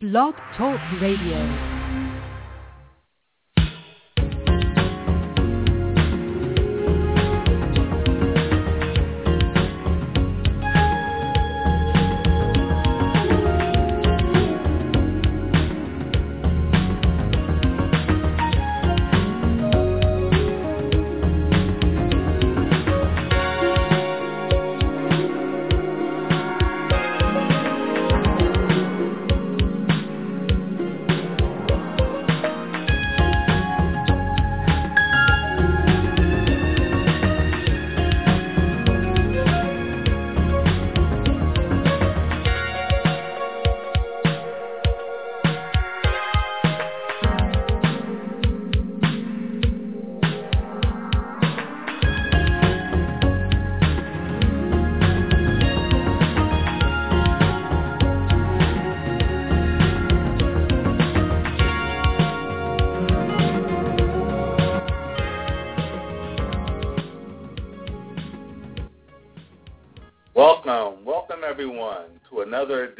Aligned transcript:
Blog 0.00 0.36
Talk 0.56 0.78
Radio. 1.00 1.77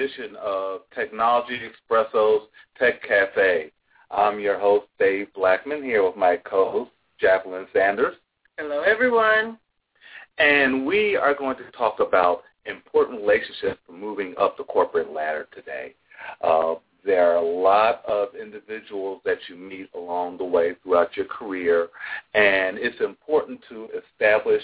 Edition 0.09 0.37
of 0.43 0.81
Technology 0.95 1.61
Expresso's 1.61 2.49
Tech 2.79 3.03
Cafe. 3.03 3.71
I'm 4.11 4.41
your 4.41 4.59
host, 4.59 4.87
Dave 4.99 5.29
Blackman, 5.35 5.83
here 5.83 6.05
with 6.05 6.17
my 6.17 6.39
co-host, 6.39 6.91
Jacqueline 7.21 7.67
Sanders. 7.75 8.15
Hello, 8.57 8.83
everyone. 8.83 9.59
And 10.39 10.87
we 10.87 11.17
are 11.17 11.35
going 11.35 11.57
to 11.59 11.71
talk 11.77 12.01
about 12.01 12.43
important 12.65 13.21
relationships 13.21 13.79
for 13.87 13.93
moving 13.93 14.35
up 14.41 14.57
the 14.57 14.65
corporate 14.65 15.13
ladder 15.13 15.47
today. 15.55 15.95
Uh, 16.41 16.77
there 17.05 17.31
are 17.33 17.37
a 17.37 17.61
lot 17.61 18.03
of 18.07 18.29
individuals 18.35 19.21
that 19.27 19.39
you 19.49 19.57
meet 19.57 19.91
along 19.95 20.39
the 20.39 20.45
way 20.45 20.75
throughout 20.83 21.17
your 21.17 21.27
career, 21.27 21.89
and 22.35 22.79
it's 22.79 23.01
important 23.01 23.61
to 23.69 23.89
establish 24.15 24.63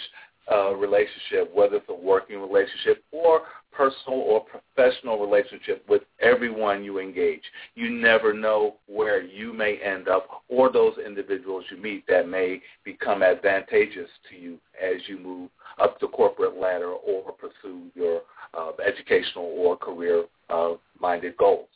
a 0.49 0.75
relationship, 0.75 1.55
whether 1.55 1.77
it's 1.77 1.89
a 1.89 1.95
working 1.95 2.41
relationship 2.41 3.03
or 3.13 3.43
personal 3.77 4.21
or 4.21 4.45
professional 4.45 5.19
relationship 5.19 5.85
with 5.89 6.03
everyone 6.21 6.85
you 6.85 6.99
engage. 6.99 7.43
You 7.75 7.91
never 7.91 8.33
know 8.33 8.77
where 8.87 9.23
you 9.23 9.53
may 9.53 9.79
end 9.79 10.09
up 10.09 10.43
or 10.49 10.71
those 10.73 10.95
individuals 11.05 11.65
you 11.71 11.77
meet 11.77 12.07
that 12.09 12.29
may 12.29 12.61
become 12.85 13.23
advantageous 13.23 14.09
to 14.31 14.37
you 14.37 14.59
as 14.81 15.01
you 15.09 15.19
move 15.19 15.51
up 15.79 15.99
the 16.01 16.09
corporate 16.09 16.57
ladder 16.57 16.91
or 16.91 17.33
pursue 17.33 17.83
your 17.95 18.23
uh, 18.57 18.71
educational 18.87 19.45
or 19.45 19.77
career-minded 19.77 21.33
uh, 21.33 21.37
goals. 21.39 21.69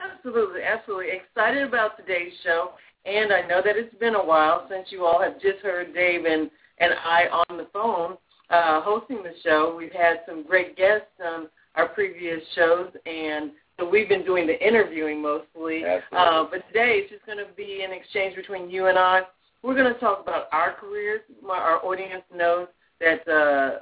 Absolutely, 0.00 0.62
absolutely. 0.62 1.06
Excited 1.10 1.66
about 1.66 1.96
today's 1.96 2.32
show, 2.44 2.70
and 3.04 3.32
I 3.32 3.42
know 3.42 3.60
that 3.64 3.76
it's 3.76 3.94
been 3.96 4.14
a 4.14 4.24
while 4.24 4.66
since 4.70 4.88
you 4.90 5.04
all 5.04 5.20
have 5.20 5.40
just 5.40 5.58
heard 5.60 5.92
Dave 5.92 6.24
and 6.24 6.50
and 6.80 6.92
I 6.94 7.26
on 7.48 7.56
the 7.56 7.66
phone 7.72 8.16
uh, 8.50 8.80
hosting 8.82 9.22
the 9.22 9.32
show. 9.44 9.74
We've 9.76 9.92
had 9.92 10.20
some 10.26 10.44
great 10.44 10.76
guests 10.76 11.06
on 11.24 11.48
our 11.74 11.88
previous 11.88 12.40
shows, 12.54 12.90
and 13.06 13.52
so 13.78 13.88
we've 13.88 14.08
been 14.08 14.24
doing 14.24 14.46
the 14.46 14.66
interviewing 14.66 15.22
mostly. 15.22 15.84
Uh, 15.84 16.44
but 16.50 16.66
today 16.68 17.00
it's 17.02 17.10
just 17.10 17.24
going 17.26 17.38
to 17.38 17.46
be 17.56 17.82
an 17.84 17.92
exchange 17.92 18.34
between 18.34 18.70
you 18.70 18.86
and 18.86 18.98
I. 18.98 19.22
We're 19.62 19.74
going 19.74 19.92
to 19.92 20.00
talk 20.00 20.22
about 20.22 20.46
our 20.52 20.72
careers. 20.72 21.20
Our 21.48 21.84
audience 21.84 22.22
knows 22.34 22.68
that 23.00 23.28
uh, 23.28 23.80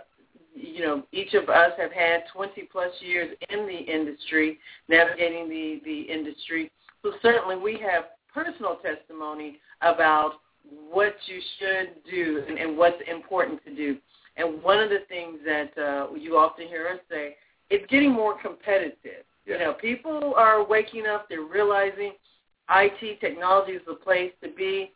you 0.54 0.80
know 0.80 1.02
each 1.12 1.34
of 1.34 1.48
us 1.48 1.72
have 1.78 1.92
had 1.92 2.24
20 2.32 2.68
plus 2.72 2.90
years 3.00 3.36
in 3.50 3.66
the 3.66 3.78
industry, 3.78 4.58
navigating 4.88 5.48
the 5.48 5.80
the 5.84 6.00
industry. 6.12 6.70
So 7.02 7.12
certainly 7.22 7.56
we 7.56 7.78
have 7.80 8.04
personal 8.34 8.78
testimony 8.82 9.58
about 9.80 10.32
what 10.90 11.14
you 11.26 11.40
should 11.58 12.10
do 12.10 12.42
and, 12.48 12.58
and 12.58 12.76
what's 12.76 13.00
important 13.08 13.64
to 13.64 13.74
do. 13.74 13.96
And 14.36 14.62
one 14.62 14.80
of 14.80 14.90
the 14.90 15.00
things 15.08 15.38
that 15.44 15.76
uh, 15.78 16.14
you 16.14 16.36
often 16.36 16.66
hear 16.68 16.88
us 16.88 17.00
say, 17.10 17.36
it's 17.70 17.86
getting 17.90 18.12
more 18.12 18.40
competitive. 18.40 19.24
Yeah. 19.46 19.54
You 19.54 19.58
know, 19.60 19.72
people 19.74 20.34
are 20.36 20.66
waking 20.66 21.06
up, 21.06 21.28
they're 21.28 21.42
realizing 21.42 22.12
IT 22.70 23.20
technology 23.20 23.72
is 23.72 23.82
the 23.86 23.94
place 23.94 24.32
to 24.42 24.50
be, 24.50 24.92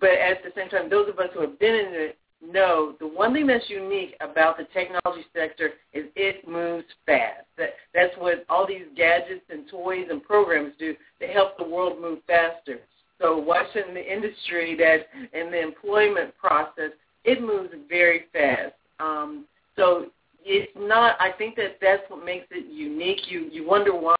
but 0.00 0.10
at 0.10 0.42
the 0.42 0.50
same 0.54 0.68
time, 0.68 0.88
those 0.88 1.08
of 1.08 1.18
us 1.18 1.28
who 1.34 1.40
have 1.40 1.58
been 1.58 1.74
in 1.74 1.86
it 1.90 2.18
know 2.42 2.94
the 2.98 3.06
one 3.06 3.34
thing 3.34 3.46
that's 3.46 3.68
unique 3.68 4.16
about 4.20 4.56
the 4.56 4.64
technology 4.72 5.26
sector 5.34 5.70
is 5.92 6.06
it 6.16 6.46
moves 6.48 6.86
fast. 7.04 7.44
That 7.58 7.70
that's 7.94 8.14
what 8.18 8.44
all 8.48 8.66
these 8.66 8.86
gadgets 8.96 9.44
and 9.50 9.68
toys 9.68 10.06
and 10.10 10.22
programs 10.22 10.72
do 10.78 10.94
to 11.20 11.26
help 11.26 11.58
the 11.58 11.64
world 11.64 12.00
move 12.00 12.20
faster. 12.26 12.80
So 13.20 13.36
watching 13.36 13.92
the 13.92 14.12
industry 14.12 14.76
that 14.76 15.38
in 15.38 15.50
the 15.50 15.60
employment 15.60 16.34
process, 16.38 16.92
it 17.24 17.40
moves 17.40 17.70
very 17.88 18.24
fast. 18.32 18.74
Um, 18.98 19.46
so 19.76 20.06
it's 20.44 20.70
not. 20.76 21.16
I 21.20 21.32
think 21.36 21.56
that 21.56 21.78
that's 21.80 22.02
what 22.08 22.24
makes 22.24 22.46
it 22.50 22.72
unique. 22.72 23.30
You 23.30 23.48
you 23.50 23.66
wonder 23.66 23.94
why 23.94 24.16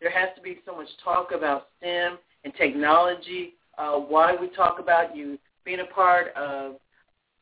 there 0.00 0.10
has 0.10 0.28
to 0.36 0.42
be 0.42 0.58
so 0.66 0.76
much 0.76 0.88
talk 1.02 1.30
about 1.34 1.68
STEM 1.78 2.18
and 2.44 2.52
technology. 2.54 3.54
Uh, 3.76 3.94
why 3.96 4.34
we 4.34 4.48
talk 4.48 4.78
about 4.80 5.14
you 5.16 5.38
being 5.64 5.80
a 5.80 5.94
part 5.94 6.34
of 6.34 6.76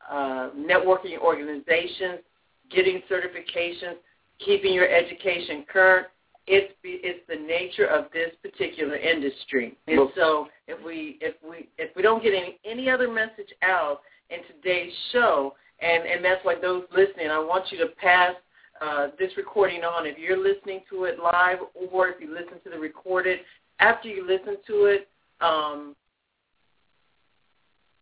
uh, 0.09 0.49
networking 0.55 1.17
organizations, 1.19 2.19
getting 2.69 3.01
certifications, 3.09 3.95
keeping 4.39 4.73
your 4.73 4.87
education 4.87 5.65
current 5.71 6.07
it's 6.47 6.73
it's 6.83 7.19
the 7.27 7.35
nature 7.35 7.85
of 7.85 8.05
this 8.13 8.31
particular 8.41 8.95
industry. 8.95 9.75
And 9.87 10.09
so 10.15 10.47
if 10.67 10.83
we 10.83 11.17
if 11.21 11.35
we 11.47 11.67
if 11.77 11.95
we 11.95 12.01
don't 12.01 12.23
get 12.23 12.33
any 12.33 12.57
any 12.65 12.89
other 12.89 13.11
message 13.11 13.53
out 13.61 13.99
in 14.29 14.39
today's 14.53 14.93
show, 15.11 15.55
and 15.79 16.03
and 16.05 16.23
that's 16.23 16.43
why 16.43 16.55
those 16.59 16.83
listening, 16.95 17.29
I 17.29 17.39
want 17.39 17.71
you 17.71 17.77
to 17.79 17.87
pass 18.01 18.33
uh, 18.81 19.07
this 19.19 19.31
recording 19.37 19.83
on. 19.83 20.05
If 20.05 20.17
you're 20.17 20.37
listening 20.37 20.81
to 20.89 21.05
it 21.05 21.19
live, 21.19 21.59
or 21.91 22.09
if 22.09 22.21
you 22.21 22.33
listen 22.33 22.59
to 22.63 22.69
the 22.69 22.79
recorded, 22.79 23.39
after 23.79 24.07
you 24.07 24.25
listen 24.25 24.57
to 24.67 24.85
it, 24.85 25.07
um, 25.41 25.95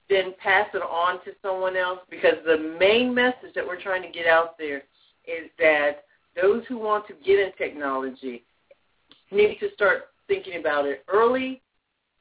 then 0.09 0.33
pass 0.41 0.67
it 0.73 0.81
on 0.81 1.23
to 1.25 1.31
someone 1.41 1.75
else 1.75 1.99
because 2.09 2.35
the 2.45 2.75
main 2.79 3.13
message 3.13 3.53
that 3.55 3.65
we're 3.65 3.81
trying 3.81 4.01
to 4.01 4.09
get 4.09 4.27
out 4.27 4.57
there 4.57 4.83
is 5.25 5.49
that 5.57 6.03
those 6.39 6.63
who 6.67 6.77
want 6.77 7.07
to 7.07 7.13
get 7.25 7.39
in 7.39 7.51
technology 7.57 8.43
need 9.31 9.57
to 9.59 9.69
start 9.73 10.09
thinking 10.27 10.59
about 10.59 10.85
it 10.85 11.03
early, 11.07 11.61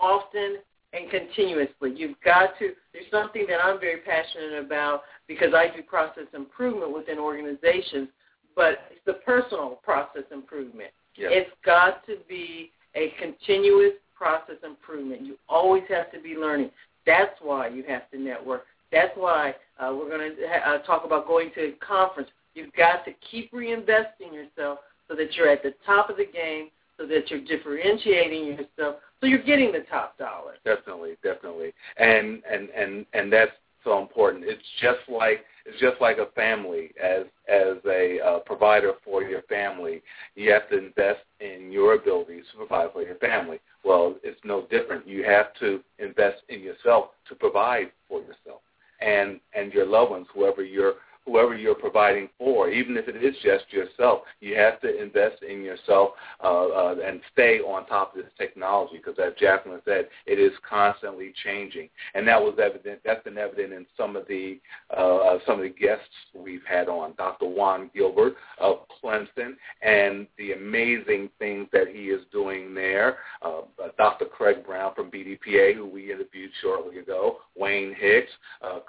often, 0.01 0.59
and 0.95 1.11
continuously. 1.11 1.93
You've 1.95 2.21
got 2.25 2.59
to, 2.59 2.71
there's 2.93 3.07
something 3.11 3.47
that 3.49 3.59
I'm 3.63 3.81
very 3.81 4.01
passionate 4.01 4.65
about 4.65 5.03
because 5.27 5.55
I 5.55 5.75
do 5.75 5.83
process 5.83 6.25
improvement 6.35 6.95
within 6.95 7.19
organizations, 7.19 8.09
but 8.55 8.79
it's 8.91 9.01
the 9.07 9.15
personal 9.25 9.81
process 9.83 10.25
improvement. 10.31 10.91
Yes. 11.17 11.31
It's 11.33 11.51
got 11.65 12.07
to 12.07 12.17
be 12.29 12.71
a 12.95 13.13
continuous 13.21 13.95
process 14.17 14.57
improvement. 14.65 15.23
You 15.23 15.37
always 15.49 15.85
have 15.89 16.13
to 16.13 16.21
be 16.21 16.35
learning. 16.35 16.71
That's 17.07 17.35
why 17.43 17.69
you 17.69 17.85
have 17.89 18.11
to 18.11 18.19
network. 18.19 18.65
That's 18.93 19.13
why 19.17 19.55
uh, 19.81 19.93
we're 19.93 20.09
going 20.09 20.37
to 20.37 20.47
ha- 20.47 20.75
uh, 20.75 20.79
talk 20.87 21.05
about 21.05 21.27
going 21.27 21.51
to 21.57 21.61
a 21.61 21.73
conference. 21.85 22.29
You've 22.55 22.73
got 22.75 23.05
to 23.05 23.13
keep 23.31 23.53
reinvesting 23.53 24.33
yourself 24.33 24.79
so 25.09 25.17
that 25.17 25.35
you're 25.35 25.49
at 25.49 25.63
the 25.63 25.75
top 25.85 26.09
of 26.09 26.17
the 26.17 26.27
game, 26.27 26.69
so 26.97 27.07
that 27.07 27.31
you're 27.31 27.45
differentiating 27.45 28.47
yourself, 28.47 28.97
so 29.25 29.29
you're 29.29 29.43
getting 29.43 29.73
the 29.73 29.85
top 29.91 30.19
dollar. 30.19 30.55
Definitely, 30.67 31.17
definitely, 31.23 31.73
and 31.97 32.43
and 32.51 32.69
and 32.71 33.07
and 33.15 33.33
that's 33.33 33.53
so 33.83 34.01
important. 34.03 34.45
It's 34.47 34.63
just 34.83 34.99
like 35.09 35.45
it's 35.65 35.81
just 35.81 35.99
like 35.99 36.19
a 36.19 36.27
family. 36.35 36.91
As 37.03 37.25
as 37.49 37.79
a 37.87 38.21
uh, 38.21 38.39
provider 38.41 38.93
for 39.03 39.23
your 39.23 39.41
family, 39.43 40.03
you 40.35 40.53
have 40.53 40.69
to 40.69 40.77
invest 40.79 41.21
in 41.41 41.73
your 41.73 41.95
abilities 41.95 42.45
to 42.53 42.59
provide 42.59 42.93
for 42.93 43.03
your 43.03 43.17
family. 43.17 43.61
Well, 43.83 44.17
it's 44.23 44.41
no 44.45 44.67
different. 44.71 45.09
You 45.09 45.25
have 45.25 45.55
to 45.61 45.81
invest 45.99 46.43
in 46.51 46.61
yourself 46.61 47.11
to 47.29 47.35
provide 47.35 47.93
for 48.07 48.21
yourself 48.21 48.61
and 49.01 49.41
and 49.55 49.73
your 49.73 49.87
loved 49.87 50.11
ones, 50.11 50.27
whoever 50.35 50.63
you're 50.63 50.95
whoever 51.27 51.57
you're 51.57 51.75
providing 51.75 52.29
for, 52.39 52.69
even 52.69 52.97
if 52.97 53.09
it 53.09 53.17
is 53.17 53.35
just 53.43 53.65
yourself. 53.73 54.23
You 54.41 54.57
have 54.57 54.81
to 54.83 55.03
invest 55.03 55.43
in 55.43 55.63
yourself 55.63 56.11
uh, 56.43 56.69
uh, 56.69 56.97
and 57.05 57.21
stay 57.33 57.61
on 57.61 57.87
top 57.87 58.15
of 58.15 58.23
this 58.23 58.33
technology 58.39 58.99
because, 58.99 59.19
as 59.19 59.33
Jacqueline 59.39 59.81
said, 59.85 60.09
it 60.27 60.39
is 60.39 60.53
constantly 60.69 61.33
changing, 61.45 61.89
and 62.15 62.27
that 62.29 62.41
was 62.41 62.59
evident. 62.63 63.01
That's 63.05 63.23
been 63.25 63.39
evident 63.39 63.73
in 63.73 63.87
some 63.97 64.17
of 64.17 64.27
the 64.29 64.61
uh, 64.97 65.17
uh 65.17 65.39
some 65.47 65.57
of 65.57 65.63
the 65.63 65.71
guests 65.71 66.05
we've 66.35 66.65
had 66.69 66.89
on, 66.89 67.15
Dr. 67.17 67.47
Juan 67.47 67.91
Gilbert 67.95 68.35
of 68.59 68.81
Clemson, 69.03 69.55
and 69.83 70.27
the 70.39 70.53
amazing 70.53 71.31
things 71.39 71.69
that 71.73 71.89
he 71.89 72.05
is 72.05 72.23
doing 72.33 72.75
there. 72.75 73.19
Uh, 73.43 73.61
uh 73.83 73.89
Dr. 73.97 74.27
Craig 74.27 74.65
Brown 74.65 74.95
from 74.95 75.11
BDPA, 75.11 75.75
who 75.75 75.87
we 75.87 76.13
interviewed 76.13 76.51
shortly 76.61 76.99
ago, 76.99 77.39
Wayne 77.57 77.95
Hicks, 77.99 78.31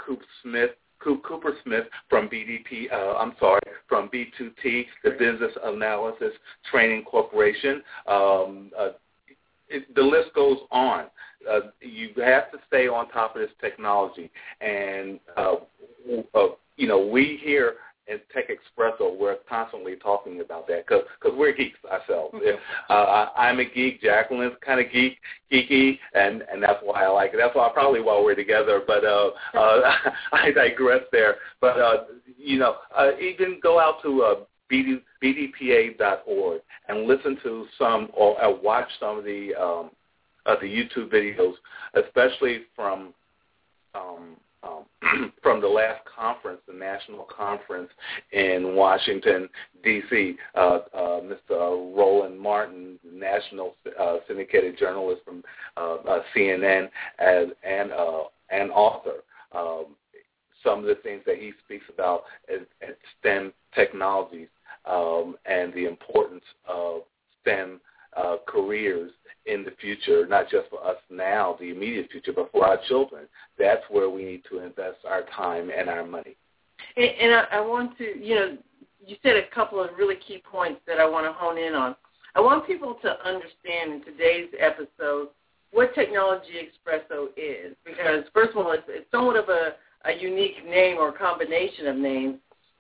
Coop 0.06 0.22
Smith 0.42 0.72
Cooper 1.06 1.54
Smith 1.64 1.86
from 2.10 2.30
BDP, 2.30 2.92
uh, 2.92 3.18
I'm 3.18 3.34
sorry, 3.40 3.62
from 3.88 4.10
B2T, 4.10 4.86
the 5.04 5.12
Business 5.12 5.52
Analysis 5.64 6.34
Training 6.72 7.04
Corporation. 7.04 7.82
Um, 8.08 8.72
uh, 8.78 8.90
it, 9.70 9.94
the 9.96 10.02
list 10.02 10.34
goes 10.34 10.60
on. 10.72 11.06
Uh, 11.50 11.60
you 11.82 12.10
have 12.24 12.52
to 12.52 12.58
stay 12.68 12.88
on 12.88 13.10
top 13.10 13.36
of 13.36 13.42
this 13.42 13.52
technology, 13.62 14.32
and 14.62 15.20
uh, 15.38 15.56
uh, 16.34 16.48
you 16.78 16.88
know 16.88 17.06
we 17.06 17.40
here 17.44 17.76
in 18.08 18.20
Tech 18.34 18.46
Expresso, 18.50 19.18
we're 19.18 19.38
constantly 19.50 19.96
talking 19.96 20.42
about 20.42 20.68
that 20.68 20.86
because 20.86 21.04
cause 21.22 21.32
we're 21.36 21.54
geeks 21.54 21.80
ourselves. 21.92 22.36
Mm-hmm. 22.36 22.58
Uh, 22.90 23.28
I'm 23.36 23.60
a 23.60 23.66
geek. 23.66 24.02
Jacqueline's 24.02 24.54
kind 24.64 24.80
of 24.80 24.92
geek, 24.92 25.18
geeky, 25.52 25.98
and 26.14 26.44
and 26.52 26.62
that's 26.62 26.80
why 26.84 27.04
I 27.04 27.08
like 27.08 27.34
it. 27.34 27.38
That's 27.38 27.56
why 27.56 27.70
probably 27.74 28.02
why 28.02 28.22
we're 28.22 28.36
together. 28.36 28.82
But 28.86 29.04
uh, 29.04 29.32
uh, 29.54 29.94
I 30.34 30.52
digress 30.52 31.02
there. 31.12 31.36
But 31.62 31.80
uh, 31.80 32.04
you 32.38 32.60
know, 32.60 32.76
uh, 32.96 33.12
even 33.20 33.60
go 33.62 33.80
out 33.80 34.02
to 34.04 34.22
uh, 34.22 34.36
BD, 34.72 35.02
BDPA.org 35.24 36.62
and 36.88 37.08
listen 37.08 37.38
to 37.44 37.66
some 37.78 38.10
or 38.14 38.42
uh, 38.44 38.52
watch 38.52 38.88
some 39.00 39.18
of 39.18 39.24
the 39.24 39.54
um, 39.56 39.90
of 40.46 40.60
the 40.62 40.68
YouTube 40.68 41.12
videos, 41.12 41.54
especially 41.96 42.62
from 42.76 43.14
um, 43.96 44.36
um, 44.66 45.32
from 45.42 45.62
the 45.62 45.68
last 45.68 46.02
conference, 46.06 46.62
the 46.68 46.74
national 46.74 47.26
conference 47.36 47.90
in 48.32 48.76
Washington, 48.76 49.50
D.C. 49.84 50.36
Uh, 50.56 50.80
uh, 50.94 51.22
Mr. 51.22 51.96
Roland 51.96 52.40
Martin, 52.40 53.00
national 53.10 53.76
uh, 54.00 54.18
syndicated 54.28 54.78
journalist 54.78 55.22
from 55.26 55.44
uh, 55.78 55.96
uh, 55.96 56.22
CNN, 56.36 56.90
as 57.20 57.48
and 57.64 57.92
uh, 57.92 58.24
and 58.50 58.72
author. 58.72 59.24
Um, 59.52 59.96
some 60.64 60.80
of 60.80 60.86
the 60.86 60.96
things 60.96 61.22
that 61.28 61.38
he 61.38 61.54
speaks 61.64 61.86
about 61.94 62.24
is 62.50 62.62
STEM 63.20 63.54
technologies 63.76 64.48
um, 64.86 65.36
and 65.46 65.72
the 65.74 65.86
importance 65.86 66.44
of 66.68 67.02
STEM 67.42 67.80
careers 68.48 69.12
in 69.46 69.64
the 69.64 69.72
future, 69.80 70.26
not 70.28 70.50
just 70.50 70.70
for 70.70 70.84
us 70.84 70.98
now, 71.10 71.56
the 71.60 71.70
immediate 71.70 72.10
future, 72.12 72.34
but 72.36 72.52
for 72.52 72.66
our 72.66 72.80
children. 72.88 73.26
That's 73.60 73.84
where 73.90 74.10
we 74.10 74.26
need 74.26 74.44
to 74.50 74.60
invest 74.60 74.98
our 75.08 75.24
time 75.36 75.70
and 75.76 75.90
our 75.90 76.06
money. 76.06 76.36
And, 76.98 77.10
and 77.22 77.34
I, 77.34 77.58
I 77.58 77.62
want 77.62 77.98
to, 78.00 78.04
you 78.04 78.36
know, 78.36 78.58
you 79.06 79.16
said 79.22 79.36
a 79.36 79.54
couple 79.54 79.84
of 79.84 79.92
really 79.98 80.16
key 80.16 80.42
points 80.50 80.82
that 80.88 81.00
I 81.00 81.08
want 81.08 81.26
to 81.26 81.34
hone 81.34 81.58
in 81.58 81.74
on. 81.76 81.96
I 82.34 82.42
want 82.42 82.68
people 82.68 82.98
to 83.02 83.10
understand 83.26 83.94
in 83.94 84.04
today's 84.04 84.50
episode 84.60 85.30
what 85.72 85.94
Technology 85.94 86.54
Expresso 86.58 87.28
is, 87.38 87.76
because 87.86 88.24
first 88.34 88.52
of 88.52 88.58
all, 88.58 88.72
it's, 88.72 88.84
it's 88.88 89.10
somewhat 89.12 89.36
of 89.36 89.50
a, 89.50 89.74
a 90.06 90.14
unique 90.20 90.66
name 90.68 90.98
or 90.98 91.12
combination 91.12 91.88
of 91.88 91.98
names, 91.98 92.38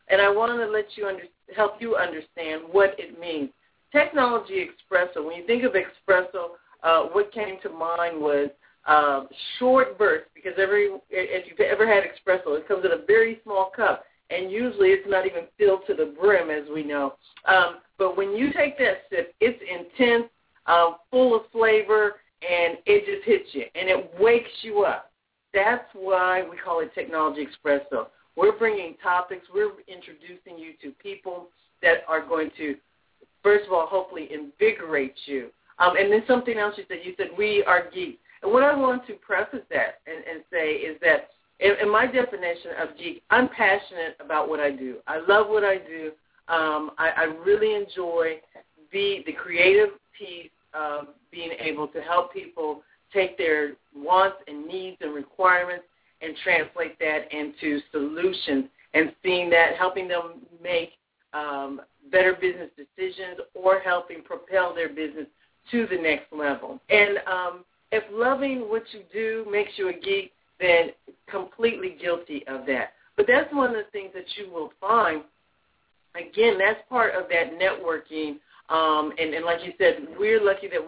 and 0.07 0.21
I 0.21 0.29
want 0.29 0.51
to 0.59 0.65
let 0.65 0.85
you 0.95 1.07
under, 1.07 1.23
help 1.55 1.73
you 1.79 1.95
understand 1.95 2.63
what 2.71 2.95
it 2.97 3.19
means. 3.19 3.49
Technology 3.95 4.67
Expresso, 4.67 5.25
when 5.25 5.37
you 5.37 5.47
think 5.47 5.63
of 5.63 5.71
espresso, 5.71 6.49
uh, 6.83 7.03
what 7.13 7.31
came 7.31 7.57
to 7.63 7.69
mind 7.69 8.19
was 8.19 8.49
uh, 8.85 9.23
short 9.57 9.97
bursts 9.97 10.27
because 10.35 10.51
every 10.57 10.89
if 11.09 11.47
you've 11.47 11.59
ever 11.61 11.87
had 11.87 12.03
espresso, 12.03 12.59
it 12.59 12.67
comes 12.67 12.83
in 12.83 12.91
a 12.91 13.05
very 13.07 13.39
small 13.43 13.71
cup, 13.73 14.03
and 14.29 14.51
usually 14.51 14.89
it's 14.89 15.07
not 15.07 15.25
even 15.25 15.43
filled 15.57 15.81
to 15.87 15.93
the 15.93 16.13
brim, 16.19 16.49
as 16.49 16.63
we 16.73 16.83
know. 16.83 17.13
Um, 17.45 17.77
but 17.97 18.17
when 18.17 18.35
you 18.35 18.51
take 18.51 18.77
that 18.79 19.03
sip, 19.09 19.33
it's 19.39 19.61
intense, 19.63 20.29
uh, 20.65 20.95
full 21.09 21.33
of 21.33 21.43
flavor, 21.53 22.15
and 22.41 22.77
it 22.85 23.05
just 23.05 23.25
hits 23.25 23.49
you, 23.53 23.63
and 23.75 23.87
it 23.89 24.11
wakes 24.19 24.51
you 24.61 24.83
up. 24.83 25.09
That's 25.53 25.87
why 25.93 26.43
we 26.43 26.57
call 26.57 26.81
it 26.81 26.93
Technology 26.93 27.47
Expresso. 27.47 28.07
We're 28.35 28.57
bringing 28.57 28.95
topics. 29.01 29.45
We're 29.53 29.71
introducing 29.87 30.59
you 30.59 30.73
to 30.81 30.91
people 31.01 31.47
that 31.81 31.99
are 32.09 32.21
going 32.21 32.51
to 32.57 32.75
first 33.45 33.67
of 33.67 33.73
all, 33.73 33.85
hopefully 33.85 34.27
invigorate 34.33 35.13
you. 35.27 35.49
Um, 35.77 35.95
and 35.97 36.11
then 36.11 36.23
something 36.27 36.57
else 36.57 36.73
you 36.77 36.85
said, 36.87 36.97
you 37.03 37.13
said 37.15 37.27
we 37.37 37.63
are 37.65 37.89
geeks. 37.93 38.17
And 38.41 38.51
what 38.51 38.63
I 38.63 38.75
want 38.75 39.05
to 39.05 39.13
preface 39.13 39.61
that 39.69 39.99
and, 40.07 40.23
and 40.25 40.43
say 40.51 40.71
is 40.73 40.99
that 41.01 41.29
in, 41.59 41.73
in 41.79 41.91
my 41.91 42.07
definition 42.07 42.71
of 42.81 42.97
geek, 42.97 43.21
I'm 43.29 43.47
passionate 43.49 44.17
about 44.19 44.49
what 44.49 44.59
I 44.59 44.71
do. 44.71 44.97
I 45.05 45.19
love 45.19 45.47
what 45.47 45.63
I 45.63 45.77
do. 45.77 46.11
Um, 46.47 46.91
I, 46.97 47.11
I 47.17 47.23
really 47.45 47.75
enjoy 47.75 48.39
the 48.91 49.23
the 49.25 49.33
creative 49.33 49.89
piece 50.17 50.51
of 50.73 51.07
being 51.31 51.51
able 51.59 51.87
to 51.89 52.01
help 52.01 52.33
people 52.33 52.81
take 53.13 53.37
their 53.37 53.73
wants 53.95 54.37
and 54.47 54.65
needs 54.65 54.97
and 55.01 55.13
requirements 55.13 55.85
and 56.21 56.35
translate 56.43 56.97
that 56.99 57.31
into 57.31 57.79
solutions 57.91 58.65
and 58.93 59.13
seeing 59.23 59.49
that 59.49 59.75
helping 59.77 60.07
them 60.07 60.41
make 60.61 60.91
um, 61.35 61.81
better 62.11 62.33
business 62.33 62.69
decisions 62.77 63.39
or 63.53 63.79
helping 63.79 64.21
propel 64.23 64.73
their 64.73 64.89
business 64.89 65.27
to 65.71 65.87
the 65.87 65.97
next 65.97 66.31
level. 66.31 66.79
And 66.89 67.17
um, 67.27 67.65
if 67.91 68.03
loving 68.11 68.69
what 68.69 68.83
you 68.91 69.01
do 69.11 69.49
makes 69.51 69.71
you 69.77 69.89
a 69.89 69.93
geek, 69.93 70.31
then 70.59 70.89
completely 71.29 71.97
guilty 71.99 72.43
of 72.47 72.65
that. 72.67 72.93
But 73.17 73.27
that's 73.27 73.51
one 73.53 73.69
of 73.69 73.75
the 73.75 73.91
things 73.91 74.11
that 74.13 74.25
you 74.37 74.51
will 74.51 74.71
find. 74.79 75.23
Again, 76.15 76.57
that's 76.57 76.79
part 76.89 77.13
of 77.15 77.25
that 77.29 77.59
networking. 77.59 78.37
Um, 78.69 79.11
and, 79.19 79.33
and 79.33 79.45
like 79.45 79.63
you 79.65 79.73
said, 79.77 80.07
we're 80.17 80.43
lucky 80.43 80.67
that 80.67 80.79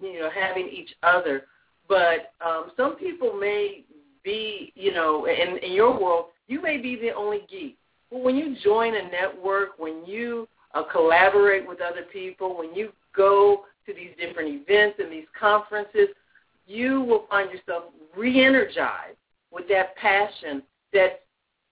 you 0.00 0.20
know 0.20 0.30
having 0.34 0.68
each 0.68 0.90
other. 1.02 1.44
But 1.88 2.32
um, 2.44 2.72
some 2.76 2.96
people 2.96 3.32
may 3.32 3.84
be, 4.24 4.72
you 4.74 4.92
know, 4.92 5.26
in, 5.26 5.56
in 5.58 5.72
your 5.72 5.98
world, 5.98 6.26
you 6.48 6.60
may 6.60 6.78
be 6.78 6.96
the 6.96 7.14
only 7.14 7.42
geek. 7.48 7.78
When 8.10 8.36
you 8.36 8.56
join 8.62 8.94
a 8.94 9.02
network, 9.10 9.78
when 9.78 10.04
you 10.06 10.48
uh, 10.74 10.84
collaborate 10.84 11.66
with 11.66 11.80
other 11.80 12.02
people, 12.12 12.56
when 12.56 12.74
you 12.74 12.92
go 13.14 13.64
to 13.86 13.94
these 13.94 14.10
different 14.18 14.48
events 14.48 14.98
and 14.98 15.10
these 15.10 15.26
conferences, 15.38 16.08
you 16.66 17.02
will 17.02 17.26
find 17.28 17.50
yourself 17.50 17.84
re-energized 18.16 19.16
with 19.50 19.68
that 19.68 19.96
passion 19.96 20.62
that 20.92 21.22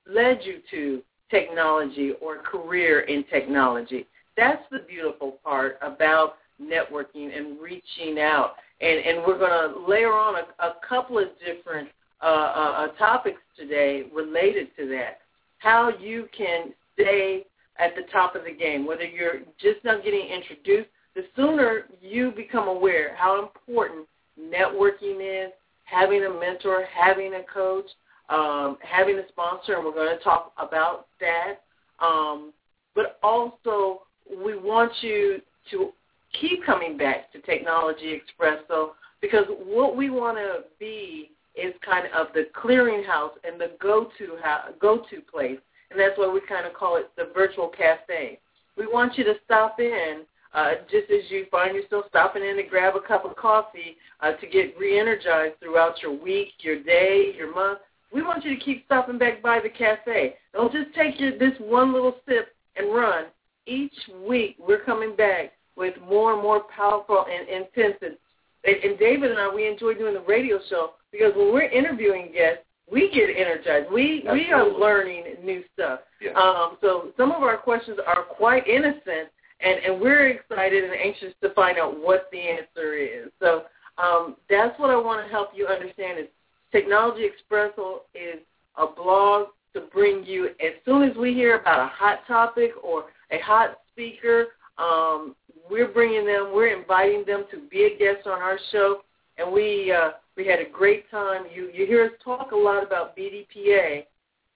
led 0.06 0.40
you 0.42 0.60
to 0.70 1.02
technology 1.30 2.12
or 2.20 2.38
career 2.38 3.00
in 3.00 3.24
technology. 3.24 4.06
That's 4.36 4.62
the 4.70 4.80
beautiful 4.80 5.38
part 5.44 5.78
about 5.82 6.36
networking 6.60 7.36
and 7.36 7.60
reaching 7.60 8.18
out. 8.20 8.54
And, 8.80 8.98
and 9.00 9.18
we're 9.26 9.38
going 9.38 9.50
to 9.50 9.86
layer 9.88 10.12
on 10.12 10.36
a, 10.36 10.64
a 10.64 10.74
couple 10.88 11.18
of 11.18 11.28
different 11.44 11.88
uh, 12.22 12.26
uh, 12.26 12.74
uh, 12.76 12.88
topics 12.96 13.40
today 13.56 14.04
related 14.14 14.68
to 14.78 14.88
that. 14.88 15.20
How 15.64 15.88
you 15.98 16.28
can 16.36 16.74
stay 16.92 17.46
at 17.78 17.96
the 17.96 18.02
top 18.12 18.36
of 18.36 18.44
the 18.44 18.52
game, 18.52 18.86
whether 18.86 19.06
you're 19.06 19.38
just 19.58 19.82
now 19.82 19.96
getting 19.96 20.26
introduced, 20.26 20.90
the 21.16 21.22
sooner 21.34 21.86
you 22.02 22.32
become 22.32 22.68
aware 22.68 23.16
how 23.16 23.42
important 23.42 24.06
networking 24.38 25.46
is, 25.46 25.52
having 25.84 26.22
a 26.24 26.30
mentor, 26.30 26.84
having 26.94 27.32
a 27.36 27.42
coach, 27.52 27.86
um, 28.28 28.76
having 28.82 29.18
a 29.18 29.26
sponsor, 29.28 29.76
and 29.76 29.84
we're 29.86 29.94
going 29.94 30.14
to 30.14 30.22
talk 30.22 30.52
about 30.58 31.06
that. 31.18 31.62
Um, 31.98 32.52
but 32.94 33.18
also, 33.22 34.02
we 34.44 34.58
want 34.58 34.92
you 35.00 35.40
to 35.70 35.92
keep 36.38 36.62
coming 36.66 36.98
back 36.98 37.32
to 37.32 37.40
Technology 37.40 38.20
Expresso 38.20 38.90
because 39.22 39.46
what 39.64 39.96
we 39.96 40.10
want 40.10 40.36
to 40.36 40.64
be 40.78 41.30
is 41.54 41.72
kind 41.84 42.06
of 42.14 42.28
the 42.34 42.46
clearinghouse 42.54 43.32
and 43.44 43.60
the 43.60 43.72
go-to 43.80 44.36
go-to 44.80 45.20
place 45.30 45.58
and 45.94 46.00
that's 46.00 46.18
why 46.18 46.28
we 46.28 46.40
kind 46.48 46.66
of 46.66 46.74
call 46.74 46.96
it 46.96 47.10
the 47.16 47.30
virtual 47.32 47.68
cafe. 47.68 48.40
We 48.76 48.86
want 48.86 49.16
you 49.16 49.22
to 49.24 49.34
stop 49.44 49.78
in 49.78 50.22
uh, 50.52 50.72
just 50.90 51.08
as 51.10 51.30
you 51.30 51.46
find 51.52 51.74
yourself 51.74 52.06
stopping 52.08 52.42
in 52.42 52.56
to 52.56 52.64
grab 52.64 52.96
a 52.96 53.00
cup 53.00 53.24
of 53.24 53.36
coffee 53.36 53.96
uh, 54.20 54.32
to 54.32 54.46
get 54.46 54.76
re-energized 54.78 55.54
throughout 55.60 56.02
your 56.02 56.12
week, 56.12 56.48
your 56.60 56.82
day, 56.82 57.32
your 57.36 57.54
month. 57.54 57.78
We 58.12 58.22
want 58.22 58.44
you 58.44 58.56
to 58.56 58.64
keep 58.64 58.84
stopping 58.86 59.18
back 59.18 59.40
by 59.40 59.60
the 59.60 59.68
cafe. 59.68 60.34
Don't 60.52 60.72
just 60.72 60.92
take 60.94 61.20
your, 61.20 61.38
this 61.38 61.54
one 61.60 61.92
little 61.92 62.16
sip 62.28 62.48
and 62.76 62.92
run. 62.92 63.26
Each 63.66 63.94
week 64.26 64.56
we're 64.58 64.84
coming 64.84 65.14
back 65.14 65.52
with 65.76 65.94
more 66.08 66.34
and 66.34 66.42
more 66.42 66.64
powerful 66.74 67.24
and 67.30 67.48
intense. 67.48 67.96
And, 68.02 68.16
and 68.64 68.98
David 68.98 69.30
and 69.30 69.38
I, 69.38 69.52
we 69.52 69.68
enjoy 69.68 69.94
doing 69.94 70.14
the 70.14 70.20
radio 70.20 70.58
show 70.68 70.94
because 71.14 71.32
when 71.36 71.52
we're 71.52 71.68
interviewing 71.68 72.32
guests, 72.32 72.64
we 72.90 73.10
get 73.10 73.30
energized. 73.34 73.90
We 73.92 74.24
we 74.30 74.50
are 74.52 74.66
learning 74.66 75.24
new 75.42 75.62
stuff. 75.72 76.00
Yeah. 76.20 76.32
Um, 76.32 76.76
so 76.80 77.12
some 77.16 77.32
of 77.32 77.42
our 77.42 77.56
questions 77.56 77.98
are 78.06 78.22
quite 78.22 78.66
innocent, 78.66 79.30
and 79.60 79.78
and 79.86 80.00
we're 80.00 80.28
excited 80.28 80.84
and 80.84 80.92
anxious 80.92 81.32
to 81.42 81.50
find 81.54 81.78
out 81.78 81.98
what 81.98 82.28
the 82.32 82.38
answer 82.38 82.94
is. 82.94 83.30
So 83.40 83.64
um, 83.96 84.36
that's 84.50 84.78
what 84.78 84.90
I 84.90 84.96
want 84.96 85.24
to 85.24 85.32
help 85.32 85.50
you 85.54 85.66
understand 85.66 86.18
is 86.18 86.26
Technology 86.72 87.28
Expresso 87.28 87.98
is 88.14 88.40
a 88.76 88.86
blog 88.86 89.48
to 89.74 89.82
bring 89.92 90.24
you 90.24 90.46
as 90.46 90.72
soon 90.84 91.08
as 91.08 91.16
we 91.16 91.32
hear 91.32 91.58
about 91.58 91.80
a 91.80 91.88
hot 91.88 92.20
topic 92.26 92.72
or 92.82 93.04
a 93.30 93.38
hot 93.38 93.78
speaker. 93.92 94.46
Um, 94.78 95.36
we're 95.70 95.88
bringing 95.88 96.26
them. 96.26 96.50
We're 96.52 96.76
inviting 96.78 97.24
them 97.26 97.44
to 97.50 97.60
be 97.70 97.84
a 97.84 97.98
guest 97.98 98.26
on 98.26 98.42
our 98.42 98.58
show, 98.72 99.00
and 99.38 99.52
we 99.52 99.92
uh, 99.92 100.10
we 100.36 100.46
had 100.46 100.60
a 100.60 100.68
great 100.68 101.10
time. 101.10 101.44
You 101.54 101.70
you 101.72 101.86
hear 101.86 102.04
us 102.04 102.12
talk 102.24 102.52
a 102.52 102.56
lot 102.56 102.82
about 102.82 103.16
BDPA, 103.16 104.04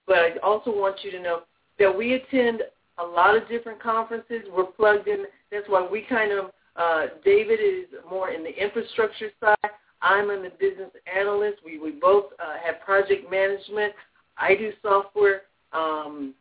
but 0.07 0.17
I 0.17 0.37
also 0.43 0.71
want 0.71 0.97
you 1.03 1.11
to 1.11 1.21
know 1.21 1.41
that 1.79 1.95
we 1.95 2.13
attend 2.13 2.63
a 2.97 3.03
lot 3.03 3.35
of 3.35 3.47
different 3.47 3.81
conferences. 3.81 4.43
We're 4.55 4.65
plugged 4.65 5.07
in. 5.07 5.25
That's 5.51 5.67
why 5.67 5.87
we 5.89 6.05
kind 6.07 6.31
of 6.31 6.51
uh, 6.75 7.07
David 7.23 7.59
is 7.59 7.85
more 8.09 8.29
in 8.29 8.43
the 8.43 8.61
infrastructure 8.61 9.29
side. 9.39 9.71
I'm 10.01 10.29
in 10.29 10.43
the 10.43 10.51
business 10.59 10.91
analyst. 11.13 11.59
We 11.65 11.79
we 11.79 11.91
both 11.91 12.25
uh, 12.39 12.55
have 12.63 12.79
project 12.81 13.29
management. 13.29 13.93
I 14.37 14.55
do 14.55 14.71
software 14.81 15.41
um, 15.73 16.33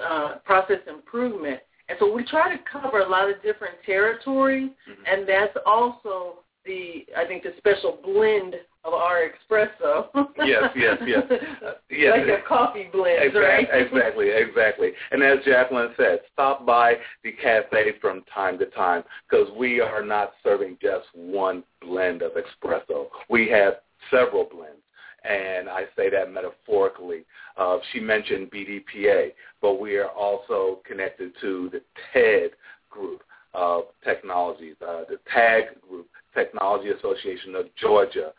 uh, 0.00 0.36
process 0.44 0.78
improvement. 0.88 1.60
And 1.88 1.96
so 2.00 2.12
we 2.12 2.24
try 2.24 2.54
to 2.54 2.62
cover 2.70 3.00
a 3.00 3.08
lot 3.08 3.30
of 3.30 3.40
different 3.42 3.74
territories, 3.84 4.70
mm-hmm. 4.90 5.02
and 5.06 5.28
that's 5.28 5.56
also 5.64 6.40
the 6.66 7.06
I 7.16 7.24
think 7.26 7.42
the 7.42 7.52
special 7.58 7.98
blend 8.02 8.56
of 8.84 8.92
our 8.92 9.20
espresso. 9.22 10.08
yes, 10.44 10.70
yes, 10.76 10.96
yes. 11.06 11.22
Uh, 11.30 11.72
yes. 11.90 12.18
Like 12.18 12.40
a 12.40 12.42
coffee 12.46 12.88
blend, 12.92 13.22
exactly, 13.22 13.40
right? 13.40 13.68
exactly, 13.72 14.28
exactly. 14.30 14.90
And 15.10 15.22
as 15.22 15.44
Jacqueline 15.44 15.92
said, 15.96 16.20
stop 16.32 16.64
by 16.64 16.94
the 17.24 17.32
cafe 17.32 17.94
from 18.00 18.22
time 18.32 18.58
to 18.58 18.66
time 18.66 19.02
because 19.28 19.48
we 19.56 19.80
are 19.80 20.04
not 20.04 20.32
serving 20.42 20.78
just 20.80 21.06
one 21.14 21.64
blend 21.80 22.22
of 22.22 22.32
espresso. 22.32 23.06
We 23.28 23.48
have 23.48 23.74
several 24.10 24.44
blends 24.44 24.80
and 25.28 25.68
I 25.68 25.84
say 25.96 26.10
that 26.10 26.32
metaphorically. 26.32 27.24
Uh, 27.56 27.78
she 27.92 28.00
mentioned 28.00 28.50
BDPA, 28.50 29.32
but 29.60 29.80
we 29.80 29.96
are 29.96 30.10
also 30.10 30.80
connected 30.86 31.32
to 31.40 31.70
the 31.72 31.80
TED 32.12 32.50
group 32.90 33.22
of 33.54 33.84
technologies, 34.04 34.76
uh, 34.86 35.02
the 35.08 35.18
TAG 35.32 35.80
group, 35.80 36.06
Technology 36.36 36.90
Association 36.90 37.56
of 37.56 37.66
Georgia, 37.80 38.32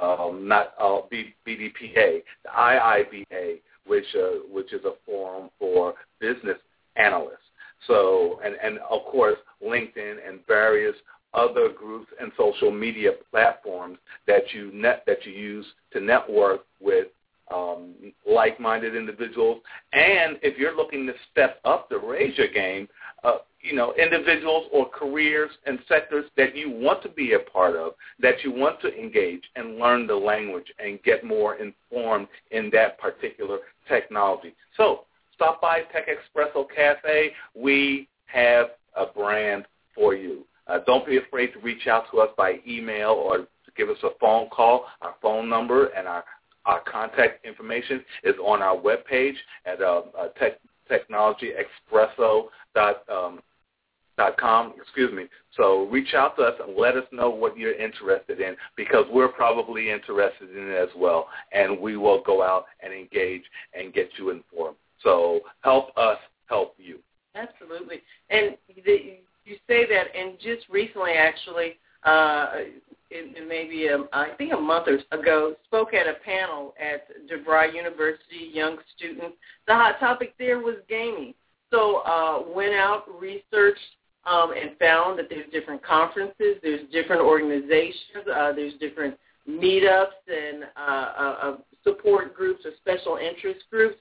um, 0.00 0.46
not 0.46 0.74
uh, 0.78 1.00
B- 1.10 1.34
BDPA, 1.46 2.22
the 2.44 2.50
IIBA, 2.56 3.60
which 3.86 4.04
uh, 4.14 4.40
which 4.52 4.72
is 4.72 4.84
a 4.84 4.92
forum 5.04 5.50
for 5.58 5.94
business 6.20 6.58
analysts. 6.96 7.38
So, 7.86 8.40
and, 8.44 8.56
and 8.62 8.78
of 8.78 9.04
course, 9.10 9.38
LinkedIn 9.64 10.16
and 10.26 10.40
various 10.46 10.94
other 11.34 11.68
groups 11.68 12.10
and 12.20 12.32
social 12.36 12.70
media 12.70 13.10
platforms 13.30 13.98
that 14.26 14.52
you 14.52 14.70
net 14.72 15.04
that 15.06 15.24
you 15.24 15.32
use 15.32 15.66
to 15.92 16.00
network 16.00 16.62
with 16.80 17.08
um, 17.54 17.94
like-minded 18.26 18.94
individuals. 18.94 19.62
And 19.92 20.38
if 20.42 20.58
you're 20.58 20.76
looking 20.76 21.06
to 21.06 21.14
step 21.30 21.60
up 21.64 21.88
the 21.88 21.98
raise 21.98 22.36
your 22.36 22.48
game, 22.48 22.88
uh, 23.24 23.38
you 23.60 23.74
know, 23.74 23.92
individuals 23.94 24.66
or 24.72 24.88
careers 24.88 25.50
and 25.66 25.78
sectors 25.88 26.24
that 26.36 26.56
you 26.56 26.70
want 26.70 27.02
to 27.02 27.08
be 27.08 27.32
a 27.32 27.38
part 27.38 27.74
of, 27.76 27.92
that 28.20 28.42
you 28.44 28.52
want 28.52 28.80
to 28.80 28.94
engage 28.96 29.42
and 29.56 29.78
learn 29.78 30.06
the 30.06 30.14
language 30.14 30.72
and 30.78 31.02
get 31.02 31.24
more 31.24 31.56
informed 31.56 32.28
in 32.50 32.70
that 32.72 32.98
particular 32.98 33.58
technology. 33.88 34.54
So 34.76 35.04
stop 35.34 35.60
by 35.60 35.80
Tech 35.92 36.06
Espresso 36.08 36.66
Cafe. 36.74 37.32
We 37.54 38.08
have 38.26 38.68
a 38.96 39.06
brand 39.06 39.64
for 39.94 40.14
you. 40.14 40.44
Uh, 40.68 40.78
don't 40.86 41.06
be 41.06 41.16
afraid 41.16 41.52
to 41.54 41.58
reach 41.60 41.86
out 41.86 42.04
to 42.12 42.20
us 42.20 42.28
by 42.36 42.60
email 42.66 43.10
or 43.10 43.46
give 43.76 43.88
us 43.88 43.96
a 44.02 44.10
phone 44.20 44.48
call. 44.50 44.84
Our 45.00 45.14
phone 45.22 45.48
number 45.48 45.86
and 45.86 46.06
our, 46.06 46.24
our 46.66 46.80
contact 46.80 47.44
information 47.46 48.04
is 48.22 48.34
on 48.44 48.62
our 48.62 48.76
webpage 48.76 49.36
at 49.64 49.80
uh, 49.80 50.02
uh, 50.18 50.28
tech, 50.38 50.60
technologyexpresso.com. 50.90 53.40
Dot 54.16 54.36
com, 54.36 54.74
excuse 54.82 55.12
me. 55.12 55.26
So 55.56 55.86
reach 55.92 56.12
out 56.12 56.34
to 56.38 56.42
us 56.42 56.54
and 56.60 56.76
let 56.76 56.96
us 56.96 57.04
know 57.12 57.30
what 57.30 57.56
you're 57.56 57.80
interested 57.80 58.40
in 58.40 58.56
because 58.76 59.04
we're 59.12 59.28
probably 59.28 59.92
interested 59.92 60.56
in 60.56 60.72
it 60.72 60.74
as 60.74 60.88
well, 60.96 61.28
and 61.52 61.78
we 61.78 61.96
will 61.96 62.20
go 62.24 62.42
out 62.42 62.64
and 62.82 62.92
engage 62.92 63.44
and 63.74 63.94
get 63.94 64.10
you 64.18 64.30
informed. 64.30 64.74
So 65.04 65.42
help 65.60 65.96
us 65.96 66.18
help 66.46 66.74
you. 66.78 66.98
Absolutely. 67.36 68.02
And 68.30 68.56
the, 68.84 69.20
you 69.44 69.56
say 69.68 69.86
that, 69.86 70.06
and 70.16 70.36
just 70.40 70.68
recently, 70.68 71.12
actually, 71.12 71.78
uh, 72.02 72.64
in, 73.18 73.48
maybe 73.48 73.88
a, 73.88 73.98
I 74.12 74.30
think 74.38 74.52
a 74.52 74.56
month 74.56 74.88
or 74.88 74.98
so 75.10 75.20
ago, 75.20 75.54
spoke 75.64 75.94
at 75.94 76.06
a 76.06 76.14
panel 76.24 76.74
at 76.80 77.06
DeVry 77.28 77.74
University, 77.74 78.50
young 78.52 78.78
students. 78.96 79.36
The 79.66 79.74
hot 79.74 79.98
topic 80.00 80.34
there 80.38 80.58
was 80.58 80.76
gaming. 80.88 81.34
So 81.70 81.98
uh, 81.98 82.42
went 82.54 82.74
out, 82.74 83.04
researched, 83.20 83.80
um, 84.24 84.52
and 84.52 84.76
found 84.78 85.18
that 85.18 85.28
there's 85.30 85.50
different 85.52 85.82
conferences, 85.84 86.56
there's 86.62 86.88
different 86.92 87.22
organizations, 87.22 88.26
uh, 88.34 88.52
there's 88.52 88.74
different 88.74 89.16
meetups 89.48 90.18
and 90.28 90.64
uh, 90.76 91.12
uh, 91.18 91.56
support 91.84 92.34
groups 92.34 92.64
or 92.64 92.72
special 92.80 93.16
interest 93.16 93.60
groups, 93.70 93.96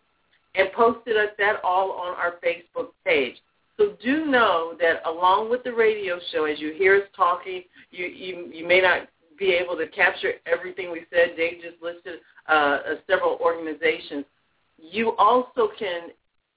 and 0.55 0.71
posted 0.73 1.15
us 1.15 1.29
that 1.37 1.61
all 1.63 1.91
on 1.91 2.15
our 2.15 2.35
Facebook 2.43 2.89
page. 3.05 3.35
So 3.77 3.95
do 4.03 4.25
know 4.25 4.73
that 4.79 5.07
along 5.07 5.49
with 5.51 5.63
the 5.63 5.71
radio 5.71 6.19
show, 6.31 6.45
as 6.45 6.59
you 6.59 6.73
hear 6.73 6.95
us 6.95 7.03
talking, 7.15 7.63
you 7.91 8.05
you, 8.07 8.49
you 8.51 8.67
may 8.67 8.81
not 8.81 9.07
be 9.37 9.51
able 9.51 9.77
to 9.77 9.87
capture 9.87 10.33
everything 10.45 10.91
we 10.91 11.05
said. 11.11 11.37
Dave 11.37 11.61
just 11.61 11.81
listed 11.81 12.19
uh, 12.49 12.51
uh, 12.51 12.79
several 13.07 13.37
organizations. 13.39 14.25
You 14.77 15.15
also 15.17 15.69
can 15.77 16.09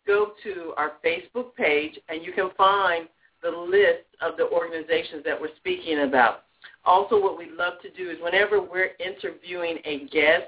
go 0.06 0.32
to 0.42 0.72
our 0.76 0.92
Facebook 1.04 1.54
page 1.54 1.98
and 2.08 2.24
you 2.24 2.32
can 2.32 2.50
find 2.56 3.06
the 3.42 3.50
list 3.50 4.04
of 4.20 4.36
the 4.36 4.48
organizations 4.48 5.22
that 5.24 5.40
we're 5.40 5.54
speaking 5.56 6.00
about. 6.00 6.44
Also, 6.84 7.20
what 7.20 7.38
we 7.38 7.50
love 7.50 7.74
to 7.82 7.90
do 7.90 8.10
is 8.10 8.16
whenever 8.22 8.60
we're 8.60 8.90
interviewing 8.98 9.78
a 9.84 10.06
guest, 10.06 10.44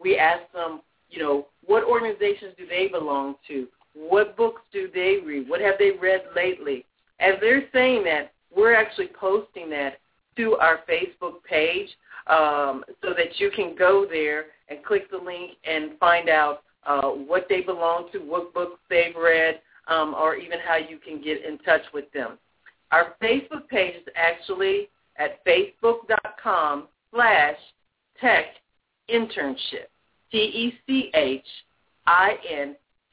we 0.00 0.18
ask 0.18 0.40
them, 0.52 0.80
you 1.08 1.20
know, 1.20 1.46
what 1.64 1.84
organizations 1.84 2.52
do 2.58 2.66
they 2.66 2.88
belong 2.88 3.36
to? 3.48 3.68
What 3.96 4.36
books 4.36 4.60
do 4.72 4.90
they 4.92 5.18
read? 5.24 5.48
What 5.48 5.60
have 5.60 5.76
they 5.78 5.92
read 5.92 6.24
lately? 6.34 6.84
As 7.18 7.34
they're 7.40 7.68
saying 7.72 8.04
that, 8.04 8.32
we're 8.54 8.74
actually 8.74 9.08
posting 9.18 9.70
that 9.70 9.98
to 10.36 10.56
our 10.56 10.80
Facebook 10.88 11.42
page 11.48 11.88
um, 12.26 12.84
so 13.02 13.14
that 13.16 13.38
you 13.38 13.50
can 13.50 13.74
go 13.76 14.06
there 14.08 14.46
and 14.68 14.84
click 14.84 15.10
the 15.10 15.16
link 15.16 15.52
and 15.64 15.98
find 15.98 16.28
out 16.28 16.62
uh, 16.86 17.08
what 17.08 17.46
they 17.48 17.62
belong 17.62 18.08
to, 18.12 18.18
what 18.18 18.52
books 18.52 18.78
they've 18.90 19.16
read, 19.16 19.60
um, 19.88 20.14
or 20.14 20.36
even 20.36 20.58
how 20.66 20.76
you 20.76 20.98
can 20.98 21.22
get 21.22 21.44
in 21.44 21.58
touch 21.58 21.82
with 21.94 22.10
them. 22.12 22.38
Our 22.92 23.14
Facebook 23.22 23.66
page 23.68 23.96
is 23.96 24.06
actually 24.14 24.88
at 25.16 25.44
facebook.com 25.44 26.88
slash 27.12 27.56
tech 28.20 28.46
internship, 29.10 29.88
T-E-C-H-I-N 30.30 31.46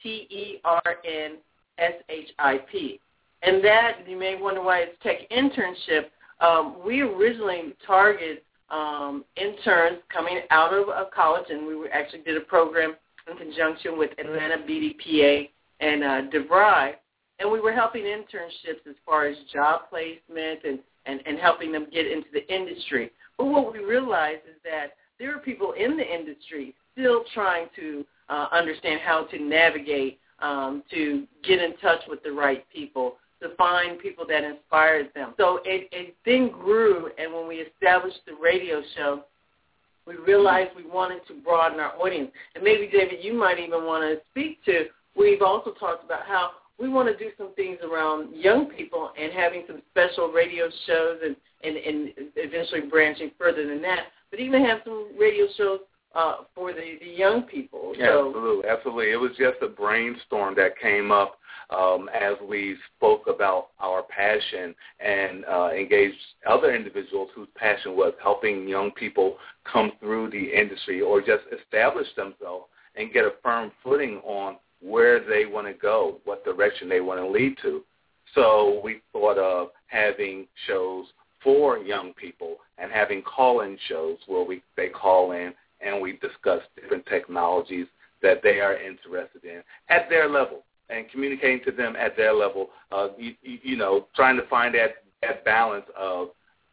T-E-R-N-S-H-I-P. 0.04 0.60
And 3.42 3.64
that, 3.64 3.98
you 4.06 4.16
may 4.16 4.40
wonder 4.40 4.62
why 4.62 4.78
it's 4.80 4.96
tech 5.02 5.28
internship. 5.30 6.10
Um, 6.40 6.76
we 6.84 7.00
originally 7.00 7.74
targeted 7.86 8.38
um, 8.70 9.24
interns 9.36 9.98
coming 10.12 10.40
out 10.50 10.72
of, 10.72 10.88
of 10.88 11.10
college, 11.10 11.46
and 11.50 11.66
we 11.66 11.88
actually 11.92 12.20
did 12.20 12.36
a 12.36 12.40
program 12.40 12.94
in 13.30 13.36
conjunction 13.36 13.98
with 13.98 14.12
Atlanta 14.18 14.58
BDPA 14.58 15.50
and 15.80 16.04
uh, 16.04 16.22
DeVry, 16.30 16.92
and 17.40 17.50
we 17.50 17.60
were 17.60 17.72
helping 17.72 18.04
internships 18.04 18.86
as 18.88 18.94
far 19.04 19.26
as 19.26 19.36
job 19.52 19.82
placement 19.90 20.60
and, 20.64 20.78
and, 21.06 21.20
and 21.26 21.38
helping 21.38 21.72
them 21.72 21.86
get 21.92 22.06
into 22.06 22.28
the 22.32 22.46
industry. 22.54 23.10
But 23.36 23.46
what 23.46 23.72
we 23.72 23.80
realized 23.80 24.42
is 24.48 24.60
that 24.64 24.92
there 25.18 25.34
are 25.34 25.40
people 25.40 25.72
in 25.72 25.96
the 25.96 26.04
industry 26.04 26.74
still 26.92 27.24
trying 27.34 27.66
to 27.76 28.04
uh, 28.28 28.48
understand 28.52 29.00
how 29.04 29.24
to 29.24 29.38
navigate, 29.38 30.18
um, 30.40 30.82
to 30.90 31.26
get 31.46 31.60
in 31.60 31.76
touch 31.78 32.00
with 32.08 32.22
the 32.22 32.32
right 32.32 32.64
people, 32.72 33.16
to 33.42 33.54
find 33.56 33.98
people 33.98 34.24
that 34.26 34.44
inspires 34.44 35.06
them. 35.14 35.34
So 35.36 35.60
it, 35.64 35.88
it 35.92 36.14
then 36.24 36.50
grew, 36.50 37.10
and 37.18 37.32
when 37.32 37.46
we 37.46 37.56
established 37.56 38.20
the 38.26 38.34
radio 38.34 38.82
show, 38.96 39.24
we 40.06 40.16
realized 40.16 40.70
we 40.76 40.86
wanted 40.86 41.26
to 41.28 41.34
broaden 41.42 41.80
our 41.80 41.94
audience. 41.96 42.30
And 42.54 42.62
maybe, 42.62 42.88
David, 42.88 43.22
you 43.22 43.32
might 43.34 43.58
even 43.58 43.84
want 43.84 44.02
to 44.02 44.20
speak 44.30 44.64
to, 44.66 44.86
we've 45.16 45.42
also 45.42 45.72
talked 45.72 46.04
about 46.04 46.26
how 46.26 46.50
we 46.78 46.88
want 46.88 47.08
to 47.08 47.16
do 47.16 47.30
some 47.38 47.54
things 47.54 47.78
around 47.84 48.34
young 48.34 48.66
people 48.66 49.12
and 49.18 49.32
having 49.32 49.64
some 49.66 49.80
special 49.90 50.28
radio 50.28 50.68
shows 50.86 51.20
and, 51.24 51.36
and, 51.62 51.76
and 51.76 52.12
eventually 52.36 52.82
branching 52.82 53.30
further 53.38 53.66
than 53.66 53.80
that, 53.82 54.06
but 54.30 54.40
even 54.40 54.64
have 54.64 54.80
some 54.84 55.08
radio 55.18 55.46
shows 55.56 55.80
uh, 56.14 56.36
for 56.54 56.72
the, 56.72 56.98
the 57.00 57.10
young 57.10 57.42
people. 57.42 57.92
So. 57.98 58.28
Absolutely, 58.28 58.68
absolutely. 58.68 59.12
It 59.12 59.16
was 59.16 59.32
just 59.38 59.62
a 59.62 59.68
brainstorm 59.68 60.54
that 60.56 60.78
came 60.80 61.10
up 61.10 61.38
um, 61.70 62.08
as 62.14 62.34
we 62.46 62.76
spoke 62.96 63.26
about 63.26 63.68
our 63.80 64.02
passion 64.02 64.74
and 65.00 65.44
uh, 65.46 65.70
engaged 65.70 66.16
other 66.48 66.74
individuals 66.74 67.30
whose 67.34 67.48
passion 67.56 67.96
was 67.96 68.12
helping 68.22 68.68
young 68.68 68.90
people 68.92 69.36
come 69.70 69.92
through 70.00 70.30
the 70.30 70.58
industry 70.58 71.00
or 71.00 71.20
just 71.20 71.42
establish 71.58 72.06
themselves 72.16 72.66
and 72.96 73.12
get 73.12 73.24
a 73.24 73.32
firm 73.42 73.72
footing 73.82 74.20
on 74.24 74.56
where 74.80 75.18
they 75.20 75.46
want 75.46 75.66
to 75.66 75.72
go, 75.72 76.18
what 76.24 76.44
direction 76.44 76.88
they 76.88 77.00
want 77.00 77.18
to 77.18 77.26
lead 77.26 77.56
to. 77.62 77.82
So 78.34 78.80
we 78.84 79.00
thought 79.12 79.38
of 79.38 79.68
having 79.86 80.46
shows 80.66 81.06
for 81.42 81.78
young 81.78 82.12
people 82.14 82.56
and 82.78 82.90
having 82.90 83.22
call-in 83.22 83.78
shows 83.88 84.18
where 84.26 84.44
we 84.44 84.62
they 84.76 84.88
call 84.88 85.32
in 85.32 85.52
and 85.84 86.00
we 86.00 86.12
discuss 86.12 86.62
different 86.80 87.04
technologies 87.06 87.86
that 88.22 88.42
they 88.42 88.60
are 88.60 88.76
interested 88.76 89.44
in 89.44 89.62
at 89.88 90.08
their 90.08 90.28
level 90.28 90.64
and 90.90 91.10
communicating 91.10 91.64
to 91.64 91.70
them 91.70 91.96
at 91.96 92.16
their 92.16 92.32
level. 92.32 92.70
Uh, 92.92 93.08
you, 93.18 93.34
you 93.42 93.76
know, 93.76 94.06
trying 94.14 94.36
to 94.36 94.46
find 94.48 94.74
that 94.74 94.96
that 95.22 95.44
balance 95.44 95.86
of 95.98 96.28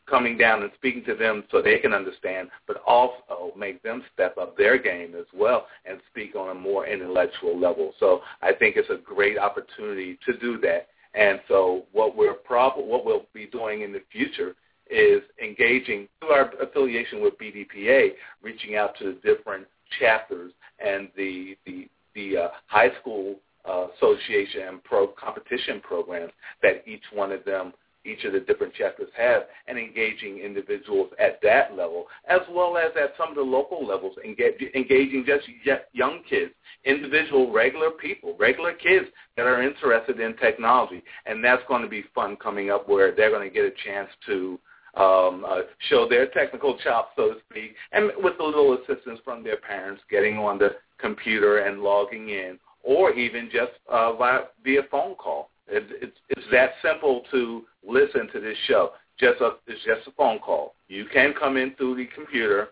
coming 0.09 0.37
down 0.37 0.61
and 0.63 0.71
speaking 0.75 1.03
to 1.05 1.15
them 1.15 1.43
so 1.51 1.61
they 1.61 1.79
can 1.79 1.93
understand, 1.93 2.49
but 2.67 2.81
also 2.85 3.53
make 3.57 3.81
them 3.81 4.03
step 4.13 4.37
up 4.37 4.57
their 4.57 4.77
game 4.77 5.15
as 5.17 5.25
well 5.33 5.67
and 5.85 5.99
speak 6.09 6.35
on 6.35 6.49
a 6.49 6.53
more 6.53 6.85
intellectual 6.85 7.57
level. 7.57 7.93
So 7.99 8.21
I 8.41 8.51
think 8.51 8.75
it's 8.75 8.89
a 8.89 8.97
great 8.97 9.37
opportunity 9.37 10.19
to 10.25 10.37
do 10.37 10.59
that. 10.61 10.87
And 11.13 11.39
so 11.47 11.85
what 11.91 12.15
we're 12.15 12.33
prob- 12.33 12.77
what 12.77 13.05
we'll 13.05 13.25
be 13.33 13.45
doing 13.45 13.81
in 13.81 13.93
the 13.93 14.01
future 14.11 14.55
is 14.91 15.21
engaging 15.43 16.07
through 16.19 16.31
our 16.31 16.51
affiliation 16.61 17.21
with 17.21 17.37
BDPA, 17.37 18.09
reaching 18.41 18.75
out 18.75 18.97
to 18.99 19.05
the 19.05 19.35
different 19.35 19.65
chapters 19.99 20.51
and 20.83 21.09
the 21.15 21.57
the 21.65 21.87
the 22.15 22.37
uh, 22.37 22.47
high 22.67 22.91
school 22.99 23.35
uh, 23.67 23.87
association 23.95 24.61
and 24.67 24.83
pro 24.83 25.07
competition 25.07 25.79
programs 25.81 26.31
that 26.61 26.83
each 26.87 27.03
one 27.13 27.31
of 27.31 27.43
them 27.45 27.73
each 28.03 28.23
of 28.23 28.33
the 28.33 28.39
different 28.39 28.73
chapters 28.73 29.09
have 29.15 29.43
and 29.67 29.77
engaging 29.77 30.39
individuals 30.39 31.11
at 31.19 31.39
that 31.43 31.77
level 31.77 32.05
as 32.27 32.39
well 32.49 32.75
as 32.75 32.91
at 32.99 33.11
some 33.15 33.29
of 33.29 33.35
the 33.35 33.41
local 33.41 33.85
levels 33.85 34.15
engaging 34.25 35.23
just 35.25 35.47
young 35.93 36.21
kids 36.27 36.51
individual 36.85 37.51
regular 37.51 37.91
people 37.91 38.35
regular 38.39 38.73
kids 38.73 39.05
that 39.37 39.45
are 39.45 39.61
interested 39.61 40.19
in 40.19 40.35
technology. 40.37 41.03
And 41.25 41.43
that's 41.43 41.63
going 41.67 41.81
to 41.83 41.87
be 41.87 42.03
fun 42.13 42.35
coming 42.37 42.69
up 42.69 42.87
where 42.87 43.13
they're 43.15 43.29
going 43.29 43.47
to 43.47 43.53
get 43.53 43.65
a 43.65 43.71
chance 43.85 44.09
to 44.27 44.59
um, 44.95 45.45
uh, 45.47 45.61
show 45.89 46.07
their 46.07 46.27
technical 46.27 46.77
chops, 46.77 47.11
so 47.15 47.33
to 47.33 47.39
speak, 47.49 47.75
and 47.91 48.11
with 48.17 48.39
a 48.39 48.43
little 48.43 48.73
assistance 48.73 49.19
from 49.23 49.43
their 49.43 49.57
parents 49.57 50.01
getting 50.09 50.37
on 50.37 50.57
the 50.57 50.75
computer 50.99 51.59
and 51.59 51.81
logging 51.81 52.29
in, 52.29 52.59
or 52.83 53.11
even 53.13 53.49
just 53.51 53.71
uh, 53.89 54.13
via, 54.13 54.41
via 54.63 54.81
phone 54.89 55.15
call. 55.15 55.49
It, 55.67 55.83
it's, 56.01 56.17
it's 56.29 56.47
that 56.51 56.71
simple 56.81 57.23
to 57.31 57.63
listen 57.87 58.27
to 58.33 58.39
this 58.39 58.57
show. 58.67 58.91
Just 59.17 59.39
a, 59.39 59.51
it's 59.67 59.83
just 59.85 60.07
a 60.07 60.11
phone 60.11 60.39
call. 60.39 60.73
You 60.87 61.05
can 61.05 61.33
come 61.39 61.55
in 61.55 61.73
through 61.75 61.95
the 61.95 62.07
computer, 62.13 62.69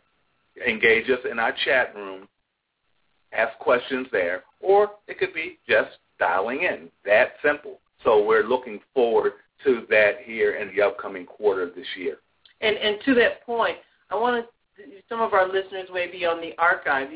engage 0.67 1.09
us 1.09 1.19
in 1.29 1.39
our 1.39 1.53
chat 1.63 1.95
room, 1.95 2.27
ask 3.31 3.57
questions 3.59 4.07
there, 4.11 4.43
or 4.59 4.91
it 5.07 5.19
could 5.19 5.33
be 5.33 5.59
just 5.67 5.91
dialing 6.17 6.63
in. 6.63 6.89
That 7.05 7.33
simple. 7.43 7.79
So 8.03 8.25
we're 8.25 8.43
looking 8.43 8.79
forward 8.93 9.33
to 9.63 9.85
that 9.89 10.19
here 10.23 10.55
in 10.55 10.75
the 10.75 10.81
upcoming 10.81 11.25
quarter 11.25 11.63
of 11.63 11.75
this 11.75 11.87
year. 11.97 12.17
And, 12.61 12.77
and 12.77 12.97
to 13.05 13.13
that 13.15 13.45
point, 13.45 13.77
I 14.09 14.15
want 14.15 14.45
to, 14.45 14.83
some 15.07 15.21
of 15.21 15.33
our 15.33 15.47
listeners 15.47 15.89
may 15.93 16.09
be 16.09 16.25
on 16.25 16.41
the 16.41 16.51
archive. 16.57 17.09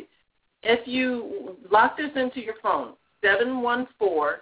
If 0.63 0.87
you 0.87 1.57
lock 1.71 1.97
this 1.97 2.11
into 2.15 2.41
your 2.41 2.55
phone, 2.61 2.93
714-506. 3.23 4.37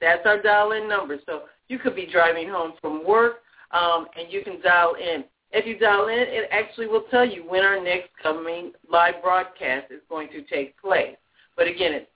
That's 0.00 0.26
our 0.26 0.40
dial-in 0.42 0.88
number. 0.88 1.18
So 1.26 1.42
you 1.68 1.78
could 1.78 1.96
be 1.96 2.06
driving 2.10 2.48
home 2.48 2.74
from 2.80 3.06
work 3.06 3.36
um, 3.72 4.06
and 4.18 4.32
you 4.32 4.42
can 4.42 4.60
dial 4.60 4.94
in. 4.94 5.24
If 5.52 5.66
you 5.66 5.78
dial 5.78 6.08
in, 6.08 6.18
it 6.18 6.48
actually 6.50 6.86
will 6.86 7.04
tell 7.10 7.24
you 7.24 7.42
when 7.48 7.64
our 7.64 7.82
next 7.82 8.10
coming 8.22 8.72
live 8.90 9.22
broadcast 9.22 9.90
is 9.90 10.00
going 10.08 10.28
to 10.30 10.42
take 10.42 10.78
place. 10.80 11.16
But 11.56 11.66
again, 11.66 11.92
it's 11.94 12.10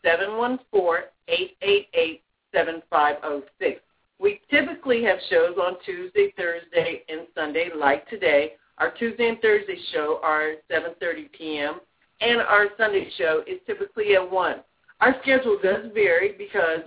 714-888-7506. 2.54 3.80
We 4.20 4.42
typically 4.50 5.02
have 5.04 5.16
shows 5.30 5.56
on 5.56 5.76
Tuesday, 5.84 6.34
Thursday, 6.36 7.04
and 7.08 7.26
Sunday, 7.34 7.70
like 7.74 8.06
today. 8.10 8.52
Our 8.76 8.90
Tuesday 8.92 9.28
and 9.28 9.40
Thursday 9.40 9.78
show 9.92 10.20
are 10.22 10.56
7.30 10.70 11.32
p.m., 11.32 11.80
and 12.20 12.42
our 12.42 12.66
Sunday 12.76 13.08
show 13.16 13.42
is 13.46 13.60
typically 13.66 14.14
at 14.14 14.30
1. 14.30 14.56
Our 15.00 15.16
schedule 15.22 15.58
does 15.62 15.86
vary 15.94 16.34
because 16.36 16.80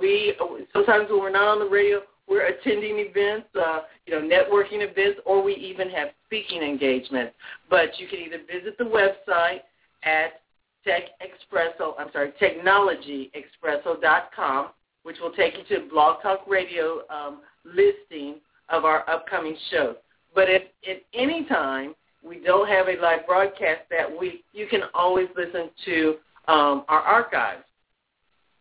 we 0.00 0.34
sometimes 0.72 1.08
when 1.08 1.20
we're 1.20 1.30
not 1.30 1.46
on 1.46 1.60
the 1.60 1.68
radio, 1.68 2.00
we're 2.28 2.46
attending 2.46 2.98
events, 2.98 3.46
uh, 3.54 3.82
you 4.06 4.12
know, 4.12 4.20
networking 4.20 4.82
events, 4.82 5.20
or 5.24 5.40
we 5.40 5.54
even 5.54 5.88
have 5.90 6.08
speaking 6.26 6.62
engagements. 6.62 7.36
But 7.70 8.00
you 8.00 8.08
can 8.08 8.18
either 8.18 8.38
visit 8.50 8.76
the 8.78 8.84
website 8.84 9.60
at 10.02 10.40
Tech 10.84 11.02
Expresso, 11.20 11.94
I'm 11.96 12.10
sorry, 12.12 12.32
technologyexpresso.com 12.40 14.70
which 15.02 15.16
will 15.20 15.32
take 15.32 15.54
you 15.56 15.76
to 15.76 15.88
Blog 15.88 16.22
Talk 16.22 16.46
Radio 16.46 17.02
um, 17.10 17.40
listing 17.64 18.36
of 18.68 18.84
our 18.84 19.08
upcoming 19.08 19.56
shows. 19.70 19.96
But 20.34 20.48
if 20.48 20.62
at 20.88 21.02
any 21.14 21.44
time 21.44 21.94
we 22.22 22.40
don't 22.40 22.68
have 22.68 22.88
a 22.88 23.00
live 23.00 23.26
broadcast 23.26 23.82
that 23.90 24.08
week, 24.18 24.44
you 24.52 24.66
can 24.66 24.82
always 24.94 25.28
listen 25.36 25.70
to 25.84 26.14
um, 26.48 26.84
our 26.88 27.00
archives. 27.00 27.64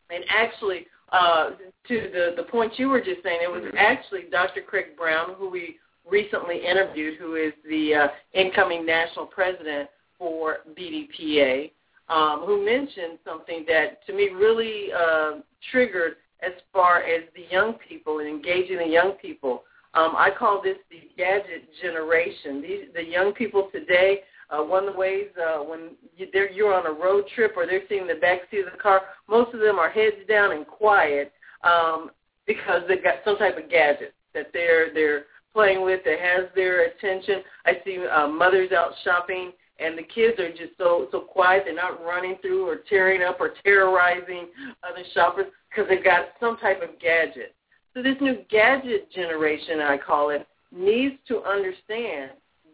And 0.09 0.23
actually, 0.29 0.87
uh, 1.11 1.51
to 1.87 2.09
the, 2.13 2.33
the 2.35 2.43
point 2.43 2.73
you 2.77 2.89
were 2.89 3.01
just 3.01 3.23
saying, 3.23 3.39
it 3.43 3.51
was 3.51 3.63
mm-hmm. 3.63 3.77
actually 3.77 4.23
Dr. 4.31 4.61
Craig 4.61 4.97
Brown, 4.97 5.35
who 5.37 5.49
we 5.49 5.77
recently 6.09 6.65
interviewed, 6.65 7.17
who 7.19 7.35
is 7.35 7.53
the 7.67 7.93
uh, 7.93 8.07
incoming 8.33 8.85
national 8.85 9.25
president 9.25 9.89
for 10.17 10.57
BDPA, 10.77 11.71
um, 12.09 12.43
who 12.45 12.63
mentioned 12.65 13.19
something 13.25 13.65
that 13.67 14.05
to 14.07 14.13
me 14.13 14.29
really 14.29 14.87
uh, 14.91 15.31
triggered 15.71 16.15
as 16.41 16.53
far 16.73 17.03
as 17.03 17.23
the 17.35 17.43
young 17.51 17.75
people 17.87 18.19
and 18.19 18.27
engaging 18.27 18.77
the 18.77 18.87
young 18.87 19.13
people. 19.21 19.63
Um, 19.93 20.15
I 20.15 20.29
call 20.37 20.61
this 20.61 20.77
the 20.89 21.09
gadget 21.17 21.69
generation. 21.81 22.61
These, 22.61 22.85
the 22.95 23.03
young 23.03 23.33
people 23.33 23.69
today, 23.71 24.21
uh, 24.49 24.63
one 24.63 24.87
of 24.87 24.93
the 24.93 24.99
ways 24.99 25.27
uh, 25.37 25.59
when 25.59 25.91
you, 26.15 26.27
they're, 26.31 26.49
you're 26.51 26.73
on 26.73 26.85
a 26.87 26.91
road 26.91 27.25
trip 27.35 27.53
or 27.57 27.65
they're 27.65 27.81
sitting 27.89 28.03
in 28.03 28.07
the 28.07 28.15
back 28.15 28.39
seat 28.49 28.65
of 28.65 28.71
the 28.71 28.77
car, 28.77 29.01
most 29.29 29.53
of 29.53 29.59
them 29.59 29.79
are 29.79 29.89
heads 29.89 30.15
down 30.27 30.53
and 30.53 30.65
quiet 30.65 31.33
um, 31.63 32.11
because 32.47 32.81
they've 32.87 33.03
got 33.03 33.15
some 33.25 33.37
type 33.37 33.57
of 33.57 33.69
gadget 33.69 34.13
that 34.33 34.47
they're 34.53 34.93
they're 34.93 35.25
playing 35.53 35.83
with 35.83 36.01
that 36.05 36.19
has 36.19 36.45
their 36.55 36.85
attention. 36.85 37.41
I 37.65 37.73
see 37.83 38.05
uh, 38.05 38.27
mothers 38.27 38.71
out 38.71 38.93
shopping 39.03 39.51
and 39.81 39.97
the 39.97 40.03
kids 40.03 40.39
are 40.39 40.49
just 40.49 40.77
so 40.77 41.07
so 41.11 41.21
quiet. 41.21 41.63
They're 41.65 41.75
not 41.75 42.03
running 42.03 42.37
through 42.41 42.67
or 42.67 42.77
tearing 42.89 43.23
up 43.23 43.39
or 43.39 43.51
terrorizing 43.63 44.47
other 44.83 45.03
shoppers 45.13 45.47
because 45.69 45.89
they've 45.89 46.03
got 46.03 46.29
some 46.39 46.57
type 46.57 46.81
of 46.81 46.99
gadget. 46.99 47.55
So 47.93 48.01
this 48.01 48.15
new 48.21 48.37
gadget 48.49 49.11
generation, 49.11 49.79
I 49.81 49.97
call 49.97 50.29
it, 50.29 50.47
needs 50.71 51.15
to 51.27 51.41
understand 51.43 52.31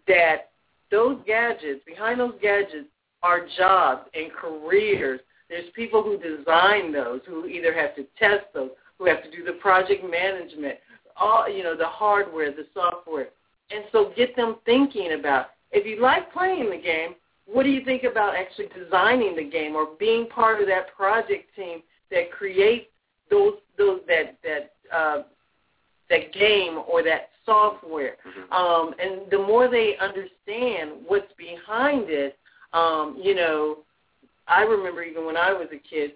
that 0.08 0.50
those 0.92 1.18
gadgets, 1.26 1.82
behind 1.86 2.20
those 2.20 2.36
gadgets, 2.42 2.88
are 3.24 3.48
jobs 3.58 4.10
and 4.14 4.32
careers. 4.32 5.20
There's 5.50 5.70
people 5.76 6.04
who 6.04 6.18
design 6.18 6.92
those, 6.92 7.22
who 7.26 7.46
either 7.48 7.74
have 7.74 7.96
to 7.96 8.06
test 8.20 8.46
those, 8.54 8.70
who 8.98 9.06
have 9.06 9.24
to 9.24 9.32
do 9.32 9.44
the 9.44 9.54
project 9.54 10.04
management, 10.10 10.76
all 11.16 11.50
you 11.50 11.64
know, 11.64 11.76
the 11.76 11.86
hardware, 11.86 12.52
the 12.52 12.68
software. 12.74 13.30
And 13.72 13.84
so 13.92 14.14
get 14.16 14.36
them 14.36 14.58
thinking 14.66 15.14
about 15.20 15.48
if 15.72 15.86
you 15.86 16.02
like 16.02 16.32
playing 16.32 16.70
the 16.70 16.82
game, 16.82 17.16
what 17.46 17.64
do 17.64 17.70
you 17.70 17.84
think 17.84 18.04
about 18.04 18.36
actually 18.36 18.68
designing 18.78 19.36
the 19.36 19.50
game 19.50 19.76
or 19.76 19.90
being 20.00 20.28
part 20.28 20.62
of 20.62 20.68
that 20.68 20.94
project 20.96 21.56
team 21.56 21.82
that 22.12 22.32
creates 22.32 22.88
those 23.30 23.54
those 23.78 24.02
that 24.08 24.38
that 24.44 24.74
uh, 24.96 25.24
that 26.10 26.34
game 26.34 26.80
or 26.88 27.04
that 27.04 27.30
software. 27.46 28.16
Mm-hmm. 28.28 28.54
Um, 28.54 28.94
and 29.00 29.32
the 29.32 29.38
more 29.38 29.70
they 29.70 29.96
understand 30.00 31.04
what's 31.08 31.32
behind 31.38 32.06
it, 32.10 32.38
um, 32.74 33.20
you 33.22 33.36
know, 33.36 33.80
I 34.48 34.62
remember 34.62 35.04
even 35.04 35.26
when 35.26 35.38
I 35.38 35.52
was 35.54 35.68
a 35.74 35.78
kid, 35.78 36.12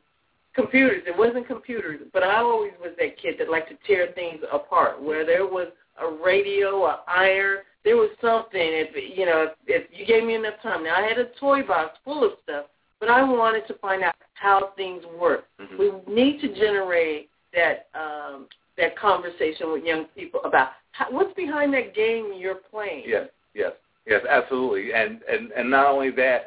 computers. 0.53 1.03
It 1.07 1.17
wasn't 1.17 1.47
computers, 1.47 2.01
but 2.13 2.23
I 2.23 2.37
always 2.37 2.71
was 2.81 2.91
that 2.99 3.17
kid 3.17 3.35
that 3.39 3.49
liked 3.49 3.69
to 3.69 3.77
tear 3.87 4.11
things 4.13 4.41
apart. 4.51 5.01
Where 5.01 5.25
there 5.25 5.45
was 5.45 5.67
a 6.01 6.07
radio, 6.07 6.85
a 6.85 7.01
iron, 7.07 7.59
there 7.83 7.97
was 7.97 8.09
something. 8.21 8.61
If 8.61 9.17
you 9.17 9.25
know, 9.25 9.47
if, 9.67 9.83
if 9.83 9.87
you 9.91 10.05
gave 10.05 10.23
me 10.23 10.35
enough 10.35 10.61
time. 10.61 10.83
Now 10.83 10.95
I 10.95 11.07
had 11.07 11.17
a 11.17 11.29
toy 11.39 11.63
box 11.63 11.97
full 12.03 12.23
of 12.23 12.31
stuff, 12.43 12.65
but 12.99 13.09
I 13.09 13.23
wanted 13.23 13.67
to 13.67 13.73
find 13.75 14.03
out 14.03 14.15
how 14.33 14.71
things 14.75 15.03
work. 15.19 15.45
Mm-hmm. 15.59 15.77
We 16.07 16.13
need 16.13 16.41
to 16.41 16.47
generate 16.53 17.29
that 17.53 17.87
um, 17.95 18.47
that 18.77 18.97
conversation 18.97 19.71
with 19.71 19.83
young 19.83 20.05
people 20.15 20.41
about 20.43 20.69
how, 20.91 21.11
what's 21.11 21.33
behind 21.35 21.73
that 21.73 21.95
game 21.95 22.33
you're 22.37 22.55
playing. 22.55 23.03
Yes, 23.05 23.27
yes, 23.53 23.71
yes, 24.05 24.21
absolutely. 24.29 24.93
And 24.93 25.21
and 25.29 25.51
and 25.51 25.69
not 25.69 25.87
only 25.87 26.11
that, 26.11 26.45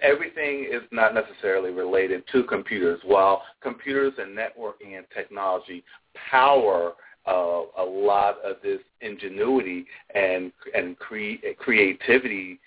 everything 0.00 0.68
is 0.70 0.82
not 0.90 1.14
necessarily 1.14 1.70
related 1.70 2.24
to 2.32 2.44
computers. 2.44 3.00
While 3.04 3.42
computers 3.62 4.14
and 4.18 4.36
networking 4.36 4.96
and 4.96 5.06
technology 5.14 5.84
power 6.30 6.92
uh, 7.26 7.62
a 7.78 7.84
lot 7.84 8.38
of 8.44 8.56
this 8.62 8.80
ingenuity 9.00 9.86
and 10.14 10.52
and 10.74 10.98
cre- 10.98 11.36
creativity 11.58 12.58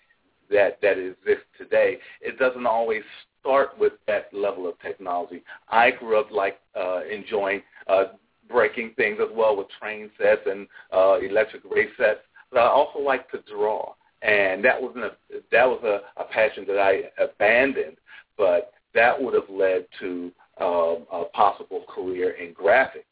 that 0.49 0.79
that 0.81 0.97
exists 0.97 1.47
today, 1.57 1.97
it 2.21 2.37
doesn't 2.39 2.65
always 2.65 3.03
start 3.39 3.77
with 3.77 3.93
that 4.07 4.33
level 4.33 4.67
of 4.67 4.79
technology. 4.79 5.43
I 5.69 5.91
grew 5.91 6.19
up 6.19 6.31
like 6.31 6.59
uh, 6.75 7.01
enjoying 7.11 7.61
uh, 7.87 8.05
breaking 8.49 8.91
things 8.95 9.17
as 9.21 9.29
well 9.35 9.55
with 9.57 9.67
train 9.79 10.09
sets 10.17 10.41
and 10.45 10.67
uh, 10.93 11.17
electric 11.19 11.63
race 11.69 11.89
sets, 11.97 12.19
but 12.51 12.59
I 12.59 12.67
also 12.67 12.99
like 12.99 13.29
to 13.31 13.39
draw. 13.51 13.93
And 14.21 14.63
that 14.63 14.81
was 14.81 14.95
a 14.95 15.11
that 15.51 15.65
was 15.65 15.81
a, 15.83 16.21
a 16.21 16.25
passion 16.25 16.65
that 16.67 16.79
I 16.79 17.23
abandoned, 17.23 17.97
but 18.37 18.73
that 18.93 19.21
would 19.21 19.33
have 19.33 19.49
led 19.49 19.85
to 19.99 20.31
um, 20.59 21.05
a 21.11 21.25
possible 21.33 21.83
career 21.93 22.31
in 22.31 22.53
graphics, 22.53 23.03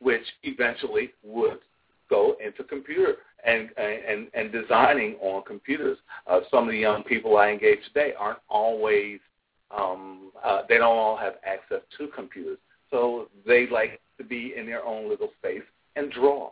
which 0.00 0.24
eventually 0.42 1.10
would 1.22 1.58
go 2.08 2.36
into 2.44 2.64
computer 2.64 3.16
and 3.46 3.70
and 3.76 4.28
and 4.34 4.52
designing 4.52 5.14
on 5.20 5.42
computers. 5.44 5.98
Uh, 6.26 6.40
some 6.50 6.64
of 6.64 6.70
the 6.70 6.78
young 6.78 7.02
people 7.04 7.36
I 7.36 7.50
engage 7.50 7.78
today 7.84 8.12
aren't 8.18 8.40
always 8.48 9.20
um, 9.70 10.32
uh, 10.44 10.62
they 10.68 10.78
don't 10.78 10.96
all 10.96 11.16
have 11.16 11.34
access 11.44 11.80
to 11.98 12.08
computers, 12.08 12.58
so 12.90 13.28
they 13.46 13.68
like 13.68 14.00
to 14.18 14.24
be 14.24 14.54
in 14.56 14.66
their 14.66 14.84
own 14.84 15.08
little 15.08 15.30
space 15.38 15.62
and 15.96 16.10
draw. 16.10 16.50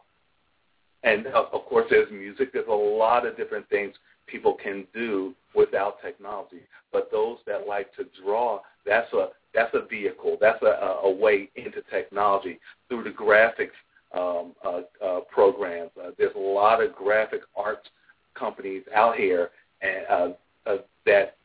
And 1.03 1.27
uh, 1.27 1.47
of 1.53 1.65
course, 1.67 1.87
there's 1.91 2.11
music. 2.11 2.53
There's 2.53 2.69
a 2.69 2.73
lot 2.73 3.27
of 3.27 3.37
different 3.37 3.69
things 3.69 3.95
people 4.27 4.55
can 4.55 4.87
do 4.95 5.35
without 5.55 6.01
technology. 6.03 6.63
But 6.93 7.11
those 7.11 7.39
that 7.47 7.67
like 7.67 7.95
to 7.97 8.07
draw, 8.23 8.61
that's 8.87 9.13
a 9.13 9.29
that's 9.55 9.75
a 9.75 9.87
vehicle. 9.87 10.37
That's 10.41 10.63
a, 10.63 11.01
a 11.05 11.11
way 11.11 11.51
into 11.57 11.83
technology 11.91 12.59
through 12.89 13.05
the 13.05 13.11
graphics 13.11 13.71
um, 14.17 14.53
uh, 14.65 14.81
uh, 15.05 15.21
programs. 15.33 15.91
Uh, 16.01 16.11
there's 16.17 16.35
a 16.35 16.39
lot 16.39 16.83
of 16.83 16.95
graphic 16.95 17.41
arts 17.57 17.89
companies 18.35 18.83
out 18.95 19.17
here 19.17 19.51
and 19.83 20.07
uh, 20.09 20.29
uh, 20.71 20.77
that 21.07 21.37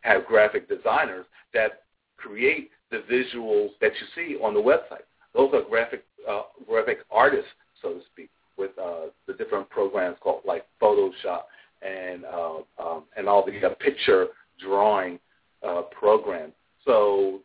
have 0.00 0.26
graphic 0.26 0.68
designers 0.68 1.26
that 1.54 1.82
create 2.16 2.70
the 2.90 3.02
visuals 3.10 3.70
that 3.80 3.92
you 4.00 4.06
see 4.14 4.36
on 4.42 4.54
the 4.54 4.60
website. 4.60 5.04
Those 5.34 5.52
are 5.54 5.62
graphic 5.68 6.04
uh, 6.28 6.42
graphic 6.68 6.98
artists, 7.10 7.50
so 7.82 7.94
to 7.94 8.00
speak 8.12 8.30
with 8.56 8.70
uh, 8.82 9.06
the 9.26 9.34
different 9.34 9.68
programs 9.70 10.16
called 10.20 10.42
like 10.44 10.64
Photoshop 10.80 11.42
and 11.82 12.24
uh, 12.24 12.58
um, 12.78 13.04
and 13.16 13.28
all 13.28 13.44
the 13.44 13.66
uh, 13.66 13.74
picture 13.74 14.28
drawing 14.58 15.18
uh, 15.66 15.82
programs. 15.82 16.52
So 16.86 17.40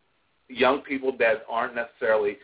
young 0.48 0.82
people 0.82 1.16
that 1.20 1.44
aren't 1.50 1.76
necessarily 1.76 2.38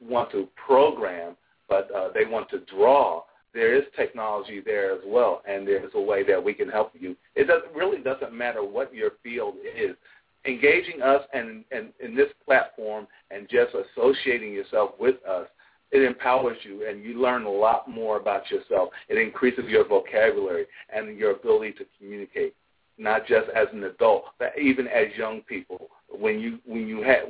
want 0.00 0.30
to 0.32 0.48
program, 0.66 1.36
but 1.68 1.90
uh, 1.94 2.08
they 2.12 2.24
want 2.24 2.48
to 2.50 2.60
draw. 2.60 3.22
There 3.54 3.74
is 3.74 3.84
technology 3.96 4.62
there 4.64 4.92
as 4.92 5.00
well, 5.04 5.42
and 5.46 5.66
there's 5.66 5.92
a 5.94 6.00
way 6.00 6.22
that 6.24 6.42
we 6.42 6.54
can 6.54 6.68
help 6.68 6.92
you. 6.98 7.16
It 7.34 7.48
does, 7.48 7.62
really 7.74 7.98
doesn't 7.98 8.32
matter 8.32 8.64
what 8.64 8.94
your 8.94 9.10
field 9.22 9.54
is. 9.76 9.96
Engaging 10.44 11.02
us 11.02 11.22
and, 11.32 11.64
and 11.70 11.92
in 12.00 12.16
this 12.16 12.28
platform 12.44 13.06
and 13.30 13.48
just 13.48 13.72
associating 13.74 14.52
yourself 14.52 14.92
with 14.98 15.16
us 15.24 15.46
it 15.92 16.02
empowers 16.02 16.56
you 16.62 16.88
and 16.88 17.04
you 17.04 17.20
learn 17.20 17.44
a 17.44 17.50
lot 17.50 17.88
more 17.88 18.16
about 18.16 18.50
yourself. 18.50 18.88
It 19.08 19.18
increases 19.18 19.64
your 19.68 19.86
vocabulary 19.86 20.64
and 20.94 21.18
your 21.18 21.32
ability 21.32 21.72
to 21.72 21.84
communicate, 21.98 22.54
not 22.96 23.26
just 23.26 23.48
as 23.54 23.68
an 23.72 23.84
adult, 23.84 24.24
but 24.38 24.58
even 24.58 24.88
as 24.88 25.08
young 25.16 25.42
people. 25.42 25.88
When 26.18 26.40
you 26.40 26.58
when 26.66 26.86
you 26.86 27.02
have 27.02 27.24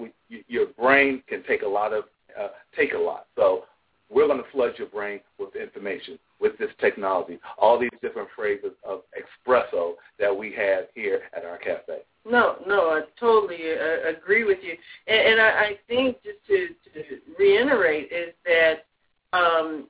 your 0.48 0.66
brain 0.78 1.22
can 1.28 1.42
take 1.44 1.62
a 1.62 1.68
lot 1.68 1.92
of 1.92 2.04
uh, 2.38 2.48
take 2.76 2.94
a 2.94 2.98
lot. 2.98 3.26
So 3.36 3.64
we're 4.10 4.26
going 4.26 4.42
to 4.42 4.50
flood 4.50 4.72
your 4.78 4.88
brain 4.88 5.20
with 5.38 5.56
information 5.56 6.18
with 6.40 6.58
this 6.58 6.70
technology. 6.80 7.38
All 7.58 7.78
these 7.78 7.90
different 8.02 8.28
phrases 8.36 8.72
of 8.84 9.02
espresso 9.16 9.94
that 10.18 10.36
we 10.36 10.52
have 10.52 10.84
here 10.94 11.22
at 11.34 11.44
our 11.44 11.58
cafe. 11.58 12.00
No, 12.24 12.56
no, 12.66 12.90
I 12.90 13.02
totally 13.18 13.58
uh, 13.72 14.10
agree 14.16 14.44
with 14.44 14.58
you, 14.62 14.76
and, 15.06 15.32
and 15.32 15.40
I, 15.40 15.48
I 15.48 15.78
think 15.88 16.18
just 16.22 16.38
to, 16.48 16.68
to 16.94 17.18
reiterate 17.38 18.12
is 18.12 18.32
that 18.44 18.84
um, 19.32 19.88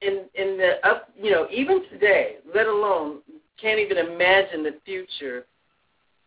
in 0.00 0.24
in 0.34 0.56
the 0.56 0.74
up, 0.84 1.10
you 1.20 1.30
know, 1.30 1.46
even 1.50 1.82
today, 1.90 2.36
let 2.54 2.66
alone 2.66 3.18
can't 3.60 3.78
even 3.78 3.98
imagine 3.98 4.62
the 4.62 4.76
future. 4.84 5.46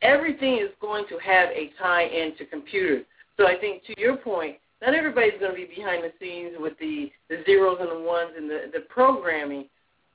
Everything 0.01 0.55
is 0.55 0.69
going 0.79 1.05
to 1.09 1.17
have 1.17 1.49
a 1.49 1.71
tie 1.81 2.03
into 2.03 2.45
computers. 2.45 3.05
So 3.37 3.47
I 3.47 3.55
think 3.59 3.83
to 3.85 3.99
your 3.99 4.17
point, 4.17 4.57
not 4.81 4.93
everybody's 4.93 5.39
going 5.39 5.51
to 5.51 5.57
be 5.57 5.67
behind 5.75 6.03
the 6.03 6.11
scenes 6.19 6.55
with 6.57 6.77
the 6.79 7.11
the 7.29 7.43
zeros 7.45 7.77
and 7.81 7.89
the 7.89 8.07
ones 8.07 8.31
and 8.37 8.49
the 8.49 8.71
the 8.71 8.81
programming, 8.81 9.65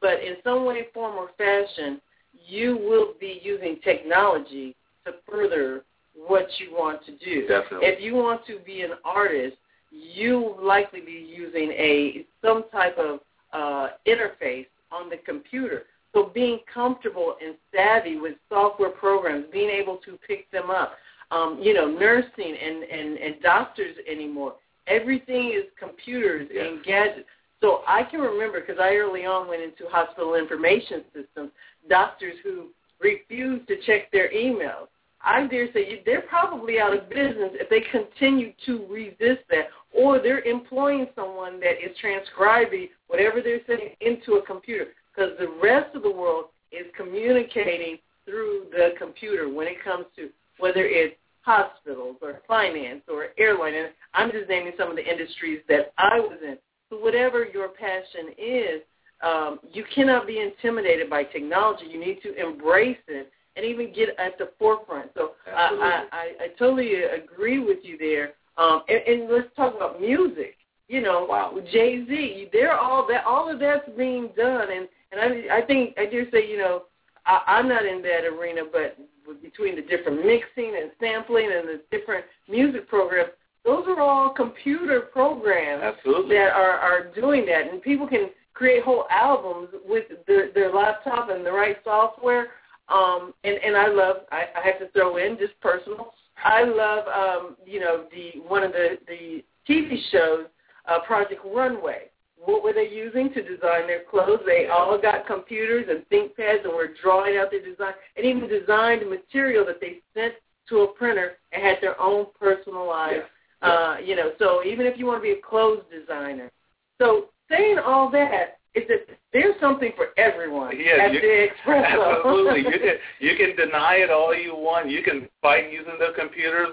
but 0.00 0.22
in 0.22 0.36
some 0.42 0.64
way, 0.64 0.86
form, 0.92 1.16
or 1.16 1.30
fashion, 1.36 2.00
you 2.46 2.76
will 2.76 3.14
be 3.20 3.40
using 3.42 3.78
technology 3.84 4.74
to 5.04 5.12
further 5.30 5.82
what 6.14 6.46
you 6.58 6.72
want 6.72 7.04
to 7.06 7.12
do. 7.18 7.46
Definitely. 7.46 7.88
If 7.88 8.02
you 8.02 8.14
want 8.14 8.46
to 8.46 8.58
be 8.60 8.82
an 8.82 8.92
artist, 9.04 9.56
you 9.90 10.38
will 10.40 10.66
likely 10.66 11.00
be 11.00 11.26
using 11.36 11.70
a 11.72 12.26
some 12.42 12.64
type 12.72 12.96
of 12.98 13.20
uh, 13.52 13.88
interface 14.06 14.66
on 14.90 15.10
the 15.10 15.16
computer. 15.24 15.82
So 16.14 16.30
being 16.32 16.60
comfortable 16.72 17.36
and 17.44 17.56
savvy 17.74 18.16
with 18.18 18.34
software 18.48 18.90
programs, 18.90 19.46
being 19.52 19.68
able 19.68 19.98
to 19.98 20.18
pick 20.26 20.50
them 20.50 20.70
up, 20.70 20.92
um, 21.30 21.58
you 21.60 21.74
know, 21.74 21.86
nursing 21.86 22.56
and, 22.62 22.84
and, 22.84 23.18
and 23.18 23.42
doctors 23.42 23.96
anymore. 24.10 24.54
Everything 24.86 25.48
is 25.48 25.64
computers 25.78 26.48
yes. 26.52 26.66
and 26.68 26.84
gadgets. 26.84 27.28
So 27.60 27.82
I 27.88 28.04
can 28.04 28.20
remember 28.20 28.60
because 28.60 28.80
I 28.80 28.94
early 28.94 29.24
on 29.24 29.48
went 29.48 29.62
into 29.62 29.86
hospital 29.90 30.34
information 30.34 31.02
systems, 31.14 31.50
doctors 31.88 32.34
who 32.44 32.68
refused 33.00 33.66
to 33.68 33.76
check 33.86 34.10
their 34.12 34.30
emails. 34.30 34.88
I 35.24 35.46
dare 35.46 35.72
say 35.72 36.02
they're 36.04 36.22
probably 36.22 36.78
out 36.78 36.94
of 36.94 37.08
business 37.08 37.52
if 37.54 37.70
they 37.70 37.80
continue 37.90 38.52
to 38.66 38.86
resist 38.90 39.42
that, 39.48 39.68
or 39.92 40.18
they're 40.18 40.42
employing 40.42 41.06
someone 41.14 41.58
that 41.60 41.82
is 41.82 41.96
transcribing 41.98 42.88
whatever 43.06 43.40
they're 43.40 43.60
saying 43.66 43.96
into 44.00 44.34
a 44.34 44.44
computer, 44.44 44.88
because 45.14 45.32
the 45.38 45.48
rest 45.62 45.94
of 45.94 46.02
the 46.02 46.10
world 46.10 46.46
is 46.72 46.86
communicating 46.96 47.98
through 48.24 48.66
the 48.70 48.90
computer 48.98 49.52
when 49.52 49.66
it 49.66 49.82
comes 49.84 50.06
to 50.16 50.28
whether 50.58 50.84
it's 50.84 51.14
hospitals 51.42 52.16
or 52.22 52.40
finance 52.48 53.02
or 53.08 53.28
airline. 53.38 53.74
And 53.74 53.88
I'm 54.14 54.30
just 54.30 54.48
naming 54.48 54.72
some 54.78 54.90
of 54.90 54.96
the 54.96 55.04
industries 55.04 55.60
that 55.68 55.92
I 55.98 56.18
was 56.18 56.38
in. 56.42 56.56
So 56.90 56.98
whatever 56.98 57.44
your 57.44 57.68
passion 57.68 58.30
is, 58.38 58.82
um, 59.22 59.60
you 59.72 59.84
cannot 59.94 60.26
be 60.26 60.40
intimidated 60.40 61.08
by 61.08 61.24
technology. 61.24 61.86
You 61.86 62.00
need 62.00 62.20
to 62.22 62.34
embrace 62.34 62.98
it 63.08 63.30
and 63.56 63.64
even 63.64 63.92
get 63.92 64.10
at 64.18 64.36
the 64.38 64.50
forefront. 64.58 65.10
So 65.14 65.32
I, 65.46 66.06
I, 66.12 66.44
I 66.44 66.48
totally 66.58 67.04
agree 67.04 67.60
with 67.60 67.78
you 67.82 67.96
there. 67.98 68.32
Um, 68.56 68.82
and, 68.88 69.00
and 69.06 69.30
let's 69.30 69.48
talk 69.56 69.74
about 69.74 70.00
music. 70.00 70.56
You 70.88 71.00
know, 71.00 71.26
wow. 71.28 71.56
Jay 71.72 72.04
Z, 72.06 72.48
they're 72.52 72.78
all 72.78 73.06
that. 73.08 73.24
All 73.24 73.50
of 73.50 73.58
that's 73.58 73.88
being 73.96 74.28
done, 74.36 74.68
and 74.70 74.88
and 75.14 75.50
I, 75.50 75.58
I 75.58 75.62
think 75.62 75.94
I 75.98 76.06
do 76.06 76.26
say, 76.30 76.48
you 76.48 76.58
know, 76.58 76.84
I, 77.26 77.42
I'm 77.46 77.68
not 77.68 77.86
in 77.86 78.02
that 78.02 78.24
arena, 78.24 78.62
but 78.70 78.98
between 79.42 79.76
the 79.76 79.82
different 79.82 80.24
mixing 80.24 80.76
and 80.80 80.90
sampling 81.00 81.50
and 81.52 81.68
the 81.68 81.80
different 81.90 82.24
music 82.48 82.88
programs, 82.88 83.30
those 83.64 83.84
are 83.86 84.00
all 84.00 84.30
computer 84.30 85.00
programs 85.00 85.82
Absolutely. 85.82 86.36
that 86.36 86.52
are 86.52 86.78
are 86.78 87.12
doing 87.14 87.46
that, 87.46 87.72
and 87.72 87.80
people 87.80 88.06
can 88.06 88.30
create 88.52 88.84
whole 88.84 89.06
albums 89.10 89.68
with 89.84 90.04
their, 90.26 90.52
their 90.52 90.72
laptop 90.72 91.28
and 91.30 91.44
the 91.44 91.52
right 91.52 91.76
software 91.82 92.48
um, 92.88 93.32
and, 93.44 93.56
and 93.64 93.76
I 93.76 93.88
love, 93.88 94.16
I, 94.30 94.44
I 94.56 94.66
have 94.66 94.78
to 94.80 94.88
throw 94.92 95.16
in 95.16 95.38
just 95.38 95.58
personal. 95.60 96.12
I 96.42 96.64
love, 96.64 97.06
um, 97.08 97.56
you 97.64 97.80
know, 97.80 98.04
the 98.10 98.40
one 98.46 98.62
of 98.62 98.72
the, 98.72 98.98
the 99.06 99.44
TV 99.68 99.96
shows, 100.10 100.46
uh, 100.86 101.00
Project 101.06 101.40
Runway. 101.44 102.10
What 102.44 102.62
were 102.62 102.72
they 102.72 102.88
using 102.88 103.32
to 103.34 103.42
design 103.42 103.86
their 103.86 104.02
clothes? 104.10 104.40
They 104.46 104.68
all 104.68 105.00
got 105.00 105.26
computers 105.26 105.86
and 105.88 106.06
think 106.08 106.36
pads 106.36 106.60
and 106.64 106.72
were 106.72 106.90
drawing 107.02 107.36
out 107.36 107.50
their 107.50 107.64
design 107.64 107.94
and 108.16 108.26
even 108.26 108.48
designed 108.48 109.08
material 109.08 109.64
that 109.66 109.80
they 109.80 109.98
sent 110.14 110.34
to 110.68 110.80
a 110.80 110.88
printer 110.88 111.32
and 111.52 111.62
had 111.62 111.76
their 111.80 112.00
own 112.00 112.26
personalized, 112.38 113.24
yeah. 113.62 113.68
uh, 113.68 113.96
you 114.02 114.16
know, 114.16 114.32
so 114.38 114.64
even 114.64 114.86
if 114.86 114.98
you 114.98 115.06
want 115.06 115.18
to 115.18 115.22
be 115.22 115.32
a 115.32 115.40
clothes 115.40 115.82
designer. 115.90 116.50
So 116.98 117.26
saying 117.50 117.78
all 117.78 118.10
that, 118.12 118.58
is 118.74 118.84
that 118.88 119.06
there's 119.32 119.54
something 119.60 119.92
for 119.96 120.08
everyone 120.18 120.72
yeah, 120.78 121.04
at 121.04 121.12
you, 121.12 121.20
the 121.20 121.46
Espresso. 121.70 122.18
Absolutely, 122.18 122.60
you 122.60 122.78
can 122.78 122.96
you 123.20 123.36
can 123.36 123.56
deny 123.56 123.96
it 123.96 124.10
all 124.10 124.34
you 124.34 124.54
want. 124.54 124.90
You 124.90 125.02
can 125.02 125.28
fight 125.40 125.72
using 125.72 125.94
the 125.98 126.12
computers, 126.18 126.68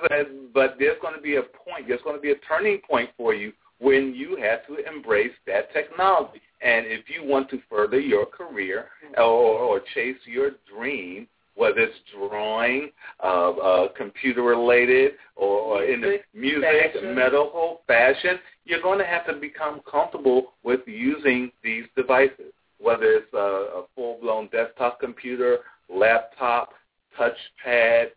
but 0.54 0.76
there's 0.80 0.98
going 1.02 1.16
to 1.16 1.22
be 1.22 1.36
a 1.36 1.44
point. 1.44 1.88
There's 1.88 2.02
going 2.02 2.16
to 2.16 2.22
be 2.22 2.32
a 2.32 2.36
turning 2.48 2.80
point 2.90 3.12
for 3.18 3.34
you 3.34 3.54
when 3.82 4.14
you 4.14 4.38
have 4.38 4.66
to 4.68 4.78
embrace 4.88 5.32
that 5.48 5.74
technology. 5.74 6.42
And 6.62 6.86
if 6.86 7.10
you 7.10 7.28
want 7.28 7.50
to 7.50 7.60
further 7.70 8.00
your 8.00 8.28
career 8.28 8.86
or, 9.18 9.24
or 9.24 9.82
chase 9.96 10.18
your 10.26 10.52
dream, 10.72 11.28
whether 11.56 11.80
it's 11.80 11.96
drawing, 12.16 12.92
uh, 13.24 13.52
uh, 13.52 13.88
computer 13.98 14.44
related, 14.44 15.14
or, 15.36 15.60
or 15.60 15.84
in 15.84 16.02
the 16.02 16.20
music, 16.34 16.94
fashion. 16.94 17.16
medical, 17.16 17.82
fashion, 17.88 18.40
you're 18.66 18.82
going 18.82 19.00
to 19.00 19.06
have 19.06 19.26
to 19.26 19.34
become 19.34 19.82
comfortable 19.90 20.54
with 20.64 20.82
using 20.86 21.52
these 21.64 21.86
devices, 21.96 22.54
whether 22.80 23.06
it's 23.06 23.34
a, 23.34 23.38
a 23.38 23.84
full-blown 23.96 24.48
desktop 24.52 25.00
computer, 25.00 25.60
laptop, 25.90 26.70
touchpad, 27.20 28.08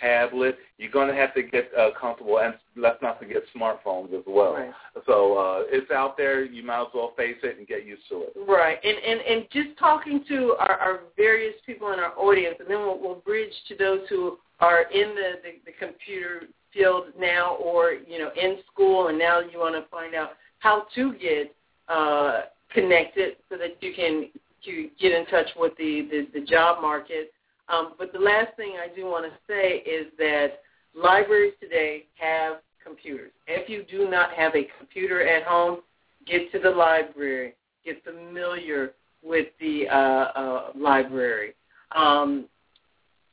tablet. 0.00 0.58
You're 0.78 0.90
going 0.90 1.08
to 1.08 1.14
have 1.14 1.34
to 1.34 1.42
get 1.42 1.70
uh, 1.78 1.90
comfortable, 1.98 2.38
and 2.38 2.54
let's 2.76 3.00
not 3.02 3.18
forget 3.18 3.42
smartphones 3.56 4.12
as 4.14 4.24
well. 4.26 4.54
Right. 4.54 4.70
So 5.06 5.36
uh, 5.36 5.62
it's 5.66 5.90
out 5.90 6.16
there. 6.16 6.44
You 6.44 6.62
might 6.62 6.82
as 6.82 6.88
well 6.94 7.12
face 7.16 7.36
it 7.42 7.58
and 7.58 7.66
get 7.66 7.86
used 7.86 8.02
to 8.10 8.22
it. 8.22 8.32
Right, 8.48 8.78
and 8.82 8.96
and 8.98 9.20
and 9.20 9.46
just 9.52 9.78
talking 9.78 10.24
to 10.28 10.56
our, 10.58 10.78
our 10.78 11.00
various 11.16 11.54
people 11.66 11.92
in 11.92 11.98
our 11.98 12.16
audience, 12.18 12.56
and 12.60 12.68
then 12.68 12.78
we'll, 12.78 13.00
we'll 13.00 13.16
bridge 13.16 13.52
to 13.68 13.76
those 13.76 14.00
who 14.08 14.38
are 14.60 14.82
in 14.82 15.14
the, 15.14 15.32
the 15.42 15.70
the 15.70 15.72
computer 15.78 16.42
field 16.72 17.06
now, 17.18 17.56
or 17.56 17.92
you 17.92 18.18
know, 18.18 18.30
in 18.40 18.58
school, 18.72 19.08
and 19.08 19.18
now 19.18 19.40
you 19.40 19.58
want 19.58 19.74
to 19.74 19.88
find 19.90 20.14
out 20.14 20.30
how 20.60 20.86
to 20.94 21.14
get 21.14 21.54
uh, 21.88 22.42
connected 22.72 23.36
so 23.48 23.56
that 23.56 23.76
you 23.80 23.92
can 23.94 24.30
you 24.62 24.90
get 25.00 25.12
in 25.12 25.26
touch 25.26 25.48
with 25.56 25.76
the 25.76 26.08
the, 26.10 26.40
the 26.40 26.46
job 26.46 26.80
market. 26.80 27.32
Um, 27.70 27.94
but 27.98 28.12
the 28.12 28.18
last 28.18 28.56
thing 28.56 28.74
I 28.82 28.94
do 28.94 29.06
want 29.06 29.30
to 29.30 29.38
say 29.46 29.78
is 29.78 30.06
that 30.18 30.60
libraries 30.94 31.54
today 31.60 32.06
have 32.18 32.56
computers. 32.84 33.30
If 33.46 33.68
you 33.68 33.84
do 33.84 34.10
not 34.10 34.32
have 34.32 34.54
a 34.54 34.66
computer 34.78 35.22
at 35.26 35.44
home, 35.44 35.80
get 36.26 36.50
to 36.52 36.58
the 36.58 36.70
library. 36.70 37.54
Get 37.84 38.02
familiar 38.04 38.92
with 39.22 39.48
the 39.60 39.88
uh, 39.88 39.94
uh, 39.94 40.72
library. 40.74 41.54
Um, 41.94 42.46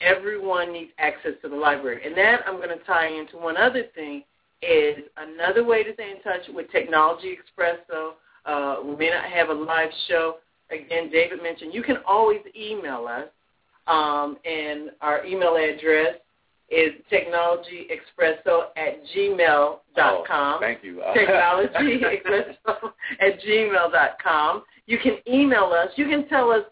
everyone 0.01 0.71
needs 0.71 0.91
access 0.99 1.33
to 1.41 1.49
the 1.49 1.55
library. 1.55 2.01
And 2.05 2.15
that 2.17 2.41
I'm 2.45 2.57
going 2.57 2.69
to 2.69 2.83
tie 2.85 3.07
into 3.07 3.37
one 3.37 3.57
other 3.57 3.83
thing 3.95 4.23
is 4.61 4.97
another 5.17 5.63
way 5.63 5.83
to 5.83 5.93
stay 5.93 6.11
in 6.11 6.21
touch 6.21 6.41
with 6.53 6.71
Technology 6.71 7.35
Expresso. 7.37 8.11
Uh, 8.45 8.77
we 8.83 8.95
may 8.95 9.09
not 9.09 9.25
have 9.25 9.49
a 9.49 9.53
live 9.53 9.89
show. 10.07 10.35
Again, 10.71 11.09
David 11.11 11.41
mentioned 11.41 11.73
you 11.73 11.83
can 11.83 11.97
always 12.07 12.41
email 12.55 13.07
us 13.07 13.27
um, 13.87 14.37
and 14.45 14.91
our 15.01 15.25
email 15.25 15.55
address 15.55 16.15
is 16.69 16.91
technologyexpresso 17.11 18.65
at 18.75 19.01
gmail.com. 19.15 19.79
Oh, 19.97 20.57
thank 20.59 20.83
you. 20.83 21.01
technologyexpresso 21.15 22.91
at 23.19 23.39
gmail.com. 23.41 24.63
You 24.85 24.97
can 24.99 25.17
email 25.27 25.65
us. 25.73 25.89
You 25.95 26.05
can 26.05 26.27
tell 26.27 26.51
us 26.51 26.63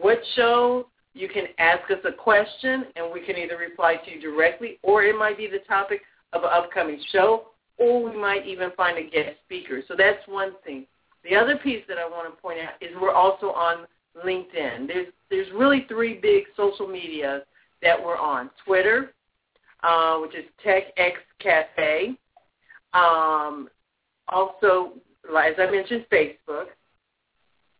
what 0.00 0.18
show. 0.34 0.88
You 1.14 1.28
can 1.28 1.44
ask 1.58 1.88
us 1.92 1.98
a 2.04 2.12
question, 2.12 2.86
and 2.96 3.12
we 3.12 3.24
can 3.24 3.36
either 3.36 3.56
reply 3.56 3.96
to 4.04 4.10
you 4.10 4.20
directly, 4.20 4.78
or 4.82 5.04
it 5.04 5.16
might 5.16 5.36
be 5.36 5.46
the 5.46 5.60
topic 5.68 6.00
of 6.32 6.42
an 6.42 6.50
upcoming 6.52 7.00
show, 7.12 7.50
or 7.78 8.02
we 8.02 8.16
might 8.16 8.46
even 8.46 8.72
find 8.76 8.98
a 8.98 9.08
guest 9.08 9.36
speaker. 9.44 9.82
So 9.86 9.94
that's 9.96 10.26
one 10.26 10.52
thing. 10.64 10.86
The 11.22 11.36
other 11.36 11.56
piece 11.56 11.82
that 11.88 11.98
I 11.98 12.08
want 12.08 12.34
to 12.34 12.42
point 12.42 12.58
out 12.58 12.74
is 12.80 12.90
we're 13.00 13.12
also 13.14 13.46
on 13.46 13.86
LinkedIn. 14.24 14.86
There's 14.86 15.08
there's 15.30 15.48
really 15.54 15.86
three 15.88 16.18
big 16.20 16.44
social 16.56 16.86
media 16.86 17.42
that 17.82 18.02
we're 18.02 18.16
on. 18.16 18.50
Twitter, 18.64 19.12
uh, 19.82 20.18
which 20.18 20.34
is 20.34 20.44
TechEx 20.64 21.14
Cafe. 21.40 22.16
Um, 22.92 23.68
also, 24.28 24.92
as 25.28 25.54
I 25.58 25.70
mentioned, 25.70 26.06
Facebook. 26.12 26.66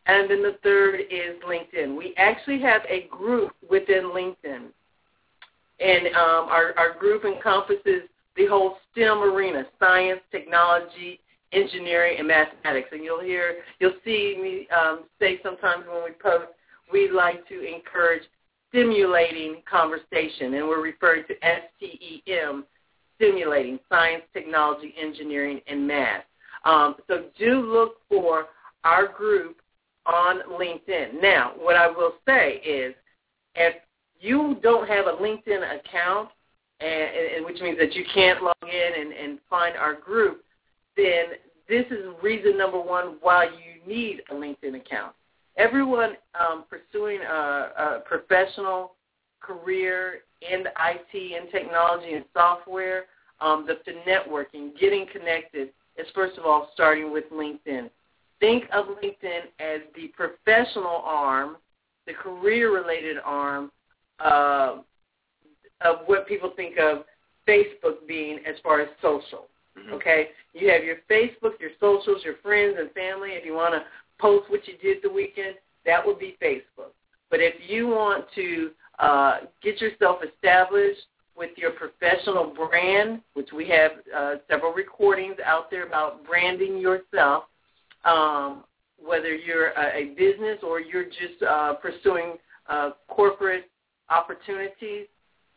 And 0.07 0.29
then 0.29 0.43
the 0.43 0.57
third 0.61 0.99
is 1.09 1.41
LinkedIn. 1.47 1.97
We 1.97 2.13
actually 2.17 2.59
have 2.61 2.81
a 2.87 3.07
group 3.09 3.53
within 3.67 4.11
LinkedIn. 4.13 4.67
And 5.79 6.07
um, 6.07 6.47
our, 6.49 6.73
our 6.77 6.93
group 6.99 7.25
encompasses 7.25 8.03
the 8.35 8.45
whole 8.45 8.77
STEM 8.91 9.23
arena, 9.23 9.65
science, 9.79 10.21
technology, 10.31 11.19
engineering, 11.55 12.17
and 12.19 12.27
mathematics. 12.27 12.89
And 12.91 13.03
you'll 13.03 13.21
hear, 13.23 13.57
you'll 13.79 13.93
see 14.03 14.37
me 14.41 14.67
um, 14.75 15.03
say 15.19 15.39
sometimes 15.41 15.85
when 15.87 16.03
we 16.03 16.11
post, 16.21 16.49
we 16.91 17.09
like 17.09 17.47
to 17.47 17.61
encourage 17.61 18.23
stimulating 18.69 19.61
conversation, 19.69 20.53
and 20.55 20.67
we're 20.67 20.83
referring 20.83 21.23
to 21.27 21.35
STEM, 21.79 22.65
stimulating 23.15 23.79
science, 23.89 24.23
technology, 24.33 24.93
engineering, 25.01 25.61
and 25.67 25.87
math. 25.87 26.23
Um, 26.65 26.95
so 27.07 27.25
do 27.39 27.61
look 27.61 27.97
for 28.09 28.47
our 28.83 29.07
group 29.07 29.57
on 30.05 30.41
LinkedIn. 30.59 31.21
Now, 31.21 31.53
what 31.57 31.75
I 31.75 31.87
will 31.87 32.15
say 32.27 32.61
is 32.65 32.93
if 33.55 33.75
you 34.19 34.57
don't 34.61 34.87
have 34.87 35.07
a 35.07 35.13
LinkedIn 35.13 35.79
account, 35.79 36.29
and, 36.79 37.35
and 37.37 37.45
which 37.45 37.61
means 37.61 37.77
that 37.77 37.93
you 37.95 38.03
can't 38.13 38.43
log 38.43 38.55
in 38.61 39.01
and, 39.01 39.13
and 39.13 39.39
find 39.49 39.77
our 39.77 39.93
group, 39.93 40.43
then 40.97 41.25
this 41.67 41.85
is 41.89 42.05
reason 42.21 42.57
number 42.57 42.79
one 42.79 43.17
why 43.21 43.45
you 43.45 43.91
need 43.91 44.21
a 44.29 44.33
LinkedIn 44.33 44.75
account. 44.75 45.13
Everyone 45.57 46.13
um, 46.39 46.65
pursuing 46.69 47.21
a, 47.21 47.71
a 47.77 48.03
professional 48.05 48.93
career 49.39 50.19
in 50.41 50.61
IT 50.61 51.41
and 51.41 51.49
technology 51.51 52.13
and 52.13 52.25
software, 52.33 53.05
um, 53.41 53.65
the, 53.67 53.77
the 53.85 53.99
networking, 54.09 54.77
getting 54.79 55.05
connected 55.11 55.69
is 55.97 56.07
first 56.13 56.37
of 56.37 56.45
all 56.45 56.69
starting 56.73 57.11
with 57.11 57.25
LinkedIn. 57.31 57.89
Think 58.39 58.65
of 58.73 58.85
LinkedIn 58.85 59.41
as 59.59 59.81
the 59.95 60.07
professional 60.09 61.01
arm, 61.05 61.57
the 62.05 62.13
career-related 62.13 63.17
arm 63.23 63.71
uh, 64.19 64.77
of 65.81 65.97
what 66.05 66.27
people 66.27 66.51
think 66.55 66.77
of 66.77 67.05
Facebook 67.47 68.07
being 68.07 68.39
as 68.45 68.55
far 68.61 68.81
as 68.81 68.89
social. 69.01 69.45
Mhm. 69.77 69.93
Okay, 69.93 70.29
you 70.53 70.69
have 70.69 70.83
your 70.83 70.97
Facebook, 71.09 71.59
your 71.59 71.71
socials, 71.79 72.23
your 72.23 72.35
friends 72.35 72.77
and 72.79 72.91
family. 72.91 73.31
If 73.33 73.45
you 73.45 73.53
want 73.53 73.73
to 73.73 73.85
post 74.19 74.49
what 74.49 74.67
you 74.67 74.77
did 74.77 75.01
the 75.03 75.09
weekend, 75.09 75.55
that 75.85 76.05
would 76.05 76.19
be 76.19 76.37
Facebook. 76.41 76.91
But 77.29 77.41
if 77.41 77.55
you 77.67 77.87
want 77.87 78.25
to 78.35 78.71
uh, 78.99 79.39
get 79.61 79.81
yourself 79.81 80.19
established 80.23 81.01
with 81.35 81.51
your 81.57 81.71
professional 81.71 82.53
brand, 82.53 83.21
which 83.33 83.51
we 83.51 83.67
have 83.67 83.91
uh, 84.15 84.35
several 84.49 84.73
recordings 84.73 85.35
out 85.45 85.69
there 85.69 85.85
about 85.85 86.25
branding 86.25 86.77
yourself, 86.77 87.45
um, 88.05 88.63
whether 89.03 89.35
you're 89.35 89.69
a, 89.71 89.97
a 89.97 90.05
business 90.17 90.59
or 90.63 90.79
you're 90.79 91.05
just 91.05 91.43
uh, 91.47 91.73
pursuing 91.73 92.37
uh, 92.69 92.91
corporate 93.09 93.69
opportunities, 94.09 95.07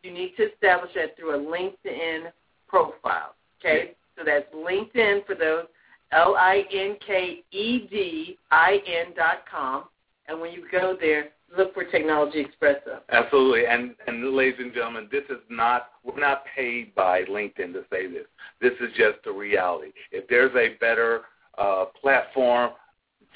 you 0.02 0.10
need 0.12 0.32
to 0.36 0.52
establish 0.52 0.90
that 0.94 1.16
through 1.16 1.34
a 1.34 1.38
LinkedIn 1.38 2.30
profile. 2.66 3.34
Okay, 3.60 3.94
so 4.18 4.24
that's 4.24 4.52
LinkedIn 4.54 5.24
for 5.26 5.34
those 5.34 5.64
L 6.12 6.36
I 6.36 6.64
N 6.72 6.96
K 7.06 7.42
E 7.52 7.86
D 7.90 8.38
I 8.50 8.78
N 8.86 9.14
dot 9.16 9.44
com, 9.50 9.84
and 10.26 10.40
when 10.40 10.52
you 10.52 10.64
go 10.72 10.96
there, 11.00 11.28
look 11.56 11.74
for 11.74 11.84
Technology 11.84 12.44
Expresso. 12.44 13.00
Absolutely, 13.10 13.66
and 13.66 13.94
and 14.06 14.34
ladies 14.34 14.58
and 14.58 14.72
gentlemen, 14.72 15.08
this 15.12 15.24
is 15.30 15.42
not 15.48 15.90
we're 16.04 16.18
not 16.18 16.42
paid 16.56 16.94
by 16.94 17.24
LinkedIn 17.24 17.72
to 17.74 17.84
say 17.90 18.06
this. 18.06 18.26
This 18.60 18.72
is 18.80 18.90
just 18.96 19.18
the 19.24 19.32
reality. 19.32 19.92
If 20.10 20.28
there's 20.28 20.54
a 20.56 20.76
better 20.78 21.22
uh, 21.58 21.86
platform, 22.00 22.70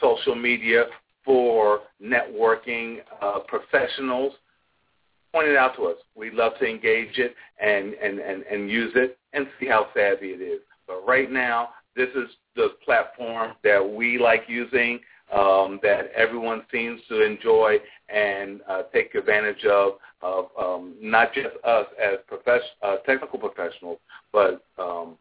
social 0.01 0.35
media 0.35 0.87
for 1.25 1.81
networking 2.03 2.99
uh, 3.21 3.41
professionals, 3.47 4.33
point 5.33 5.49
it 5.49 5.57
out 5.57 5.77
to 5.77 5.87
us. 5.87 5.97
We'd 6.15 6.35
love 6.35 6.53
to 6.61 6.67
engage 6.67 7.19
it 7.19 7.35
and, 7.61 7.95
and, 7.95 8.19
and, 8.19 8.43
and 8.45 8.71
use 8.71 8.93
it 8.97 9.19
and 9.33 9.47
see 9.59 9.67
how 9.67 9.87
savvy 9.95 10.29
it 10.29 10.43
is. 10.43 10.61
Right 11.07 11.31
now, 11.31 11.71
this 11.97 12.09
is 12.11 12.29
the 12.57 12.71
platform 12.85 13.53
that 13.65 13.87
we 13.87 14.19
like 14.19 14.45
using, 14.49 15.01
um, 15.33 15.81
that 15.83 16.11
everyone 16.15 16.63
seems 16.71 17.01
to 17.09 17.25
enjoy 17.25 17.79
and 18.09 18.61
uh, 18.69 18.83
take 18.93 19.15
advantage 19.15 19.65
of, 19.65 19.95
of 20.21 20.47
um, 20.59 20.95
not 21.01 21.33
just 21.33 21.57
us 21.65 21.87
as 22.03 22.19
profess- 22.27 22.61
uh, 22.83 22.97
technical 23.07 23.39
professionals, 23.39 23.99
but 24.33 24.65
um, 24.79 25.17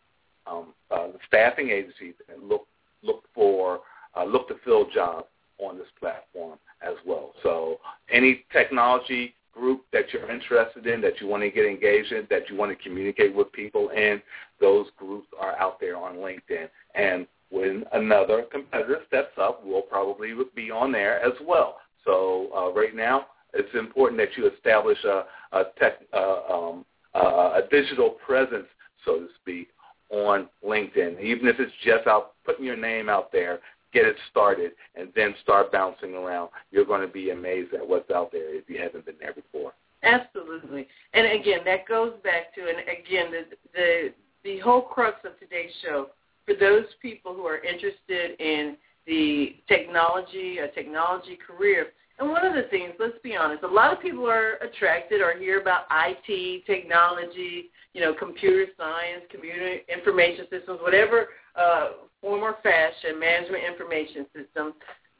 um, 0.47 0.73
uh, 0.89 1.07
staffing 1.27 1.69
agencies 1.69 2.13
that 2.27 2.43
look 2.43 2.67
look 3.03 3.23
for 3.33 3.79
uh, 4.17 4.23
look 4.23 4.47
to 4.47 4.55
fill 4.65 4.89
jobs 4.93 5.27
on 5.59 5.77
this 5.77 5.87
platform 5.99 6.57
as 6.81 6.95
well. 7.05 7.31
So 7.43 7.79
any 8.11 8.43
technology 8.51 9.33
group 9.53 9.83
that 9.93 10.05
you're 10.13 10.29
interested 10.31 10.87
in, 10.87 11.01
that 11.01 11.19
you 11.19 11.27
want 11.27 11.43
to 11.43 11.49
get 11.49 11.65
engaged 11.65 12.11
in, 12.11 12.27
that 12.29 12.49
you 12.49 12.55
want 12.55 12.75
to 12.75 12.83
communicate 12.83 13.35
with 13.35 13.51
people 13.51 13.89
in, 13.89 14.21
those 14.59 14.87
groups 14.97 15.27
are 15.39 15.57
out 15.59 15.79
there 15.79 15.97
on 15.97 16.15
LinkedIn. 16.15 16.67
And 16.95 17.27
when 17.49 17.83
another 17.93 18.43
competitor 18.51 18.99
steps 19.07 19.33
up, 19.39 19.61
we'll 19.65 19.81
probably 19.81 20.33
be 20.55 20.71
on 20.71 20.91
there 20.91 21.21
as 21.21 21.33
well. 21.45 21.77
So 22.05 22.49
uh, 22.55 22.71
right 22.73 22.95
now, 22.95 23.27
it's 23.53 23.73
important 23.75 24.19
that 24.19 24.37
you 24.37 24.49
establish 24.49 24.97
a, 25.03 25.25
a, 25.51 25.63
tech, 25.77 25.99
uh, 26.13 26.39
um, 26.49 26.85
uh, 27.13 27.59
a 27.59 27.61
digital 27.69 28.11
presence, 28.25 28.67
so 29.05 29.19
to 29.19 29.27
speak, 29.41 29.67
on 30.09 30.47
LinkedIn. 30.65 31.21
Even 31.21 31.47
if 31.47 31.59
it's 31.59 31.71
just 31.83 32.07
out 32.07 32.33
putting 32.45 32.65
your 32.65 32.77
name 32.77 33.09
out 33.09 33.31
there, 33.31 33.59
get 33.93 34.05
it 34.05 34.15
started, 34.29 34.71
and 34.95 35.09
then 35.15 35.35
start 35.43 35.71
bouncing 35.71 36.13
around. 36.15 36.49
You're 36.71 36.85
going 36.85 37.01
to 37.01 37.11
be 37.11 37.31
amazed 37.31 37.73
at 37.73 37.87
what's 37.87 38.09
out 38.11 38.31
there 38.31 38.55
if 38.55 38.69
you 38.69 38.79
haven't 38.81 39.05
been 39.05 39.15
there 39.19 39.33
before. 39.33 39.73
Absolutely. 40.03 40.87
And 41.13 41.27
again, 41.39 41.59
that 41.65 41.87
goes 41.87 42.13
back 42.23 42.53
to, 42.55 42.61
and 42.61 42.79
again, 42.79 43.31
the 43.31 43.55
the 43.73 44.13
the 44.43 44.59
whole 44.59 44.81
crux 44.81 45.17
of 45.23 45.39
today's 45.39 45.71
show 45.83 46.07
for 46.45 46.55
those 46.55 46.85
people 47.01 47.33
who 47.35 47.45
are 47.45 47.59
interested 47.59 48.39
in 48.39 48.75
the 49.05 49.55
technology, 49.67 50.59
a 50.59 50.67
technology 50.69 51.37
career. 51.45 51.87
And 52.19 52.29
one 52.29 52.45
of 52.45 52.53
the 52.53 52.69
things, 52.69 52.93
let's 52.99 53.17
be 53.23 53.35
honest, 53.35 53.63
a 53.63 53.67
lot 53.67 53.93
of 53.93 54.01
people 54.01 54.29
are 54.29 54.53
attracted 54.55 55.21
or 55.21 55.37
hear 55.37 55.59
about 55.59 55.85
IT, 55.91 56.65
technology, 56.65 57.69
you 57.93 58.01
know, 58.01 58.13
computer 58.13 58.65
science, 58.77 59.23
computer 59.29 59.77
information 59.93 60.45
systems, 60.49 60.79
whatever 60.81 61.29
uh, 61.55 61.89
form 62.21 62.41
or 62.41 62.55
fashion, 62.63 63.19
management 63.19 63.63
information 63.63 64.25
system 64.35 64.73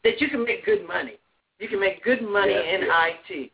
that 0.03 0.21
you 0.21 0.29
can 0.29 0.43
make 0.43 0.65
good 0.65 0.87
money. 0.87 1.17
You 1.59 1.67
can 1.67 1.79
make 1.79 2.03
good 2.03 2.21
money 2.21 2.53
yes, 2.53 2.65
in 2.73 2.81
yes. 2.81 3.13
IT. 3.29 3.51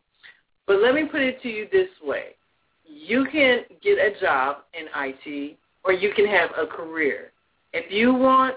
But 0.66 0.80
let 0.80 0.94
me 0.94 1.04
put 1.04 1.20
it 1.20 1.42
to 1.42 1.48
you 1.48 1.66
this 1.72 1.88
way. 2.02 2.36
You 2.84 3.26
can 3.30 3.60
get 3.82 3.98
a 3.98 4.18
job 4.20 4.58
in 4.74 4.86
IT 4.94 5.56
or 5.84 5.92
you 5.92 6.12
can 6.14 6.26
have 6.26 6.50
a 6.58 6.66
career. 6.66 7.32
If 7.72 7.90
you 7.90 8.14
want 8.14 8.56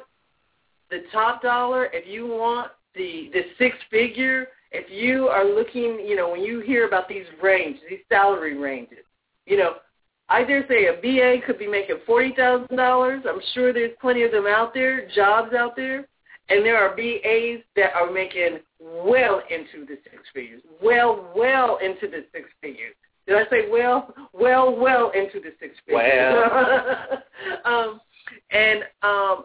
the 0.89 1.04
top 1.12 1.41
dollar, 1.41 1.86
if 1.93 2.08
you 2.08 2.27
want 2.27 2.71
the 2.95 3.30
the 3.34 3.43
six 3.58 3.75
figure, 3.89 4.47
if 4.71 4.89
you 4.89 5.27
are 5.27 5.45
looking, 5.45 6.06
you 6.06 6.15
know, 6.15 6.30
when 6.30 6.41
you 6.41 6.62
hear 6.62 6.88
about 6.88 7.10
these 7.10 7.25
ranges, 7.41 7.82
these 7.89 7.99
salary 8.10 8.58
ranges, 8.58 9.06
you 9.45 9.58
know, 9.58 9.75
I 10.32 10.46
dare 10.46 10.65
say 10.70 10.86
a 10.86 10.94
BA 10.94 11.46
could 11.46 11.60
be 11.60 11.67
making 11.67 11.98
forty 12.06 12.34
thousand 12.34 12.78
dollars. 12.78 13.24
I'm 13.28 13.41
sure 13.54 13.74
there's 13.74 13.91
plenty 14.00 14.24
of 14.24 14.32
them 14.32 14.48
out 14.48 14.74
there, 14.74 15.08
jobs 15.10 15.54
out 15.54 15.76
there, 15.76 16.08
and 16.48 16.65
there 16.65 16.78
are 16.78 16.96
BAs 16.96 17.63
that 17.76 17.94
are 17.94 18.10
making 18.10 18.60
well 18.80 19.41
into 19.50 19.86
the 19.86 19.98
six 20.04 20.24
figures, 20.34 20.62
well, 20.82 21.30
well 21.36 21.80
into 21.84 22.08
the 22.08 22.26
six 22.32 22.48
figures. 22.62 22.96
Did 23.28 23.36
I 23.36 23.50
say 23.50 23.70
well, 23.70 24.15
well, 24.32 24.74
well 24.74 25.12
into 25.12 25.41
the 25.41 25.54
six 25.60 25.76
figures? 25.86 26.02
Well. 26.02 27.24
um, 27.65 28.02
and 28.52 28.84
um, 29.04 29.44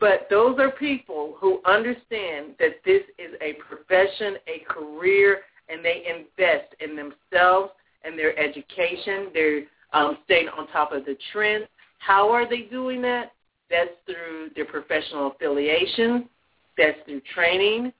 but 0.00 0.26
those 0.30 0.58
are 0.58 0.70
people 0.70 1.36
who 1.38 1.60
understand 1.66 2.54
that 2.58 2.80
this 2.84 3.02
is 3.18 3.34
a 3.42 3.54
profession, 3.54 4.36
a 4.46 4.64
career, 4.72 5.40
and 5.68 5.84
they 5.84 6.02
invest 6.08 6.74
in 6.80 6.96
themselves 6.96 7.72
and 8.04 8.18
their 8.18 8.38
education. 8.38 9.28
They're 9.34 9.64
um, 9.92 10.18
staying 10.24 10.48
on 10.48 10.66
top 10.68 10.92
of 10.92 11.04
the 11.04 11.16
trends. 11.32 11.66
How 11.98 12.30
are 12.30 12.48
they 12.48 12.62
doing 12.62 13.02
that? 13.02 13.32
That's 13.70 13.90
through 14.06 14.50
their 14.54 14.64
professional 14.64 15.32
affiliation. 15.32 16.28
That's 16.76 16.98
through 17.04 17.22
training. 17.34 17.92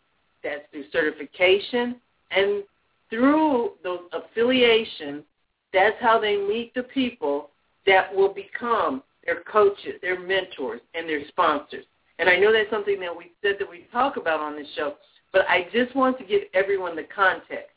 That's 0.43 0.63
through 0.71 0.85
certification. 0.93 1.97
And 2.31 2.63
through 3.11 3.73
those 3.83 4.01
affiliations, 4.13 5.25
that's 5.73 5.97
how 6.01 6.19
they 6.19 6.37
meet 6.37 6.75
the 6.75 6.85
people 6.85 7.51
that 7.87 8.15
will 8.15 8.33
become 8.33 9.03
their 9.25 9.43
coaches, 9.43 9.95
their 10.01 10.19
mentors, 10.19 10.81
and 10.95 11.09
their 11.09 11.27
sponsors. 11.29 11.85
And 12.19 12.29
I 12.29 12.37
know 12.37 12.53
that's 12.53 12.71
something 12.71 12.99
that 13.01 13.17
we 13.17 13.33
said 13.43 13.57
that 13.59 13.69
we 13.69 13.87
talk 13.93 14.17
about 14.17 14.41
on 14.41 14.57
this 14.57 14.67
show, 14.75 14.95
but 15.33 15.43
I 15.49 15.69
just 15.73 15.95
want 15.95 16.19
to 16.19 16.25
give 16.25 16.43
everyone 16.55 16.97
the 16.97 17.07
context 17.15 17.71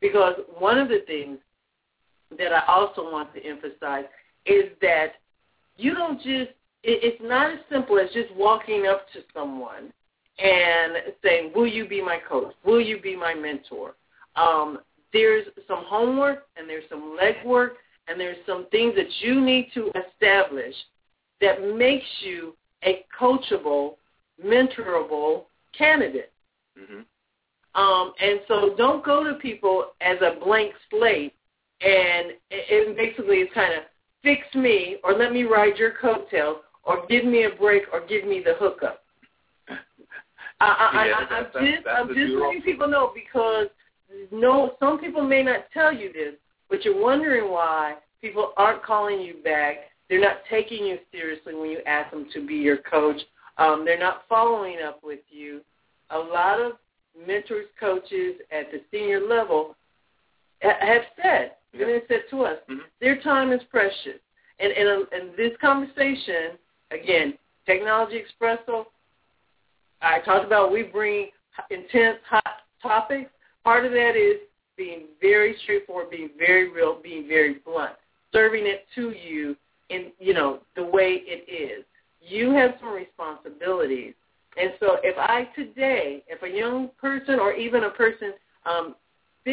because 0.00 0.34
one 0.58 0.78
of 0.78 0.88
the 0.88 1.00
things 1.06 1.38
that 2.38 2.52
I 2.52 2.62
also 2.66 3.10
want 3.10 3.34
to 3.34 3.44
emphasize 3.44 4.04
is 4.46 4.64
that 4.80 5.14
you 5.76 5.94
don't 5.94 6.16
just, 6.16 6.50
it's 6.82 7.20
not 7.22 7.52
as 7.52 7.58
simple 7.70 7.98
as 7.98 8.10
just 8.12 8.34
walking 8.34 8.86
up 8.86 9.06
to 9.12 9.20
someone 9.34 9.92
and 10.38 10.94
saying, 11.22 11.52
will 11.54 11.66
you 11.66 11.86
be 11.86 12.02
my 12.02 12.18
coach? 12.28 12.54
Will 12.64 12.80
you 12.80 13.00
be 13.00 13.16
my 13.16 13.34
mentor? 13.34 13.94
Um, 14.36 14.78
there's 15.12 15.46
some 15.66 15.84
homework 15.86 16.46
and 16.56 16.68
there's 16.68 16.84
some 16.88 17.18
legwork 17.20 17.70
and 18.08 18.18
there's 18.18 18.38
some 18.46 18.66
things 18.70 18.94
that 18.96 19.08
you 19.20 19.40
need 19.40 19.70
to 19.74 19.90
establish 19.90 20.74
that 21.40 21.76
makes 21.76 22.06
you 22.20 22.54
a 22.84 23.04
coachable, 23.18 23.96
mentorable 24.44 25.44
candidate. 25.76 26.32
Mm-hmm. 26.78 27.80
Um, 27.80 28.12
and 28.20 28.40
so 28.48 28.74
don't 28.76 29.04
go 29.04 29.22
to 29.22 29.34
people 29.34 29.92
as 30.00 30.16
a 30.22 30.42
blank 30.44 30.72
slate 30.90 31.34
and 31.82 32.32
it, 32.50 32.96
basically 32.96 33.36
is 33.38 33.48
kind 33.54 33.72
of 33.74 33.84
fix 34.22 34.42
me 34.54 34.96
or 35.02 35.12
let 35.14 35.32
me 35.32 35.44
ride 35.44 35.76
your 35.78 35.92
coattails 36.00 36.58
or 36.84 37.06
give 37.08 37.24
me 37.24 37.44
a 37.44 37.50
break 37.50 37.84
or 37.92 38.06
give 38.06 38.24
me 38.24 38.42
the 38.44 38.54
hookup. 38.58 39.02
I, 39.68 39.74
Yeah, 40.60 40.64
I, 40.64 40.64
I, 40.64 41.36
I'm 41.38 41.44
that's- 41.44 41.52
just, 41.54 41.84
that's 41.84 41.98
I'm 42.00 42.08
just 42.08 42.32
letting 42.34 42.62
people 42.62 42.88
know 42.88 43.12
because 43.14 43.68
no, 44.32 44.72
some 44.80 44.98
people 44.98 45.22
may 45.22 45.42
not 45.42 45.66
tell 45.72 45.92
you 45.92 46.12
this, 46.12 46.34
but 46.68 46.84
you're 46.84 47.00
wondering 47.00 47.50
why 47.50 47.94
people 48.20 48.52
aren't 48.56 48.82
calling 48.82 49.20
you 49.20 49.36
back. 49.42 49.76
They're 50.08 50.20
not 50.20 50.38
taking 50.50 50.84
you 50.84 50.98
seriously 51.12 51.54
when 51.54 51.70
you 51.70 51.78
ask 51.86 52.10
them 52.10 52.26
to 52.34 52.46
be 52.46 52.54
your 52.56 52.78
coach. 52.78 53.20
Um, 53.58 53.84
they're 53.84 53.98
not 53.98 54.22
following 54.28 54.78
up 54.84 55.00
with 55.02 55.20
you. 55.30 55.60
A 56.10 56.18
lot 56.18 56.60
of 56.60 56.72
mentors, 57.26 57.66
coaches 57.78 58.34
at 58.50 58.70
the 58.72 58.80
senior 58.90 59.20
level 59.20 59.76
have 60.60 61.02
said. 61.22 61.52
And 61.72 61.82
they 61.82 62.02
said 62.08 62.24
to 62.30 62.44
us, 62.44 62.58
Mhm. 62.68 62.84
their 63.00 63.16
time 63.16 63.52
is 63.52 63.62
precious. 63.64 64.20
And 64.58 64.72
in, 64.72 64.86
a, 64.86 65.00
in 65.16 65.36
this 65.36 65.56
conversation, 65.58 66.58
again, 66.90 67.38
Technology 67.66 68.22
Expresso, 68.22 68.86
I 70.02 70.20
talked 70.20 70.44
about 70.44 70.72
we 70.72 70.82
bring 70.82 71.30
intense, 71.70 72.18
hot 72.28 72.62
topics. 72.82 73.30
Part 73.64 73.84
of 73.84 73.92
that 73.92 74.16
is 74.16 74.40
being 74.76 75.08
very 75.20 75.56
straightforward, 75.62 76.10
being 76.10 76.30
very 76.38 76.68
real, 76.70 76.94
being 77.02 77.28
very 77.28 77.54
blunt, 77.54 77.96
serving 78.32 78.66
it 78.66 78.86
to 78.94 79.10
you 79.10 79.56
in, 79.90 80.12
you 80.18 80.32
know, 80.32 80.60
the 80.74 80.84
way 80.84 81.22
it 81.26 81.44
is. 81.50 81.84
You 82.20 82.50
have 82.52 82.76
some 82.80 82.92
responsibilities. 82.92 84.14
And 84.56 84.72
so 84.80 84.98
if 85.02 85.16
I 85.18 85.44
today, 85.54 86.24
if 86.28 86.42
a 86.42 86.48
young 86.48 86.90
person 87.00 87.38
or 87.38 87.52
even 87.52 87.84
a 87.84 87.90
person 87.90 88.32
um, 88.66 88.94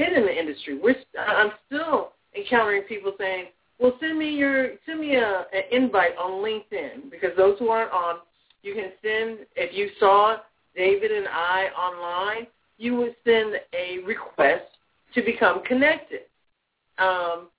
in 0.01 0.23
the 0.23 0.39
industry, 0.39 0.79
we're, 0.79 0.95
I'm 1.19 1.51
still 1.65 2.13
encountering 2.35 2.83
people 2.83 3.13
saying, 3.17 3.47
well, 3.79 3.93
send 3.99 4.17
me 4.17 4.31
your 4.31 4.71
send 4.85 4.99
me 4.99 5.15
a, 5.15 5.45
an 5.53 5.63
invite 5.71 6.17
on 6.17 6.43
LinkedIn 6.43 7.11
because 7.11 7.29
those 7.37 7.59
who 7.59 7.69
aren't 7.69 7.91
on, 7.91 8.17
you 8.63 8.73
can 8.73 8.91
send 9.03 9.45
if 9.55 9.75
you 9.75 9.89
saw 9.99 10.37
David 10.75 11.11
and 11.11 11.27
I 11.27 11.67
online, 11.77 12.47
you 12.77 12.95
would 12.95 13.15
send 13.23 13.55
a 13.73 13.99
request 14.05 14.65
to 15.13 15.21
become 15.21 15.63
connected. 15.63 16.21
Um, 16.97 17.49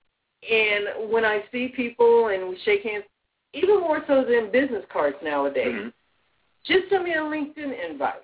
and 0.49 1.09
when 1.11 1.25
I 1.25 1.43
see 1.51 1.69
people 1.69 2.27
and 2.27 2.49
we 2.49 2.57
shake 2.63 2.83
hands, 2.83 3.05
even 3.53 3.79
more 3.79 4.03
so 4.07 4.23
than 4.23 4.51
business 4.51 4.85
cards 4.91 5.17
nowadays, 5.23 5.73
Mhm. 5.73 5.93
just 6.65 6.89
send 6.89 7.03
me 7.03 7.13
a 7.13 7.17
LinkedIn 7.17 7.89
invite. 7.89 8.23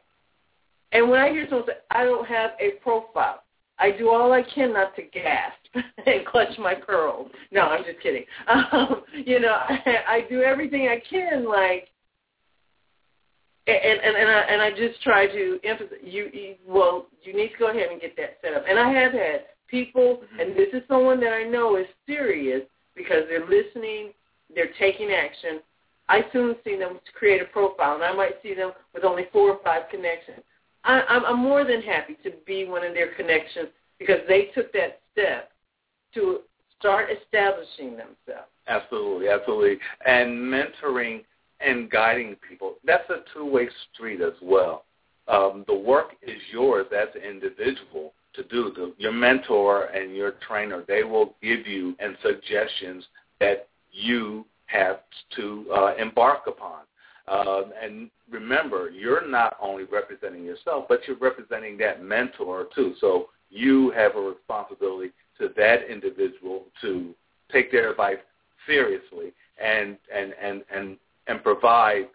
And 0.91 1.09
when 1.09 1.19
I 1.19 1.29
hear 1.31 1.47
someone 1.49 1.67
say, 1.67 1.77
I 1.91 2.03
don't 2.05 2.27
have 2.27 2.55
a 2.59 2.71
profile, 2.83 3.43
I 3.77 3.91
do 3.91 4.09
all 4.09 4.31
I 4.31 4.43
can 4.43 4.73
not 4.73 4.95
to 4.95 5.01
gasp 5.03 5.57
and 6.05 6.25
clutch 6.25 6.57
my 6.57 6.73
pearls. 6.73 7.29
No, 7.51 7.61
I'm 7.61 7.83
just 7.83 8.01
kidding. 8.01 8.25
Um, 8.47 9.03
you 9.13 9.39
know, 9.39 9.53
I, 9.53 9.79
I 10.07 10.21
do 10.29 10.41
everything 10.41 10.87
I 10.87 11.01
can, 11.09 11.47
like, 11.47 11.89
and 13.67 13.99
and 13.99 14.15
and 14.15 14.29
I, 14.29 14.39
and 14.41 14.61
I 14.61 14.69
just 14.71 15.01
try 15.01 15.27
to 15.27 15.59
emphasize. 15.63 15.97
You, 16.03 16.29
you 16.31 16.55
well, 16.67 17.07
you 17.23 17.35
need 17.35 17.49
to 17.49 17.57
go 17.57 17.69
ahead 17.69 17.89
and 17.91 17.99
get 17.99 18.15
that 18.17 18.37
set 18.41 18.53
up. 18.53 18.63
And 18.69 18.77
I 18.79 18.91
have 18.91 19.11
had 19.11 19.45
people, 19.67 20.21
and 20.39 20.55
this 20.55 20.69
is 20.73 20.83
someone 20.87 21.19
that 21.21 21.33
I 21.33 21.43
know 21.43 21.75
is 21.77 21.87
serious 22.05 22.61
because 22.95 23.23
they're 23.27 23.47
listening, 23.47 24.11
they're 24.53 24.71
taking 24.79 25.11
action. 25.11 25.59
I 26.07 26.21
soon 26.31 26.55
see 26.63 26.77
them 26.77 26.99
create 27.17 27.41
a 27.41 27.45
profile, 27.45 27.95
and 27.95 28.03
I 28.03 28.13
might 28.13 28.35
see 28.43 28.53
them 28.53 28.71
with 28.93 29.03
only 29.03 29.23
four 29.33 29.49
or 29.49 29.59
five 29.63 29.83
connections. 29.89 30.43
I, 30.85 31.01
I'm, 31.09 31.25
I'm 31.25 31.39
more 31.39 31.63
than 31.63 31.81
happy 31.81 32.17
to 32.23 32.31
be 32.45 32.65
one 32.65 32.83
of 32.83 32.93
their 32.93 33.13
connections 33.15 33.69
because 33.99 34.19
they 34.27 34.49
took 34.53 34.71
that 34.73 34.99
step 35.11 35.51
to 36.13 36.39
start 36.79 37.09
establishing 37.09 37.91
themselves. 37.91 38.49
Absolutely, 38.67 39.29
absolutely. 39.29 39.77
And 40.05 40.37
mentoring 40.37 41.23
and 41.59 41.89
guiding 41.89 42.35
people, 42.47 42.75
that's 42.85 43.09
a 43.09 43.23
two-way 43.33 43.69
street 43.93 44.21
as 44.21 44.33
well. 44.41 44.85
Um, 45.27 45.63
the 45.67 45.75
work 45.75 46.09
is 46.21 46.39
yours 46.51 46.85
as 46.95 47.07
an 47.15 47.21
individual 47.21 48.13
to 48.33 48.43
do. 48.43 48.71
The, 48.75 48.93
your 48.97 49.11
mentor 49.11 49.85
and 49.85 50.15
your 50.15 50.33
trainer, 50.47 50.83
they 50.87 51.03
will 51.03 51.35
give 51.41 51.65
you 51.65 51.95
and 51.99 52.15
suggestions 52.21 53.05
that 53.39 53.67
you 53.91 54.45
have 54.67 54.99
to 55.37 55.65
uh, 55.73 55.95
embark 55.95 56.41
upon. 56.47 56.81
Um, 57.27 57.73
and 57.81 58.09
remember, 58.29 58.89
you're 58.89 59.27
not 59.27 59.57
only 59.61 59.83
representing 59.85 60.43
yourself, 60.43 60.85
but 60.87 61.01
you're 61.07 61.17
representing 61.17 61.77
that 61.79 62.03
mentor 62.03 62.67
too. 62.75 62.93
So 63.01 63.29
you 63.49 63.91
have 63.91 64.15
a 64.15 64.21
responsibility 64.21 65.11
to 65.39 65.49
that 65.57 65.89
individual 65.89 66.65
to 66.81 67.13
take 67.51 67.71
their 67.71 67.91
advice 67.91 68.17
seriously 68.67 69.33
and 69.63 69.97
and 70.13 70.33
and 70.41 70.63
and 70.73 70.97
and 71.27 71.43
provide 71.43 72.07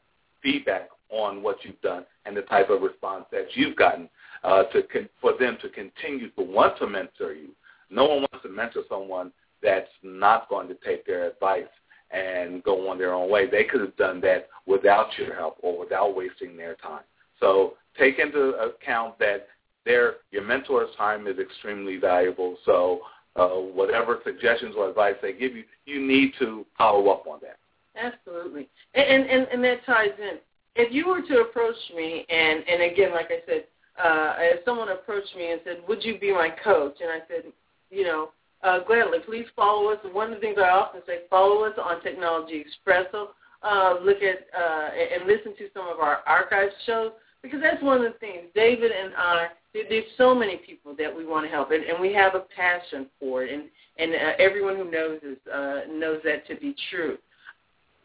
feedback 0.43 0.89
on 1.11 1.43
what 1.43 1.57
you've 1.65 1.81
done 1.81 2.05
and 2.25 2.37
the 2.37 2.43
type 2.43 2.71
of 2.71 2.83
response 2.83 3.25
that 3.33 3.47
you've 3.55 3.77
gotten 3.77 4.09
uh, 4.45 4.65
to 4.65 4.83
con- 4.85 5.09
for 5.21 5.33
them 5.39 5.59
to 5.61 5.69
continue 5.69 6.31
to 6.31 6.43
want 6.43 6.79
to 6.79 6.87
mentor 6.87 7.33
you. 7.33 7.49
No 7.91 8.05
one 8.05 8.19
wants 8.21 8.43
to 8.43 8.49
mentor 8.49 8.83
someone 8.89 9.33
that's 9.63 9.91
not 10.03 10.49
going 10.49 10.69
to 10.69 10.77
take 10.85 11.05
their 11.05 11.29
advice 11.29 11.65
and 12.11 12.63
go 12.63 12.89
on 12.89 12.99
their 12.99 13.15
own 13.15 13.31
way. 13.31 13.49
They 13.49 13.65
could 13.65 13.81
have 13.81 13.97
done 13.97 14.21
that 14.23 14.49
without 14.67 15.07
your 15.19 15.35
help 15.35 15.59
or 15.63 15.79
without 15.79 16.17
wasting 16.17 16.57
their 16.57 16.75
time. 16.77 17.03
So 17.39 17.75
take 17.99 18.19
into 18.19 18.55
account 18.57 19.19
that 19.19 19.49
their 19.85 20.15
your 20.31 20.43
mentor's 20.43 20.95
time 20.97 21.27
is 21.27 21.39
extremely 21.39 21.97
valuable. 21.97 22.57
So 22.65 23.01
uh, 23.37 23.49
whatever 23.49 24.19
suggestions 24.25 24.75
or 24.77 24.89
advice 24.89 25.15
they 25.23 25.33
give 25.33 25.55
you, 25.55 25.65
you 25.87 26.01
need 26.07 26.33
to 26.39 26.67
follow 26.77 27.09
up 27.09 27.27
on 27.27 27.39
that. 27.43 27.59
Absolutely, 27.97 28.69
and 28.95 29.25
and 29.27 29.49
and 29.53 29.65
that 29.65 29.85
ties 29.87 30.11
in. 30.19 30.39
If 30.77 30.93
you 30.93 31.09
were 31.09 31.23
to 31.23 31.41
approach 31.41 31.77
me, 31.97 32.25
and 32.29 32.65
and 32.69 32.83
again, 32.83 33.13
like 33.13 33.27
I 33.27 33.41
said, 33.47 33.65
uh, 34.03 34.35
if 34.39 34.65
someone 34.65 34.91
approached 34.91 35.35
me 35.37 35.53
and 35.53 35.61
said, 35.65 35.79
"Would 35.89 36.05
you 36.05 36.19
be 36.19 36.33
my 36.33 36.51
coach?" 36.63 36.97
and 37.01 37.11
I 37.11 37.21
said, 37.27 37.53
you 37.91 38.05
know, 38.05 38.31
uh, 38.63 38.81
gladly, 38.85 39.19
please 39.25 39.47
follow 39.57 39.91
us. 39.91 39.99
One 40.13 40.33
of 40.33 40.35
the 40.35 40.41
things 40.41 40.57
I 40.59 40.69
often 40.69 41.01
say, 41.07 41.21
follow 41.31 41.65
us 41.65 41.75
on 41.83 42.03
Technology 42.03 42.65
Expresso. 42.65 43.29
Uh, 43.63 43.97
look 44.03 44.19
at 44.23 44.47
uh, 44.59 44.89
and 45.15 45.27
listen 45.27 45.55
to 45.57 45.69
some 45.75 45.87
of 45.87 45.99
our 46.01 46.21
archive 46.27 46.71
shows 46.87 47.13
because 47.43 47.61
that's 47.63 47.83
one 47.83 48.05
of 48.05 48.13
the 48.13 48.19
things. 48.19 48.47
David 48.55 48.91
and 48.91 49.13
I, 49.17 49.49
there's 49.73 50.05
so 50.17 50.35
many 50.35 50.57
people 50.57 50.95
that 50.99 51.15
we 51.15 51.27
want 51.27 51.45
to 51.47 51.51
help, 51.51 51.71
and, 51.71 51.85
and 51.85 52.01
we 52.01 52.13
have 52.15 52.35
a 52.35 52.45
passion 52.55 53.07
for 53.19 53.45
it, 53.45 53.53
and 53.53 53.65
and 53.99 54.15
uh, 54.15 54.33
everyone 54.39 54.77
who 54.77 54.91
knows 54.91 55.21
us 55.23 55.53
uh, 55.53 55.81
knows 55.93 56.21
that 56.25 56.47
to 56.49 56.57
be 56.57 56.75
true. 56.91 57.19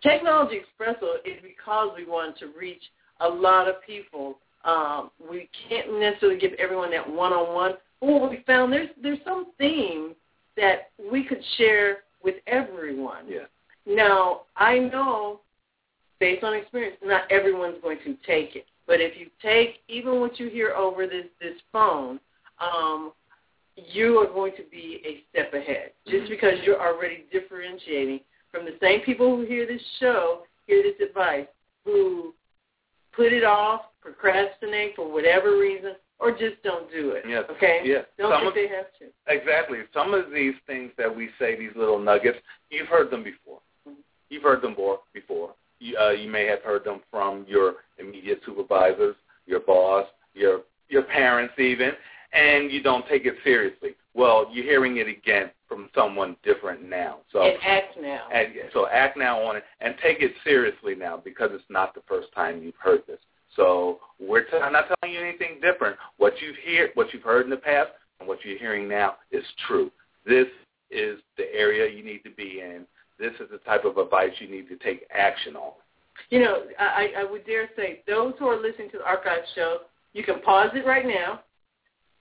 Technology 0.02 0.60
Expresso 0.60 1.16
is 1.26 1.42
because 1.42 1.92
we 1.98 2.06
want 2.06 2.38
to 2.40 2.48
reach 2.58 2.84
a 3.22 3.28
lot 3.28 3.68
of 3.68 3.76
people. 3.86 4.38
Um, 4.64 5.10
we 5.30 5.50
can't 5.70 6.00
necessarily 6.00 6.40
give 6.40 6.54
everyone 6.54 6.92
that 6.92 7.10
one-on-one. 7.10 7.74
But 8.02 8.08
what 8.08 8.30
we 8.30 8.44
found 8.46 8.74
there's 8.74 8.90
there's 9.02 9.20
some 9.26 9.48
themes 9.58 10.16
that 10.58 10.92
we 11.12 11.24
could 11.24 11.42
share 11.58 12.00
with 12.24 12.36
everyone. 12.48 13.26
Yeah. 13.28 13.46
Now 13.86 14.42
I 14.56 14.80
know, 14.80 15.42
based 16.20 16.44
on 16.44 16.54
experience, 16.54 16.98
not 17.04 17.30
everyone's 17.32 17.78
going 17.82 18.00
to 18.06 18.16
take 18.26 18.56
it. 18.56 18.66
But 18.88 19.02
if 19.02 19.18
you 19.20 19.28
take 19.42 19.78
even 19.88 20.20
what 20.20 20.40
you 20.40 20.50
hear 20.50 20.72
over 20.72 21.08
this 21.08 21.26
this 21.42 21.56
phone, 21.72 22.20
um, 22.60 23.14
you 23.76 24.18
are 24.20 24.28
going 24.28 24.54
to 24.58 24.64
be 24.72 25.02
a 25.06 25.24
step 25.30 25.54
ahead. 25.54 25.92
Just 26.06 26.24
mm-hmm. 26.24 26.30
because 26.30 26.54
you're 26.64 26.80
already 26.80 27.26
differentiating 27.32 28.22
from 28.52 28.66
the 28.66 28.78
same 28.82 29.02
people 29.02 29.36
who 29.36 29.46
hear 29.46 29.68
this 29.68 29.82
show, 30.00 30.44
hear 30.68 30.82
this 30.82 31.08
advice, 31.08 31.48
who 31.84 32.34
put 33.14 33.34
it 33.34 33.44
off, 33.44 33.82
procrastinate 34.02 34.96
for 34.96 35.12
whatever 35.12 35.58
reason, 35.58 35.94
or 36.20 36.32
just 36.32 36.62
don't 36.64 36.90
do 36.92 37.12
it. 37.12 37.24
Yes. 37.28 37.44
Okay. 37.52 37.82
Yes. 37.84 38.06
Don't 38.18 38.32
Some 38.32 38.40
think 38.42 38.50
of, 38.50 38.56
they 38.56 38.68
have 38.76 38.88
to. 39.00 39.06
Exactly. 39.28 39.80
Some 39.94 40.14
of 40.14 40.32
these 40.32 40.54
things 40.66 40.92
that 40.98 41.14
we 41.14 41.30
say, 41.38 41.58
these 41.58 41.76
little 41.76 42.00
nuggets, 42.00 42.38
you've 42.70 42.88
heard 42.88 43.12
them 43.12 43.24
before. 43.24 43.60
Mm-hmm. 43.88 44.00
You've 44.30 44.44
heard 44.44 44.62
them 44.62 44.76
before. 45.14 45.54
You, 45.80 45.98
uh, 45.98 46.12
you 46.12 46.30
may 46.30 46.46
have 46.46 46.62
heard 46.62 46.86
them 46.86 47.02
from 47.12 47.46
your 47.48 47.76
immediate 48.00 48.40
supervisors, 48.46 49.16
your 49.46 49.60
boss, 49.60 50.06
your 50.34 50.62
your 50.88 51.04
parents 51.04 51.54
even, 51.58 51.92
and 52.34 52.72
you 52.72 52.82
don't 52.82 53.08
take 53.08 53.26
it 53.26 53.36
seriously. 53.44 53.92
Well, 54.14 54.48
you're 54.52 54.64
hearing 54.64 54.98
it 54.98 55.08
again 55.08 55.52
from 55.68 55.90
someone 55.96 56.38
different 56.44 56.88
now. 56.88 57.18
So 57.32 57.42
and 57.42 57.58
act 57.66 57.98
now. 58.00 58.28
And, 58.32 58.54
so 58.72 58.88
act 58.88 59.18
now 59.18 59.42
on 59.42 59.58
it 59.58 59.64
and 59.82 59.96
take 60.02 60.22
it 60.22 60.32
seriously 60.44 60.96
now 60.96 61.22
because 61.24 61.50
it's 61.54 61.64
not 61.70 61.94
the 61.94 62.02
first 62.08 62.28
time 62.34 62.62
you've 62.62 62.76
heard 62.80 63.02
this. 63.08 63.20
So 63.56 64.00
we're 64.20 64.44
t- 64.44 64.58
I'm 64.58 64.74
not 64.74 64.86
telling 64.88 65.16
you 65.16 65.22
anything 65.22 65.60
different. 65.62 65.98
What 66.18 66.34
you've 66.42 66.56
hear, 66.58 66.90
what 66.94 67.14
you've 67.14 67.24
heard 67.24 67.46
in 67.46 67.50
the 67.50 67.58
past, 67.58 67.90
and 68.20 68.28
what 68.28 68.40
you're 68.44 68.58
hearing 68.58 68.88
now 68.88 69.16
is 69.32 69.44
true. 69.68 69.92
This 70.26 70.48
is 70.92 71.20
the 71.38 71.54
area 71.54 71.94
you 71.94 72.04
need 72.04 72.24
to 72.24 72.32
be 72.32 72.62
in. 72.62 72.86
This 73.20 73.34
is 73.40 73.50
the 73.52 73.60
type 73.60 73.86
of 73.86 73.98
advice 73.98 74.32
you 74.40 74.50
need 74.50 74.68
to 74.70 74.78
take 74.78 75.08
action 75.14 75.56
on. 75.56 75.74
You 76.30 76.40
know, 76.40 76.64
I, 76.80 77.10
I 77.20 77.24
would 77.24 77.46
dare 77.46 77.70
say 77.76 78.02
those 78.08 78.34
who 78.40 78.48
are 78.48 78.62
listening 78.62 78.90
to 78.92 79.00
the 79.00 79.06
archive 79.06 79.44
show, 79.54 79.80
you 80.14 80.24
can 80.24 80.42
pause 80.42 80.70
it 80.74 80.86
right 80.86 81.06
now, 81.06 81.42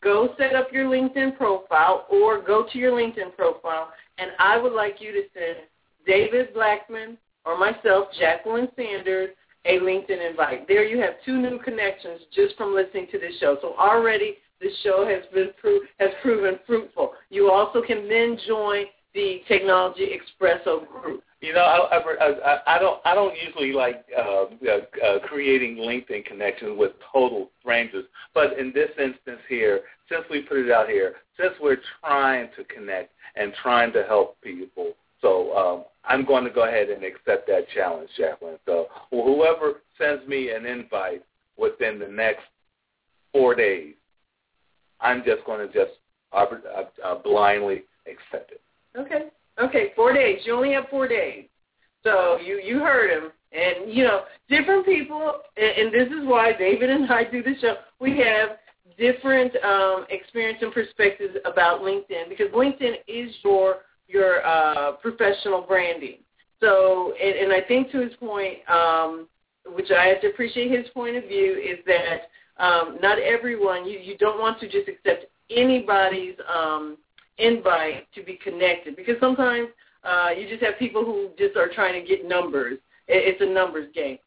go 0.03 0.35
set 0.37 0.55
up 0.55 0.73
your 0.73 0.87
LinkedIn 0.87 1.37
profile, 1.37 2.07
or 2.11 2.43
go 2.43 2.67
to 2.73 2.79
your 2.79 2.93
LinkedIn 2.93 3.37
profile, 3.37 3.93
and 4.19 4.31
I 4.39 4.59
would 4.59 4.73
like 4.73 4.97
you 5.01 5.13
to 5.13 5.23
send 5.33 5.59
David 6.07 6.53
Blackman 6.55 7.17
or 7.45 7.59
myself, 7.59 8.09
Jacqueline 8.19 8.69
Sanders, 8.77 9.31
a 9.65 9.79
LinkedIn 9.79 10.31
invite. 10.31 10.69
There 10.69 10.85
you 10.85 11.01
have 11.01 11.15
two 11.25 11.39
new 11.39 11.59
connections 11.59 12.21
just 12.35 12.57
from 12.57 12.75
listening 12.75 13.07
to 13.13 13.19
this 13.19 13.39
show. 13.41 13.57
So 13.63 13.75
already 13.79 14.37
the 14.61 14.69
show 14.83 15.07
has 15.07 15.23
been 15.33 15.51
pro- 15.61 15.81
has 15.99 16.11
proven 16.23 16.59
fruitful. 16.67 17.13
You 17.31 17.51
also 17.51 17.83
can 17.83 18.09
then 18.09 18.39
join 18.47 18.85
the 19.15 19.43
Technology 19.47 20.09
Expresso 20.09 20.87
group. 20.89 21.23
You 21.41 21.53
know, 21.53 21.61
I, 21.61 21.99
I, 21.99 22.77
I 22.77 22.79
don't 22.79 23.01
I 23.05 23.15
don't 23.15 23.35
usually 23.37 23.73
like 23.73 24.05
uh, 24.17 24.45
uh, 24.67 25.07
uh, 25.07 25.19
creating 25.27 25.77
LinkedIn 25.77 26.25
connections 26.25 26.79
with 26.79 26.93
total 27.13 27.51
strangers, 27.61 28.07
but 28.33 28.59
in 28.59 28.73
this 28.73 28.89
instance 28.99 29.41
here, 29.49 29.83
since 30.11 30.25
we 30.31 30.41
put 30.41 30.59
it 30.59 30.71
out 30.71 30.89
here, 30.89 31.17
since 31.39 31.53
we're 31.61 31.79
trying 32.01 32.49
to 32.57 32.65
connect 32.65 33.13
and 33.37 33.53
trying 33.63 33.93
to 33.93 34.05
help 34.05 34.41
people, 34.41 34.95
so 35.25 35.57
um, 35.57 35.85
I'm 36.05 36.27
going 36.27 36.45
to 36.45 36.51
go 36.51 36.69
ahead 36.69 36.91
and 36.91 37.03
accept 37.03 37.47
that 37.47 37.67
challenge, 37.75 38.11
Jacqueline. 38.17 38.59
So 38.67 38.89
whoever 39.11 39.81
sends 39.99 40.29
me 40.29 40.51
an 40.51 40.67
invite 40.67 41.25
within 41.57 41.99
the 41.99 42.07
next 42.07 42.43
four 43.33 43.55
days, 43.55 43.95
I'm 45.01 45.25
just 45.25 45.45
going 45.47 45.67
to 45.67 45.73
just 45.73 45.93
uh, 46.33 46.45
uh, 47.03 47.15
blindly 47.23 47.85
accept 48.07 48.53
it. 48.53 48.61
Okay. 48.97 49.29
Okay, 49.59 49.93
four 49.97 50.13
days. 50.13 50.41
You 50.45 50.55
only 50.55 50.73
have 50.73 50.85
four 50.91 51.09
days. 51.09 51.47
So 52.03 52.39
you 52.39 52.61
you 52.63 52.81
heard 52.81 53.11
him, 53.11 53.31
and 53.53 53.93
you 53.93 54.05
know 54.05 54.25
different 54.51 54.85
people, 54.85 55.35
and, 55.57 55.87
and 55.87 55.95
this 55.95 56.09
is 56.09 56.27
why 56.27 56.53
David 56.53 56.91
and 56.91 57.11
I 57.11 57.25
do 57.25 57.43
the 57.43 57.55
show. 57.61 57.77
We 58.01 58.19
have 58.19 58.59
different 58.99 59.55
um, 59.65 60.07
experience 60.11 60.59
and 60.61 60.73
perspectives 60.73 61.37
about 61.45 61.81
LinkedIn 61.81 62.29
because 62.29 62.49
LinkedIn 62.49 62.97
is 63.07 63.33
your 63.43 63.77
your 64.15 64.47
uh, 64.47 64.93
professional 64.93 65.63
branding. 65.63 66.19
So, 66.61 67.13
and, 67.23 67.35
and 67.37 67.53
I 67.53 67.61
think 67.67 67.91
to 67.91 67.99
his 68.01 68.15
point, 68.15 68.59
um, 68.71 69.29
which 69.67 69.91
I 69.91 70.07
have 70.07 70.21
to 70.23 70.29
appreciate 70.29 70.71
his 70.71 70.89
point 70.95 71.17
of 71.17 71.25
view, 71.25 71.53
is 71.55 71.85
that 71.87 72.31
um, 72.65 72.99
not 73.03 73.19
everyone 73.19 73.85
you 73.85 73.99
you 73.99 74.17
don't 74.17 74.41
want 74.41 74.61
to 74.61 74.67
just 74.69 74.89
accept 74.89 75.27
anybody's 75.51 76.37
um, 76.53 76.97
invite 77.39 78.07
to 78.15 78.23
be 78.23 78.39
connected 78.43 78.95
because 78.97 79.17
sometimes 79.21 79.69
uh, 80.05 80.29
you 80.39 80.49
just 80.49 80.63
have 80.63 80.79
people 80.79 81.05
who 81.05 81.31
just 81.37 81.57
are 81.57 81.69
trying 81.75 82.01
to 82.01 82.09
get 82.09 82.27
numbers. 82.27 82.79
It's 83.09 83.41
a 83.43 83.47
numbers 83.47 83.89
game 83.95 84.19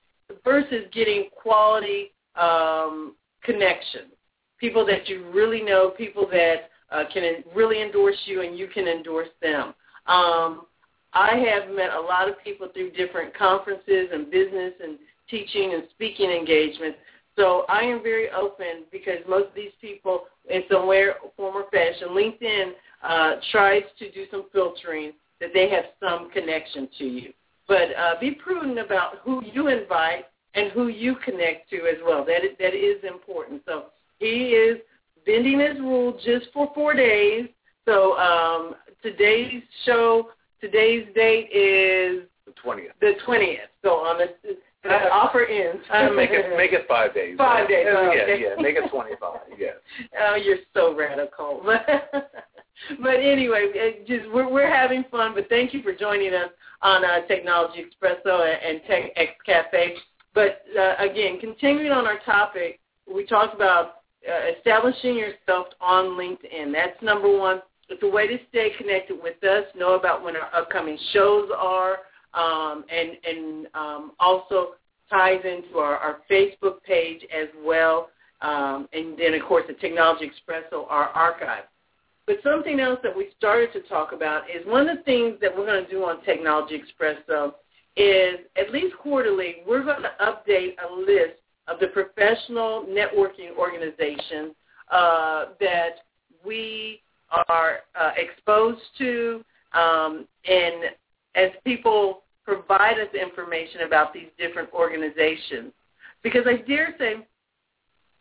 versus 0.44 0.86
getting 0.94 1.30
quality 1.42 2.12
um, 2.36 3.16
connections, 3.44 4.12
people 4.60 4.86
that 4.86 5.08
you 5.08 5.26
really 5.32 5.62
know, 5.62 5.92
people 5.92 6.28
that 6.32 6.70
uh, 6.92 7.04
can 7.14 7.44
really 7.56 7.82
endorse 7.82 8.18
you 8.26 8.42
and 8.42 8.58
you 8.58 8.68
can 8.68 8.88
endorse 8.88 9.30
them. 9.42 9.74
Um, 10.08 10.66
I 11.14 11.36
have 11.36 11.74
met 11.74 11.94
a 11.94 12.00
lot 12.00 12.30
of 12.30 12.36
people 12.44 12.68
through 12.74 12.92
different 12.92 13.36
conferences 13.36 14.10
and 14.14 14.30
business 14.30 14.74
and 14.84 14.98
teaching 15.30 15.74
and 15.74 15.84
speaking 15.92 16.30
engagements. 16.32 16.98
So 17.36 17.66
I 17.70 17.82
am 17.82 18.02
very 18.02 18.30
open 18.32 18.86
because 18.92 19.18
most 19.28 19.50
of 19.50 19.56
these 19.56 19.72
people, 19.80 20.24
in 20.50 20.64
some 20.72 20.88
way, 20.88 21.08
form, 21.36 21.56
or 21.56 21.70
fashion, 21.72 22.10
LinkedIn 22.10 22.72
uh, 23.04 23.36
tries 23.52 23.84
to 24.00 24.12
do 24.12 24.26
some 24.32 24.46
filtering 24.52 25.14
that 25.40 25.50
they 25.54 25.70
have 25.70 25.86
some 26.00 26.32
connection 26.32 26.90
to 26.98 27.06
you. 27.06 27.34
But 27.68 27.96
uh, 27.96 28.20
be 28.20 28.32
prudent 28.32 28.80
about 28.80 29.20
who 29.24 29.44
you 29.46 29.68
invite 29.68 30.26
and 30.56 30.72
who 30.72 30.88
you 30.88 31.16
connect 31.24 31.70
to 31.70 31.78
as 31.82 31.98
well. 32.04 32.26
That 32.26 32.44
is, 32.44 32.52
that 32.60 32.74
is 32.74 33.04
important. 33.04 33.62
So 33.66 33.86
he 34.18 34.50
is 34.50 34.80
bending 35.28 35.60
his 35.60 35.78
rule 35.80 36.20
just 36.26 36.48
for 36.54 36.72
four 36.74 36.96
days. 36.96 37.50
So 37.86 38.18
um, 38.18 38.74
today's 39.04 39.62
show, 39.86 40.30
today's 40.60 41.06
date 41.14 41.50
is 41.52 42.24
the 42.48 42.54
twentieth. 42.64 42.94
The 43.00 43.14
twentieth. 43.24 43.70
So 43.84 43.92
on 43.92 44.18
the 44.18 44.56
the 44.84 44.90
uh, 44.90 45.10
offer 45.12 45.46
ends. 45.46 45.84
Uh, 45.92 46.10
make 46.12 46.32
it 46.32 46.50
make 46.58 46.72
it 46.74 46.86
five 46.88 47.14
days. 47.14 47.38
Five 47.38 47.68
days. 47.68 47.86
Yeah, 47.88 48.10
okay. 48.10 48.42
yeah. 48.42 48.62
Make 48.62 48.76
it 48.76 48.90
twenty 48.90 49.16
five. 49.20 49.42
Yeah. 49.58 49.72
oh, 50.22 50.36
you're 50.36 50.58
so 50.74 50.96
radical. 50.96 51.62
but 53.02 53.16
anyway, 53.16 54.02
just 54.08 54.32
we're 54.34 54.50
we're 54.52 54.74
having 54.74 55.04
fun. 55.12 55.34
But 55.36 55.50
thank 55.50 55.74
you 55.74 55.82
for 55.84 55.94
joining 55.94 56.34
us 56.34 56.50
on 56.82 57.04
uh, 57.04 57.26
Technology 57.28 57.84
Expresso 57.84 58.42
and, 58.42 58.80
and 58.80 58.82
TechEx 58.90 59.28
Cafe. 59.46 59.96
But 60.34 60.64
uh, 60.80 60.96
again, 61.00 61.40
continuing 61.40 61.92
on 61.92 62.06
our 62.06 62.20
topic, 62.26 62.80
we 63.12 63.26
talked 63.26 63.56
about 63.56 63.97
uh, 64.28 64.58
establishing 64.58 65.16
yourself 65.16 65.68
on 65.82 66.18
LinkedIn. 66.18 66.74
That's 66.74 67.02
number 67.02 67.38
one. 67.38 67.62
It's 67.90 68.04
a 68.04 68.08
way 68.08 68.28
to 68.28 68.38
stay 68.50 68.72
connected 68.78 69.18
with 69.22 69.42
us, 69.44 69.64
know 69.76 69.96
about 69.96 70.24
when 70.24 70.36
our 70.36 70.54
upcoming 70.54 70.98
shows 71.14 71.50
are, 71.58 72.00
um, 72.34 72.84
and 72.92 73.12
and 73.26 73.68
um, 73.74 74.12
also 74.20 74.72
ties 75.10 75.40
into 75.46 75.78
our, 75.78 75.96
our 75.98 76.18
Facebook 76.30 76.84
page 76.84 77.22
as 77.34 77.48
well. 77.64 78.10
Um, 78.42 78.88
and 78.94 79.18
then, 79.18 79.34
of 79.34 79.48
course, 79.48 79.64
the 79.68 79.74
Technology 79.74 80.30
Expresso, 80.30 80.86
our 80.90 81.06
archive. 81.06 81.64
But 82.28 82.38
something 82.44 82.80
else 82.80 83.00
that 83.04 83.16
we 83.16 83.30
started 83.38 83.72
to 83.74 83.82
talk 83.88 84.12
about 84.12 84.44
is 84.50 84.66
one 84.68 84.88
of 84.88 84.98
the 84.98 85.04
things 85.04 85.38
that 85.42 85.56
we're 85.56 85.66
going 85.66 85.84
to 85.86 85.90
do 85.90 86.04
on 86.04 86.22
Technology 86.24 86.76
Express, 86.76 87.16
though, 87.28 87.56
is 87.96 88.42
at 88.58 88.72
least 88.72 88.96
quarterly, 88.98 89.58
we're 89.66 89.84
going 89.84 90.04
to 90.04 90.12
update 90.22 90.76
a 90.88 90.94
list 90.94 91.40
of 91.68 91.80
the 91.80 91.88
professional 91.88 92.86
networking 92.90 93.56
organizations 93.58 94.54
uh, 94.92 95.46
that 95.60 95.98
we 96.46 97.02
are 97.48 97.80
uh, 98.00 98.12
exposed 98.16 98.82
to, 98.98 99.44
um, 99.74 100.28
and 100.46 100.86
as 101.36 101.52
people 101.66 102.22
provide 102.46 102.98
us 102.98 103.10
information 103.14 103.82
about 103.82 104.14
these 104.14 104.30
different 104.38 104.74
organizations. 104.74 105.74
Because 106.24 106.44
I 106.46 106.58
dare 106.68 106.96
say, 106.98 107.16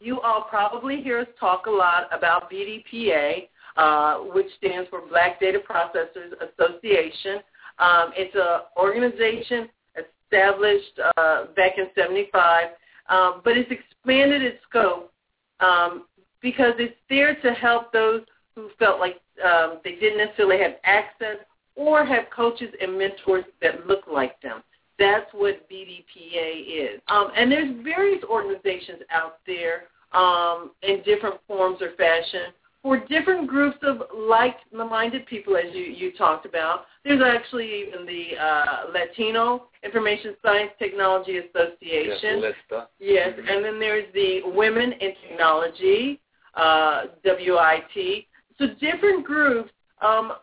you 0.00 0.20
all 0.20 0.46
probably 0.50 1.00
hear 1.00 1.20
us 1.20 1.28
talk 1.38 1.66
a 1.66 1.70
lot 1.70 2.08
about 2.12 2.50
BDPA, 2.50 3.48
uh, 3.76 4.16
which 4.34 4.46
stands 4.58 4.88
for 4.90 5.06
Black 5.08 5.40
Data 5.40 5.58
Processors 5.58 6.32
Association. 6.40 7.40
Um, 7.78 8.10
it's 8.16 8.34
an 8.34 8.62
organization 8.76 9.68
established 9.96 10.98
uh, 11.16 11.46
back 11.54 11.78
in 11.78 11.86
75, 11.96 12.68
um, 13.08 13.40
but 13.44 13.56
it's 13.56 13.70
expanded 13.70 14.42
its 14.42 14.58
scope 14.68 15.12
um, 15.60 16.06
because 16.40 16.74
it's 16.78 16.96
there 17.08 17.34
to 17.36 17.52
help 17.52 17.92
those 17.92 18.22
who 18.54 18.70
felt 18.78 19.00
like 19.00 19.20
um, 19.44 19.80
they 19.84 19.96
didn't 19.96 20.18
necessarily 20.18 20.62
have 20.62 20.76
access 20.84 21.36
or 21.74 22.04
have 22.04 22.24
coaches 22.34 22.72
and 22.80 22.98
mentors 22.98 23.44
that 23.60 23.86
look 23.86 24.04
like 24.10 24.40
them. 24.40 24.62
That's 24.98 25.30
what 25.32 25.68
BDPA 25.70 26.94
is. 26.94 27.00
Um, 27.08 27.30
and 27.36 27.52
there's 27.52 27.84
various 27.84 28.24
organizations 28.24 29.00
out 29.10 29.38
there 29.46 29.84
um, 30.12 30.70
in 30.82 31.02
different 31.04 31.36
forms 31.46 31.82
or 31.82 31.90
fashion 31.96 32.52
for 32.86 33.04
different 33.08 33.48
groups 33.48 33.78
of 33.82 34.00
like-minded 34.16 35.26
people, 35.26 35.56
as 35.56 35.74
you, 35.74 35.82
you 35.82 36.12
talked 36.12 36.46
about. 36.46 36.84
There's 37.02 37.20
actually 37.20 37.82
even 37.88 38.06
the 38.06 38.38
uh, 38.40 38.92
Latino 38.94 39.66
Information 39.82 40.36
Science 40.40 40.70
Technology 40.78 41.38
Association. 41.38 42.42
Yes, 42.70 42.86
yes. 43.00 43.30
and 43.36 43.64
then 43.64 43.80
there's 43.80 44.06
the 44.14 44.42
Women 44.44 44.92
in 44.92 45.14
Technology, 45.28 46.20
uh, 46.54 47.06
WIT. 47.24 48.26
So 48.56 48.66
different 48.80 49.26
groups 49.26 49.72
um, 50.00 50.34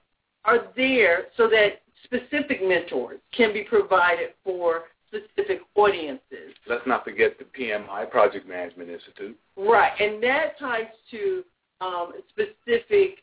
are 0.44 0.66
there 0.76 1.28
so 1.38 1.48
that 1.48 1.82
specific 2.04 2.62
mentors 2.62 3.20
can 3.32 3.54
be 3.54 3.64
provided 3.64 4.32
for 4.44 4.82
specific 5.08 5.62
audiences. 5.76 6.52
Let's 6.68 6.86
not 6.86 7.06
forget 7.06 7.38
the 7.40 7.46
PMI, 7.46 8.12
Project 8.12 8.50
Management 8.50 8.90
Institute. 8.90 9.38
Right, 9.56 9.94
and 9.98 10.22
that 10.24 10.60
ties 10.60 10.88
to 11.12 11.46
um, 11.84 12.14
specific 12.30 13.20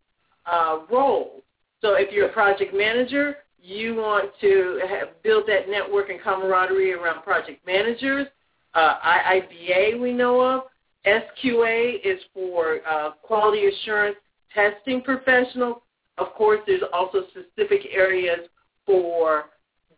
uh, 0.46 0.80
roles. 0.90 1.42
So 1.80 1.94
if 1.94 2.12
you're 2.12 2.28
a 2.28 2.32
project 2.32 2.74
manager, 2.74 3.36
you 3.62 3.94
want 3.96 4.30
to 4.40 4.80
have, 4.88 5.22
build 5.22 5.44
that 5.48 5.68
network 5.68 6.11
and 6.11 6.20
camaraderie 6.20 6.92
around 6.92 7.22
project 7.22 7.64
managers. 7.66 8.26
Uh, 8.74 8.94
IIBA 9.04 10.00
we 10.00 10.12
know 10.12 10.40
of. 10.40 10.62
SQA 11.06 11.94
is 12.04 12.20
for 12.34 12.78
uh, 12.88 13.12
quality 13.22 13.66
assurance 13.66 14.16
testing 14.54 15.02
professionals. 15.02 15.78
Of 16.18 16.34
course, 16.34 16.61
there's 16.66 16.82
also 16.92 17.22
specific 17.30 17.86
areas 17.92 18.40
for 18.84 19.46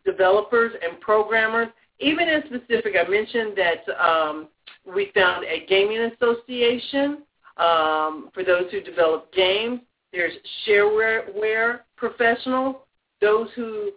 developers 0.05 0.71
and 0.81 0.99
programmers. 1.01 1.67
Even 1.99 2.27
in 2.27 2.43
specific, 2.45 2.95
I 2.99 3.09
mentioned 3.09 3.57
that 3.57 4.03
um, 4.03 4.47
we 4.85 5.11
found 5.13 5.45
a 5.45 5.65
gaming 5.67 6.11
association 6.13 7.23
um, 7.57 8.29
for 8.33 8.43
those 8.43 8.71
who 8.71 8.81
develop 8.81 9.33
games. 9.33 9.81
There's 10.11 10.33
shareware 10.67 11.79
professionals, 11.97 12.75
those 13.19 13.49
who 13.55 13.91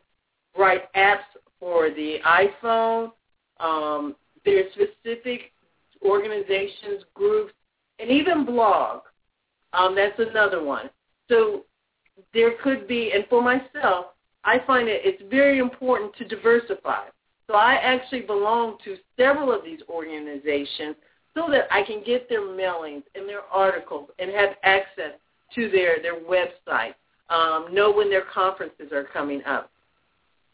write 0.56 0.92
apps 0.94 1.26
for 1.60 1.90
the 1.90 2.18
iPhone. 2.24 3.12
Um, 3.60 4.16
there's 4.44 4.72
specific 4.72 5.52
organizations, 6.02 7.04
groups, 7.14 7.52
and 7.98 8.10
even 8.10 8.46
blogs. 8.46 9.02
Um, 9.72 9.94
that's 9.94 10.18
another 10.18 10.62
one. 10.62 10.88
So 11.28 11.64
there 12.32 12.52
could 12.62 12.86
be, 12.86 13.12
and 13.12 13.26
for 13.28 13.42
myself, 13.42 14.06
I 14.44 14.60
find 14.66 14.88
it 14.88 15.02
it's 15.04 15.22
very 15.30 15.58
important 15.58 16.14
to 16.16 16.24
diversify. 16.24 17.06
So 17.46 17.54
I 17.54 17.74
actually 17.74 18.22
belong 18.22 18.78
to 18.84 18.96
several 19.18 19.52
of 19.52 19.64
these 19.64 19.80
organizations 19.88 20.96
so 21.36 21.50
that 21.50 21.68
I 21.70 21.82
can 21.82 22.02
get 22.04 22.28
their 22.28 22.40
mailings 22.40 23.02
and 23.14 23.28
their 23.28 23.42
articles 23.52 24.08
and 24.18 24.30
have 24.30 24.50
access 24.62 25.12
to 25.54 25.70
their, 25.70 25.98
their 26.02 26.18
website, 26.18 26.94
um, 27.28 27.72
know 27.72 27.92
when 27.92 28.08
their 28.08 28.24
conferences 28.32 28.90
are 28.92 29.04
coming 29.04 29.44
up. 29.44 29.70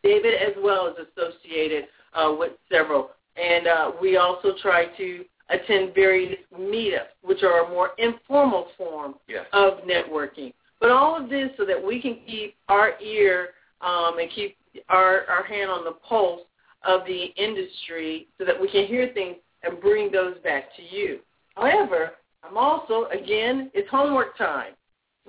David 0.02 0.34
as 0.34 0.54
well 0.62 0.88
is 0.88 1.06
associated 1.16 1.84
uh, 2.14 2.34
with 2.36 2.52
several. 2.70 3.10
And 3.36 3.66
uh, 3.66 3.92
we 4.00 4.16
also 4.16 4.54
try 4.60 4.86
to 4.96 5.24
attend 5.48 5.94
various 5.94 6.36
meetups, 6.58 7.14
which 7.22 7.42
are 7.44 7.64
a 7.64 7.70
more 7.70 7.90
informal 7.98 8.68
form 8.76 9.14
yes. 9.28 9.46
of 9.52 9.74
networking. 9.88 10.52
But 10.80 10.90
all 10.90 11.22
of 11.22 11.30
this 11.30 11.50
so 11.56 11.64
that 11.64 11.82
we 11.82 12.02
can 12.02 12.18
keep 12.26 12.56
our 12.68 13.00
ear 13.00 13.50
um, 13.80 14.18
and 14.18 14.28
keep 14.34 14.56
our, 14.88 15.26
our 15.30 15.44
hand 15.44 15.70
on 15.70 15.84
the 15.84 15.92
pulse 15.92 16.40
of 16.84 17.02
the 17.06 17.26
industry 17.36 18.26
so 18.38 18.44
that 18.44 18.60
we 18.60 18.68
can 18.68 18.86
hear 18.86 19.12
things 19.14 19.36
and 19.62 19.80
bring 19.80 20.10
those 20.10 20.36
back 20.42 20.74
to 20.76 20.82
you. 20.82 21.20
However, 21.54 22.12
I'm 22.42 22.56
also, 22.56 23.06
again, 23.06 23.70
it's 23.74 23.88
homework 23.90 24.36
time. 24.36 24.72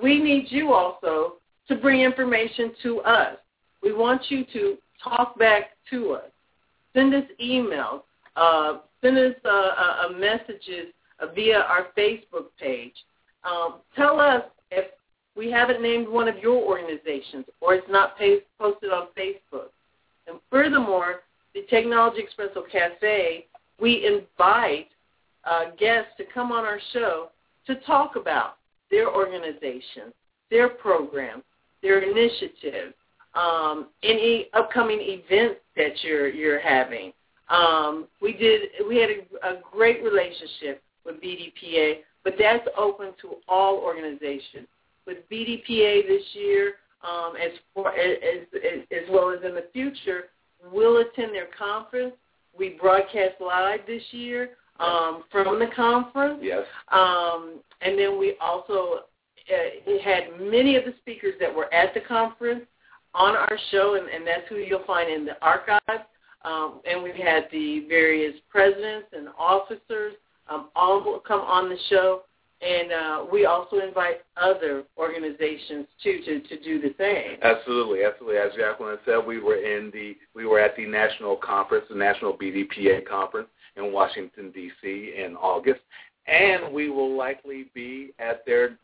We 0.02 0.20
need 0.20 0.48
you 0.50 0.74
also 0.74 1.36
to 1.68 1.76
bring 1.76 2.02
information 2.02 2.74
to 2.84 3.02
us. 3.02 3.38
We 3.82 3.94
want 3.94 4.24
you 4.30 4.46
to 4.54 4.78
talk 5.04 5.38
back 5.38 5.72
to 5.92 6.14
us. 6.14 6.32
Send 6.94 7.14
us 7.14 7.26
emails. 7.42 8.02
Uh, 8.36 8.80
send 9.02 9.18
us 9.18 9.36
uh, 9.46 9.50
uh, 9.50 10.10
messages 10.18 10.94
via 11.36 11.60
our 11.60 11.88
Facebook 11.98 12.48
page. 12.60 12.94
Um, 13.44 13.76
tell 13.96 14.20
us 14.20 14.44
if 14.72 14.86
we 15.36 15.52
haven't 15.52 15.82
named 15.82 16.08
one 16.08 16.28
of 16.28 16.38
your 16.38 16.56
organizations 16.56 17.46
or 17.62 17.76
it's 17.76 17.88
not 17.90 18.18
posted 18.60 18.92
on 18.92 19.08
Facebook. 19.18 19.70
And 20.28 20.40
furthermore, 20.50 21.22
the 21.54 21.64
Technology 21.70 22.24
Expresso 22.24 22.64
Cafe 22.72 23.46
we 23.84 24.08
invite 24.08 24.88
uh, 25.44 25.72
guests 25.78 26.12
to 26.16 26.24
come 26.34 26.54
on 26.54 26.64
our 26.64 26.80
show 26.94 27.28
to 27.68 27.76
talk 27.82 28.16
about 28.16 28.56
their 28.90 29.14
organization, 29.14 30.14
their 30.50 30.70
program, 30.70 31.44
their 31.82 32.00
initiative, 32.00 32.94
um, 33.36 33.90
any 34.02 34.48
upcoming 34.54 35.00
events 35.02 35.60
that 35.76 36.02
you're 36.02 36.30
you're 36.30 36.62
having. 36.62 37.12
Um, 37.50 38.08
we 38.22 38.32
did 38.32 38.70
we 38.88 38.98
had 38.98 39.10
a, 39.10 39.48
a 39.50 39.62
great 39.70 40.02
relationship 40.02 40.82
with 41.06 41.22
BDPA, 41.22 41.96
but 42.24 42.36
that's 42.40 42.66
open 42.78 43.08
to 43.22 43.36
all 43.50 43.80
organizations. 43.80 44.68
With 45.06 45.30
BDPA 45.30 46.08
this 46.08 46.24
year, 46.32 46.76
um, 47.04 47.34
as, 47.36 47.52
for, 47.74 47.92
as, 47.92 48.18
as 48.56 48.80
as 48.92 49.10
well 49.12 49.30
as 49.32 49.44
in 49.44 49.56
the 49.56 49.66
future, 49.74 50.30
we'll 50.72 51.02
attend 51.02 51.36
their 51.36 51.50
conference 51.58 52.14
we 52.58 52.78
broadcast 52.82 53.36
live 53.40 53.82
this 53.88 54.04
year 54.12 54.52
um, 54.80 55.24
from 55.32 55.60
the 55.60 55.68
conference. 55.76 56.40
Yes. 56.42 56.66
Um, 56.92 57.60
and 57.82 57.98
then 57.98 58.20
we 58.20 58.36
also 58.42 59.02
uh, 59.52 60.00
had 60.04 60.40
many 60.40 60.76
of 60.76 60.86
the 60.86 60.94
speakers 61.00 61.36
that 61.40 61.54
were 61.54 61.74
at 61.74 61.94
the 61.94 62.02
conference 62.02 62.66
on 63.14 63.36
our 63.36 63.58
show, 63.72 63.96
and, 63.96 64.10
and 64.10 64.26
that's 64.26 64.48
who 64.50 64.56
you'll 64.56 64.86
find 64.86 65.12
in 65.12 65.26
the 65.26 65.42
archive. 65.42 65.80
Um, 66.44 66.82
and 66.90 67.02
we 67.02 67.12
had 67.12 67.48
the 67.52 67.86
various 67.88 68.36
presidents 68.50 69.08
and 69.14 69.30
officers 69.38 70.14
um, 70.50 70.70
all 70.76 71.22
come 71.26 71.42
on 71.42 71.70
the 71.70 71.78
show. 71.90 72.24
And 72.64 72.92
uh, 72.92 73.26
we 73.32 73.46
also 73.46 73.80
invite 73.80 74.22
other 74.38 74.84
organizations 74.98 75.86
too 76.02 76.22
to, 76.26 76.40
to 76.42 76.64
do 76.64 76.82
the 76.82 76.94
same. 76.98 77.38
Absolutely, 77.42 78.04
absolutely. 78.06 78.38
As 78.38 78.52
Jacqueline 78.56 78.98
said, 79.06 79.18
we 79.26 79.40
were 79.40 79.58
in 79.58 79.92
the 79.92 80.16
we 80.34 80.46
were 80.46 80.60
at 80.60 80.76
the 80.78 80.86
national 80.86 81.36
conference, 81.36 81.86
the 81.90 81.96
National 81.96 82.38
BDPA 82.38 83.06
conference 83.06 83.50
in 83.76 83.92
Washington 83.92 84.52
D.C. 84.52 85.14
in 85.18 85.36
August, 85.36 85.82
and 86.28 86.74
we 86.74 86.90
will 86.90 87.18
likely 87.18 87.66
be 87.74 88.12
at 88.20 88.46
their 88.46 88.78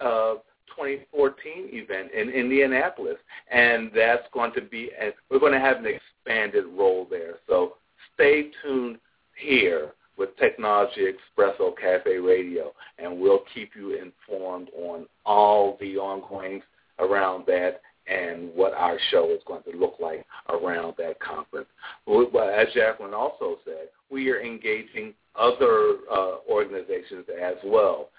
uh, 0.00 0.34
2014 0.76 1.68
event 1.72 2.10
in 2.12 2.30
Indianapolis, 2.30 3.16
and 3.50 3.90
that's 3.94 4.26
going 4.32 4.52
to 4.54 4.60
be 4.60 4.90
we're 5.30 5.38
going 5.38 5.52
to 5.52 5.60
have 5.60 5.78
an 5.78 5.86
expanded 5.86 6.64
role 6.76 7.06
there. 7.10 7.36
So 7.46 7.74
stay 8.14 8.50
tuned 8.62 8.98
here 9.36 9.92
with 10.16 10.36
Technology 10.36 11.06
Expresso 11.06 11.76
Cafe 11.76 12.18
Radio, 12.18 12.72
and 12.98 13.18
we'll 13.18 13.42
keep 13.52 13.70
you 13.74 13.94
informed 13.94 14.68
on 14.76 15.06
all 15.24 15.76
the 15.80 15.96
ongoings 15.96 16.62
around 16.98 17.44
that 17.46 17.80
and 18.06 18.54
what 18.54 18.74
our 18.74 18.98
show 19.10 19.30
is 19.30 19.40
going 19.46 19.62
to 19.62 19.78
look 19.78 19.94
like 19.98 20.26
around 20.50 20.94
that 20.98 21.18
conference. 21.20 21.68
As 22.06 22.66
Jacqueline 22.74 23.14
also 23.14 23.58
said, 23.64 23.88
we 24.10 24.30
are 24.30 24.40
engaging 24.40 25.14
other 25.36 25.96
uh, 26.12 26.36
organizations 26.48 27.24
as 27.42 27.56
well. 27.64 28.10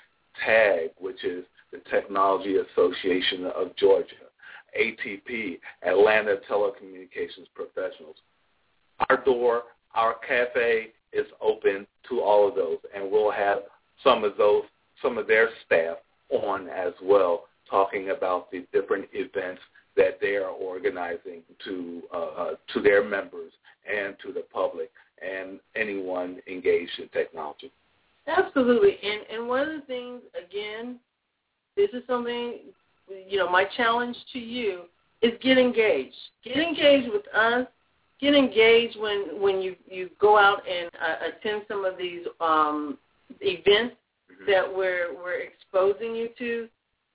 TAG, 0.43 0.89
which 0.99 1.23
is 1.23 1.45
the 1.71 1.79
Technology 1.89 2.57
Association 2.57 3.45
of 3.55 3.75
Georgia, 3.77 4.15
ATP, 4.79 5.59
Atlanta 5.87 6.37
Telecommunications 6.49 7.47
Professionals. 7.53 8.17
Our 9.09 9.23
door, 9.23 9.63
our 9.93 10.15
cafe 10.27 10.89
is 11.15 11.25
open 11.41 11.87
to 12.09 12.21
all 12.21 12.47
of 12.47 12.55
those, 12.55 12.77
and 12.93 13.09
we'll 13.09 13.31
have 13.31 13.59
some 14.03 14.23
of 14.23 14.37
those, 14.37 14.63
some 15.01 15.17
of 15.17 15.27
their 15.27 15.49
staff 15.65 15.97
on 16.29 16.67
as 16.69 16.93
well, 17.01 17.45
talking 17.69 18.11
about 18.11 18.51
the 18.51 18.65
different 18.71 19.05
events 19.13 19.61
that 19.95 20.19
they 20.21 20.35
are 20.35 20.49
organizing 20.49 21.41
to 21.63 22.01
uh, 22.13 22.17
uh, 22.17 22.51
to 22.73 22.81
their 22.81 23.03
members 23.03 23.51
and 23.89 24.15
to 24.23 24.33
the 24.33 24.43
public 24.53 24.91
and 25.21 25.59
anyone 25.75 26.39
engaged 26.47 26.99
in 26.99 27.07
technology. 27.09 27.71
Absolutely, 28.27 28.97
and 29.01 29.21
and 29.31 29.47
one 29.47 29.61
of 29.61 29.67
the 29.67 29.85
things 29.87 30.21
again, 30.35 30.97
this 31.75 31.89
is 31.93 32.03
something 32.07 32.59
you 33.27 33.37
know 33.37 33.49
my 33.49 33.65
challenge 33.77 34.17
to 34.33 34.39
you 34.39 34.83
is 35.21 35.31
get 35.41 35.57
engaged. 35.57 36.15
Get 36.43 36.57
engaged 36.57 37.11
with 37.11 37.23
us. 37.33 37.67
Get 38.25 38.33
engaged 38.33 38.99
when 38.99 39.39
when 39.39 39.61
you 39.61 39.75
you 39.85 40.09
go 40.19 40.35
out 40.35 40.63
and 40.67 40.89
uh, 40.95 41.27
attend 41.27 41.61
some 41.67 41.85
of 41.85 41.95
these 41.95 42.25
um, 42.41 42.97
events 43.39 43.95
mm-hmm. 44.31 44.49
that 44.49 44.67
we're 44.67 45.13
we're 45.13 45.41
exposing 45.41 46.15
you 46.15 46.29
to. 46.39 46.67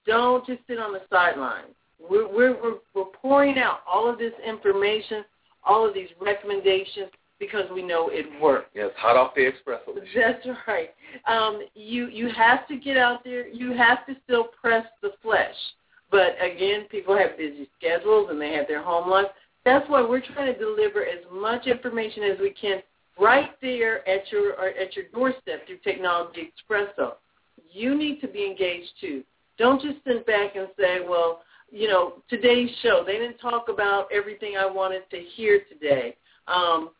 Don't 0.06 0.46
just 0.46 0.61
sit 0.68 0.78
on 0.78 0.92
the 0.92 1.00
sidelines. 1.11 1.74
We're, 1.98 2.32
we're, 2.32 2.62
we're, 2.62 2.76
we're 2.94 3.11
pouring 3.20 3.58
out 3.58 3.80
all 3.92 4.08
of 4.08 4.18
this 4.18 4.32
information, 4.46 5.24
all 5.64 5.84
of 5.84 5.94
these 5.94 6.11
recommendations 6.20 7.11
because 7.40 7.64
we 7.74 7.82
know 7.82 8.08
it 8.12 8.40
works. 8.40 8.68
Yes, 8.72 8.90
hot 8.96 9.16
off 9.16 9.34
the 9.34 9.50
espresso. 9.50 9.98
That's 10.14 10.46
right. 10.68 10.90
Um, 11.26 11.61
you 11.74 12.06
you 12.06 12.30
have 12.30 12.68
to 12.68 12.76
get 12.76 12.96
out 12.96 13.24
there. 13.24 13.48
You 13.48 13.72
have 13.72 14.06
to 14.06 14.14
still 14.22 14.44
press 14.61 14.86
the 15.02 15.11
flesh. 15.22 15.56
But 16.08 16.36
again, 16.40 16.86
people 16.88 17.18
have 17.18 17.36
busy 17.36 17.68
schedules 17.76 18.28
and 18.30 18.40
they 18.40 18.52
have 18.52 18.68
their 18.68 18.82
home 18.82 19.11
life. 19.11 19.26
That's 19.64 19.88
why 19.88 20.02
we're 20.02 20.20
trying 20.20 20.52
to 20.52 20.58
deliver 20.58 21.04
as 21.04 21.18
much 21.32 21.66
information 21.66 22.22
as 22.24 22.38
we 22.40 22.50
can 22.50 22.82
right 23.18 23.50
there 23.61 24.08
at 24.08 24.30
your 24.32 24.58
at 24.61 24.96
your 24.96 25.06
doorstep 25.12 25.66
through 25.66 25.78
Technology 25.84 26.52
Expresso. 26.52 27.14
You 27.72 27.96
need 27.96 28.20
to 28.20 28.28
be 28.28 28.46
engaged 28.46 28.90
too. 29.00 29.22
Don't 29.58 29.80
just 29.82 29.98
sit 30.06 30.26
back 30.26 30.56
and 30.56 30.68
say, 30.78 31.00
well, 31.06 31.42
you 31.70 31.86
know, 31.88 32.14
today's 32.28 32.70
show, 32.82 33.04
they 33.06 33.18
didn't 33.18 33.38
talk 33.38 33.68
about 33.68 34.08
everything 34.12 34.56
I 34.56 34.66
wanted 34.66 35.02
to 35.11 35.18
hear 35.36 35.61
today. 35.70 36.16
Um, 36.48 36.90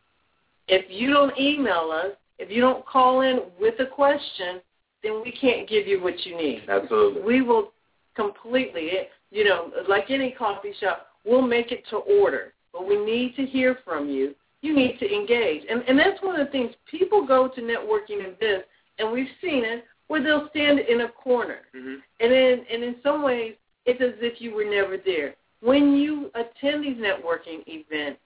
if 0.68 0.84
you 0.88 1.12
don't 1.12 1.36
email 1.38 1.90
us, 1.92 2.12
if 2.38 2.50
you 2.50 2.61
don't 2.61 2.86
call 2.86 3.22
in 3.22 3.40
with 3.58 3.74
a 3.80 3.86
question, 3.86 4.61
then 5.02 5.22
we 5.24 5.32
can't 5.32 5.68
give 5.68 5.86
you 5.86 6.02
what 6.02 6.24
you 6.24 6.36
need. 6.36 6.62
Absolutely. 6.68 7.22
We 7.22 7.42
will 7.42 7.72
completely, 8.14 8.90
you 9.30 9.44
know, 9.44 9.70
like 9.88 10.11
any 10.11 10.32
coffee 10.32 10.74
shop, 10.80 11.08
we'll 11.25 11.43
make 11.43 11.73
it 11.73 11.85
to 11.91 11.97
order. 11.97 12.53
But 12.73 12.87
we 12.87 12.97
need 13.05 13.37
to 13.37 13.47
hear 13.47 13.79
from 13.85 14.09
you. 14.09 14.35
You 14.62 14.75
need 14.75 14.99
to 14.99 15.12
engage. 15.12 15.64
And, 15.68 15.83
and 15.89 15.99
that's 15.99 16.23
one 16.23 16.39
of 16.39 16.47
the 16.47 16.53
things. 16.53 16.75
People 16.91 17.27
go 17.27 17.49
to 17.49 17.61
networking 17.61 18.21
events, 18.21 18.66
and 18.99 19.11
we've 19.11 19.29
seen 19.41 19.64
it, 19.64 19.85
where 20.09 20.23
they'll 20.23 20.49
stand 20.51 20.81
in 20.81 21.03
a 21.03 21.09
corner. 21.09 21.61
Mm-hmm. 21.75 21.95
And, 22.21 22.33
in, 22.33 22.64
and 22.71 22.83
in 22.83 22.97
some 23.03 23.23
ways, 23.23 23.55
it's 23.87 24.03
as 24.03 24.18
if 24.21 24.41
you 24.41 24.55
were 24.55 24.64
never 24.64 24.97
there. 24.97 25.35
When 25.62 25.95
you 25.95 26.31
attend 26.35 26.85
these 26.85 26.97
networking 26.97 27.62
events, 27.66 28.21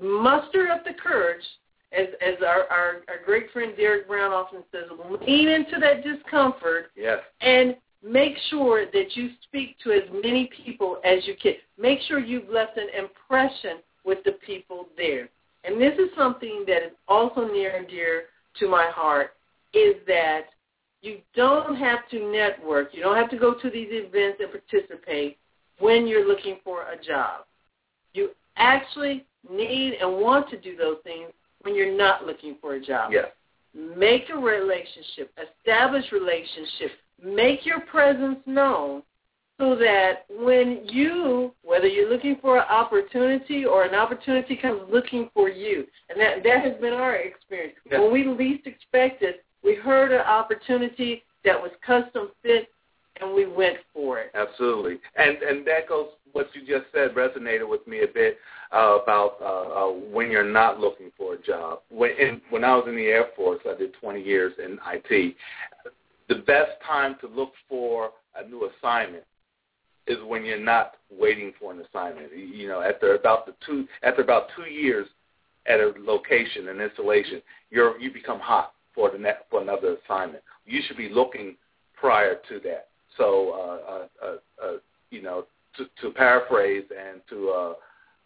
muster 0.00 0.68
up 0.68 0.84
the 0.84 0.94
courage, 0.94 1.44
as 1.96 2.08
as 2.20 2.34
our, 2.42 2.64
our, 2.70 3.02
our 3.08 3.24
great 3.24 3.50
friend 3.52 3.72
Derek 3.76 4.08
Brown 4.08 4.32
often 4.32 4.64
says, 4.72 4.84
lean 5.26 5.48
into 5.48 5.78
that 5.80 6.02
discomfort 6.02 6.86
yes. 6.96 7.20
and 7.40 7.76
make 8.04 8.36
sure 8.50 8.86
that 8.86 9.16
you 9.16 9.30
speak 9.44 9.76
to 9.82 9.92
as 9.92 10.02
many 10.12 10.50
people 10.64 10.98
as 11.04 11.26
you 11.26 11.34
can. 11.40 11.54
Make 11.78 12.00
sure 12.02 12.18
you've 12.18 12.48
left 12.48 12.76
an 12.76 12.88
impression 12.96 13.78
with 14.04 14.18
the 14.24 14.32
people 14.46 14.88
there. 14.96 15.28
And 15.64 15.80
this 15.80 15.94
is 15.94 16.10
something 16.16 16.64
that 16.66 16.82
is 16.82 16.92
also 17.08 17.46
near 17.46 17.74
and 17.76 17.88
dear 17.88 18.24
to 18.60 18.68
my 18.68 18.90
heart, 18.94 19.30
is 19.72 19.94
that 20.06 20.42
you 21.00 21.18
don't 21.34 21.76
have 21.76 22.08
to 22.10 22.30
network. 22.30 22.88
You 22.92 23.02
don't 23.02 23.16
have 23.16 23.30
to 23.30 23.38
go 23.38 23.54
to 23.54 23.70
these 23.70 23.88
events 23.90 24.40
and 24.40 24.50
participate 24.50 25.38
when 25.78 26.06
you're 26.06 26.26
looking 26.26 26.58
for 26.62 26.82
a 26.82 27.02
job. 27.02 27.44
You 28.12 28.30
actually 28.56 29.24
need 29.50 29.94
and 30.00 30.20
want 30.20 30.48
to 30.50 30.60
do 30.60 30.76
those 30.76 30.98
things 31.04 31.30
when 31.62 31.74
you're 31.74 31.96
not 31.96 32.26
looking 32.26 32.56
for 32.60 32.74
a 32.74 32.80
job. 32.80 33.12
Yes. 33.12 33.28
Make 33.74 34.30
a 34.32 34.38
relationship, 34.38 35.32
establish 35.36 36.04
relationship, 36.12 36.92
make 37.24 37.64
your 37.64 37.80
presence 37.80 38.38
known 38.46 39.02
so 39.58 39.76
that 39.76 40.24
when 40.30 40.80
you, 40.84 41.52
whether 41.62 41.86
you're 41.86 42.10
looking 42.10 42.36
for 42.40 42.58
an 42.58 42.64
opportunity 42.68 43.64
or 43.64 43.84
an 43.84 43.94
opportunity 43.94 44.56
comes 44.56 44.82
looking 44.90 45.30
for 45.32 45.48
you, 45.48 45.86
and 46.08 46.20
that, 46.20 46.42
that 46.42 46.64
has 46.64 46.80
been 46.80 46.92
our 46.92 47.16
experience. 47.16 47.76
When 47.88 48.12
we 48.12 48.24
least 48.24 48.66
expected, 48.66 49.36
we 49.62 49.76
heard 49.76 50.12
an 50.12 50.20
opportunity 50.20 51.22
that 51.44 51.60
was 51.60 51.70
custom 51.86 52.30
fit, 52.42 52.68
and 53.20 53.32
we 53.32 53.46
went 53.46 53.78
for 53.92 54.18
it. 54.18 54.32
Absolutely, 54.34 54.98
and 55.16 55.36
and 55.38 55.66
that 55.66 55.88
goes 55.88 56.08
what 56.32 56.48
you 56.52 56.62
just 56.66 56.90
said 56.92 57.14
resonated 57.14 57.68
with 57.68 57.86
me 57.86 58.00
a 58.00 58.08
bit 58.08 58.38
uh, 58.72 58.98
about 59.00 59.36
uh, 59.40 59.44
uh, 59.44 59.92
when 59.92 60.30
you're 60.32 60.50
not 60.50 60.80
looking 60.80 61.10
for 61.16 61.34
a 61.34 61.42
job. 61.42 61.80
When 61.90 62.10
in, 62.18 62.40
when 62.50 62.64
I 62.64 62.74
was 62.74 62.86
in 62.88 62.96
the 62.96 63.06
Air 63.06 63.26
Force, 63.36 63.60
I 63.66 63.78
did 63.78 63.94
20 64.00 64.20
years 64.20 64.52
in 64.58 64.78
IT. 64.92 65.36
The 66.28 66.36
best 66.36 66.72
time 66.86 67.16
to 67.20 67.28
look 67.28 67.52
for 67.68 68.10
a 68.34 68.46
new 68.46 68.68
assignment 68.70 69.24
is 70.06 70.18
when 70.26 70.44
you're 70.44 70.58
not 70.58 70.94
waiting 71.10 71.52
for 71.58 71.72
an 71.72 71.80
assignment. 71.80 72.30
You 72.36 72.68
know, 72.68 72.80
after 72.80 73.14
about 73.14 73.46
the 73.46 73.54
two 73.66 73.86
after 74.02 74.22
about 74.22 74.48
two 74.56 74.70
years 74.70 75.06
at 75.66 75.80
a 75.80 75.92
location, 75.98 76.68
an 76.68 76.80
installation, 76.80 77.42
you're 77.70 77.98
you 77.98 78.12
become 78.12 78.40
hot 78.40 78.72
for 78.94 79.10
the 79.10 79.18
next 79.18 79.44
for 79.50 79.62
another 79.62 79.96
assignment. 80.04 80.42
You 80.66 80.80
should 80.86 80.96
be 80.96 81.08
looking 81.08 81.56
prior 81.94 82.36
to 82.48 82.60
that. 82.60 82.88
So, 83.16 83.50
uh, 83.52 83.92
uh, 83.92 84.26
uh, 84.26 84.64
uh, 84.64 84.76
you 85.10 85.22
know, 85.22 85.46
to, 85.76 85.86
to 86.02 86.10
paraphrase 86.10 86.84
and 86.90 87.20
to 87.30 87.50
uh, 87.50 87.74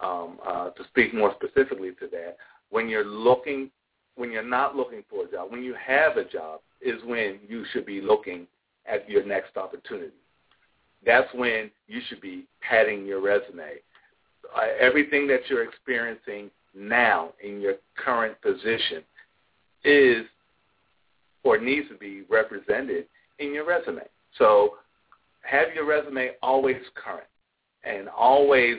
um, 0.01 0.38
uh, 0.46 0.70
to 0.70 0.84
speak 0.84 1.12
more 1.12 1.34
specifically 1.34 1.90
to 2.01 2.07
that, 2.12 2.36
when 2.70 2.88
you're 2.88 3.05
looking, 3.05 3.70
when 4.19 4.33
you're 4.33 4.43
not 4.43 4.77
looking 4.77 5.05
for 5.09 5.25
a 5.25 5.31
job, 5.31 5.51
when 5.51 5.62
you 5.62 5.75
have 5.75 6.16
a 6.16 6.25
job, 6.25 6.61
is 6.83 7.01
when 7.05 7.39
you 7.49 7.64
should 7.73 7.87
be 7.87 8.01
looking 8.01 8.47
at 8.87 9.09
your 9.09 9.25
next 9.25 9.57
opportunity. 9.57 10.12
That's 11.07 11.29
when 11.35 11.71
you 11.87 12.01
should 12.09 12.21
be 12.21 12.45
padding 12.61 13.07
your 13.07 13.21
resume. 13.21 13.77
Uh, 14.55 14.61
everything 14.81 15.27
that 15.29 15.41
you're 15.49 15.62
experiencing 15.62 16.51
now 16.75 17.31
in 17.43 17.61
your 17.61 17.75
current 17.97 18.41
position 18.43 19.03
is 19.85 20.27
or 21.45 21.59
needs 21.59 21.89
to 21.89 21.97
be 21.97 22.23
represented 22.29 23.07
in 23.39 23.55
your 23.55 23.66
resume. 23.66 24.03
So 24.37 24.75
have 25.43 25.69
your 25.75 25.87
resume 25.87 26.33
always 26.43 26.77
current 26.95 27.29
and 27.85 28.09
always 28.09 28.79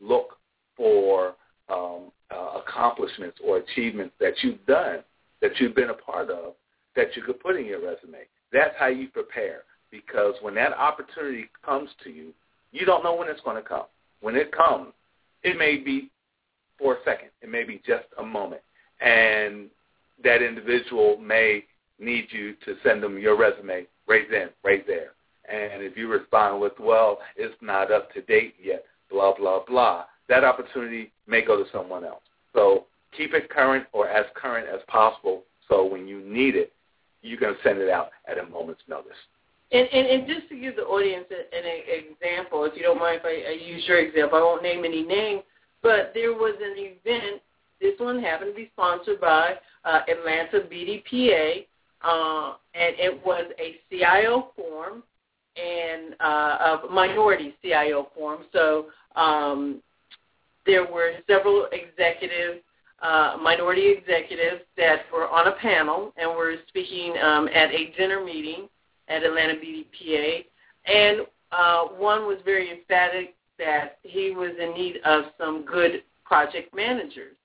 look 0.00 0.36
for 0.76 1.34
um, 1.68 2.10
uh, 2.32 2.60
accomplishments 2.60 3.38
or 3.44 3.58
achievements 3.58 4.14
that 4.20 4.34
you've 4.42 4.64
done, 4.66 4.98
that 5.40 5.52
you've 5.58 5.74
been 5.74 5.90
a 5.90 5.94
part 5.94 6.30
of, 6.30 6.54
that 6.96 7.16
you 7.16 7.22
could 7.22 7.40
put 7.40 7.56
in 7.56 7.66
your 7.66 7.80
resume. 7.80 8.18
That's 8.52 8.74
how 8.78 8.86
you 8.88 9.08
prepare 9.08 9.62
because 9.90 10.34
when 10.40 10.54
that 10.54 10.72
opportunity 10.72 11.48
comes 11.64 11.90
to 12.04 12.10
you, 12.10 12.32
you 12.72 12.86
don't 12.86 13.04
know 13.04 13.14
when 13.14 13.28
it's 13.28 13.40
going 13.42 13.62
to 13.62 13.68
come. 13.68 13.84
When 14.20 14.36
it 14.36 14.52
comes, 14.52 14.92
it 15.42 15.58
may 15.58 15.76
be 15.76 16.10
for 16.78 16.94
a 16.94 16.98
second. 17.04 17.28
It 17.42 17.50
may 17.50 17.64
be 17.64 17.82
just 17.86 18.06
a 18.18 18.22
moment. 18.22 18.62
And 19.00 19.66
that 20.24 20.42
individual 20.42 21.18
may 21.18 21.64
need 21.98 22.28
you 22.30 22.54
to 22.64 22.76
send 22.82 23.02
them 23.02 23.18
your 23.18 23.36
resume 23.36 23.86
right 24.06 24.26
then, 24.30 24.48
right 24.64 24.86
there. 24.86 25.10
And 25.48 25.82
if 25.82 25.96
you 25.96 26.08
respond 26.08 26.60
with, 26.60 26.72
well, 26.80 27.18
it's 27.36 27.54
not 27.60 27.92
up 27.92 28.12
to 28.14 28.22
date 28.22 28.54
yet, 28.62 28.84
blah, 29.10 29.36
blah, 29.36 29.64
blah, 29.66 30.04
that 30.28 30.44
opportunity 30.44 31.12
may 31.26 31.44
go 31.44 31.62
to 31.62 31.68
someone 31.72 32.04
else. 32.04 32.22
So 32.52 32.86
keep 33.16 33.34
it 33.34 33.50
current 33.50 33.86
or 33.92 34.08
as 34.08 34.26
current 34.34 34.68
as 34.68 34.80
possible 34.88 35.42
so 35.68 35.84
when 35.84 36.06
you 36.06 36.20
need 36.20 36.54
it, 36.54 36.72
you 37.22 37.36
can 37.36 37.54
send 37.62 37.78
it 37.78 37.88
out 37.88 38.10
at 38.26 38.38
a 38.38 38.44
moment's 38.46 38.82
notice. 38.88 39.16
And, 39.70 39.88
and, 39.90 40.06
and 40.06 40.26
just 40.26 40.48
to 40.50 40.58
give 40.58 40.76
the 40.76 40.82
audience 40.82 41.24
an, 41.30 41.38
an 41.56 41.64
example, 41.88 42.64
if 42.64 42.76
you 42.76 42.82
don't 42.82 42.98
mind 42.98 43.20
if 43.22 43.24
I, 43.24 43.50
I 43.50 43.54
use 43.54 43.84
your 43.86 43.98
example, 43.98 44.38
I 44.38 44.42
won't 44.42 44.62
name 44.62 44.84
any 44.84 45.02
names, 45.02 45.42
but 45.82 46.12
there 46.14 46.32
was 46.32 46.54
an 46.60 46.74
event. 46.76 47.40
This 47.80 47.94
one 47.98 48.20
happened 48.20 48.52
to 48.52 48.56
be 48.56 48.70
sponsored 48.74 49.20
by 49.20 49.54
uh, 49.84 50.00
Atlanta 50.08 50.60
BDPA, 50.60 51.66
uh, 52.02 52.54
and 52.74 52.94
it 52.98 53.24
was 53.24 53.50
a 53.58 53.76
CIO 53.88 54.50
forum 54.54 55.02
and 55.56 56.14
uh, 56.20 56.86
a 56.86 56.88
minority 56.90 57.54
CIO 57.62 58.08
forum. 58.14 58.42
So 58.52 58.86
um, 59.16 59.80
there 60.66 60.84
were 60.90 61.12
several 61.26 61.68
executives, 61.72 62.60
uh, 63.02 63.36
minority 63.42 63.90
executives 63.90 64.62
that 64.76 65.00
were 65.12 65.28
on 65.28 65.48
a 65.48 65.52
panel 65.52 66.12
and 66.16 66.30
were 66.30 66.54
speaking 66.68 67.14
um, 67.22 67.48
at 67.48 67.70
a 67.70 67.92
dinner 67.96 68.24
meeting 68.24 68.68
at 69.08 69.24
Atlanta 69.24 69.54
BDPA. 69.54 70.44
And 70.86 71.22
uh, 71.50 71.84
one 71.84 72.26
was 72.26 72.38
very 72.44 72.70
emphatic 72.70 73.34
that 73.58 73.98
he 74.02 74.30
was 74.30 74.52
in 74.60 74.72
need 74.74 74.96
of 75.04 75.24
some 75.38 75.64
good 75.64 76.02
project 76.24 76.74
managers. 76.74 77.36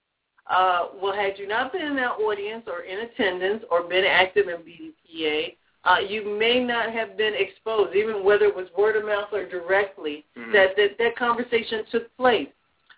Uh, 0.49 0.87
well, 1.01 1.13
had 1.13 1.37
you 1.37 1.47
not 1.47 1.73
been 1.73 1.81
in 1.81 1.95
that 1.95 2.11
audience 2.11 2.63
or 2.67 2.81
in 2.81 2.99
attendance 2.99 3.63
or 3.69 3.83
been 3.83 4.05
active 4.05 4.47
in 4.47 4.57
BDPA, 4.57 5.55
uh, 5.83 5.99
you 5.99 6.37
may 6.37 6.63
not 6.63 6.91
have 6.91 7.17
been 7.17 7.33
exposed, 7.35 7.95
even 7.95 8.23
whether 8.23 8.45
it 8.45 8.55
was 8.55 8.67
word 8.77 8.95
of 8.95 9.05
mouth 9.05 9.27
or 9.31 9.47
directly, 9.47 10.25
mm-hmm. 10.37 10.51
that, 10.51 10.75
that 10.75 10.97
that 10.97 11.15
conversation 11.15 11.83
took 11.91 12.15
place. 12.17 12.47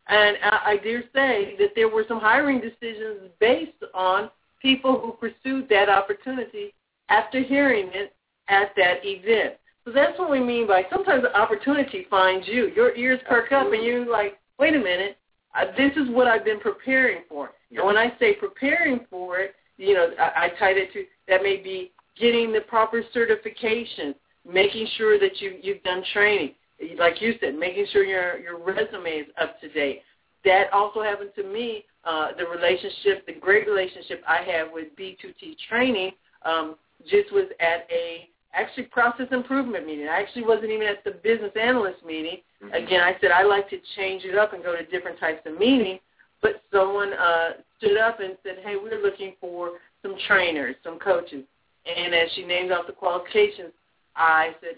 And 0.10 0.38
I, 0.44 0.60
I 0.66 0.78
dare 0.78 1.04
say 1.14 1.56
that 1.60 1.70
there 1.76 1.88
were 1.88 2.04
some 2.08 2.20
hiring 2.20 2.60
decisions 2.60 3.30
based 3.40 3.72
on 3.94 4.30
people 4.62 5.00
who 5.00 5.14
pursued 5.14 5.70
that 5.70 5.88
opportunity 5.88 6.74
after 7.10 7.42
hearing 7.42 7.90
it 7.94 8.14
at 8.50 8.72
that 8.76 8.98
event. 9.04 9.56
So 9.86 9.92
that's 9.92 10.18
what 10.20 10.30
we 10.30 10.40
mean 10.40 10.68
by 10.68 10.86
sometimes 10.92 11.24
the 11.24 11.36
opportunity 11.38 12.06
finds 12.10 12.48
you. 12.48 12.72
Your 12.76 12.96
ears 12.96 13.20
perk 13.28 13.52
up 13.52 13.72
and 13.72 13.84
you're 13.84 14.10
like, 14.10 14.38
wait 14.60 14.76
a 14.76 14.80
minute, 14.80 15.18
uh, 15.56 15.66
this 15.78 15.92
is 15.96 16.10
what 16.10 16.28
I've 16.28 16.46
been 16.46 16.60
preparing 16.60 17.24
for. 17.30 17.52
And 17.72 17.86
when 17.86 17.98
I 17.98 18.14
say 18.20 18.34
preparing 18.34 19.02
for 19.10 19.40
it, 19.40 19.56
you 19.78 19.94
know, 19.94 20.10
I, 20.20 20.46
I 20.46 20.50
tied 20.60 20.78
it 20.78 20.92
to 20.94 21.06
that 21.28 21.42
may 21.42 21.58
be 21.58 21.92
getting 22.20 22.52
the 22.52 22.62
proper 22.62 23.04
certification, 23.14 24.14
making 24.48 24.88
sure 24.98 25.20
that 25.20 25.40
you 25.40 25.58
you've 25.62 25.84
done 25.84 26.04
training, 26.14 26.56
like 26.98 27.22
you 27.22 27.34
said, 27.40 27.56
making 27.56 27.86
sure 27.92 28.04
your 28.04 28.40
your 28.40 28.58
resume 28.58 29.10
is 29.10 29.28
up 29.42 29.60
to 29.62 29.70
date. 29.70 30.02
That 30.46 30.72
also 30.72 31.02
happened 31.02 31.32
to 31.36 31.44
me. 31.44 31.86
Uh, 32.06 32.30
the 32.38 32.46
relationship, 32.46 33.26
the 33.26 33.34
great 33.34 33.68
relationship 33.68 34.24
I 34.26 34.42
have 34.50 34.70
with 34.72 34.88
B2T 34.98 35.58
training, 35.68 36.12
um, 36.46 36.76
just 37.10 37.32
was 37.34 37.46
at 37.60 37.88
a 37.92 38.30
actually 38.54 38.84
process 38.84 39.28
improvement 39.32 39.86
meeting. 39.86 40.08
I 40.08 40.22
actually 40.22 40.44
wasn't 40.44 40.72
even 40.72 40.88
at 40.88 41.04
the 41.04 41.12
business 41.12 41.52
analyst 41.60 42.04
meeting. 42.06 42.38
Mm-hmm. 42.64 42.74
Again, 42.74 43.02
I 43.02 43.16
said 43.20 43.32
I 43.32 43.44
like 43.44 43.70
to 43.70 43.78
change 43.96 44.24
it 44.24 44.38
up 44.38 44.54
and 44.54 44.64
go 44.64 44.76
to 44.76 44.86
different 44.86 45.20
types 45.20 45.42
of 45.46 45.60
meetings. 45.60 46.00
But 46.42 46.64
someone 46.72 47.12
uh, 47.14 47.50
stood 47.78 47.98
up 47.98 48.22
and 48.22 48.38
said, 48.44 48.60
"Hey, 48.64 48.76
we're 48.82 49.02
looking 49.02 49.34
for 49.42 49.72
some 50.02 50.16
trainers, 50.28 50.76
some 50.84 51.00
coaches." 51.00 51.44
And 51.86 52.14
as 52.14 52.30
she 52.36 52.46
named 52.46 52.72
off 52.72 52.88
the 52.88 52.94
qualifications, 52.94 53.72
I 54.16 54.56
said, 54.62 54.78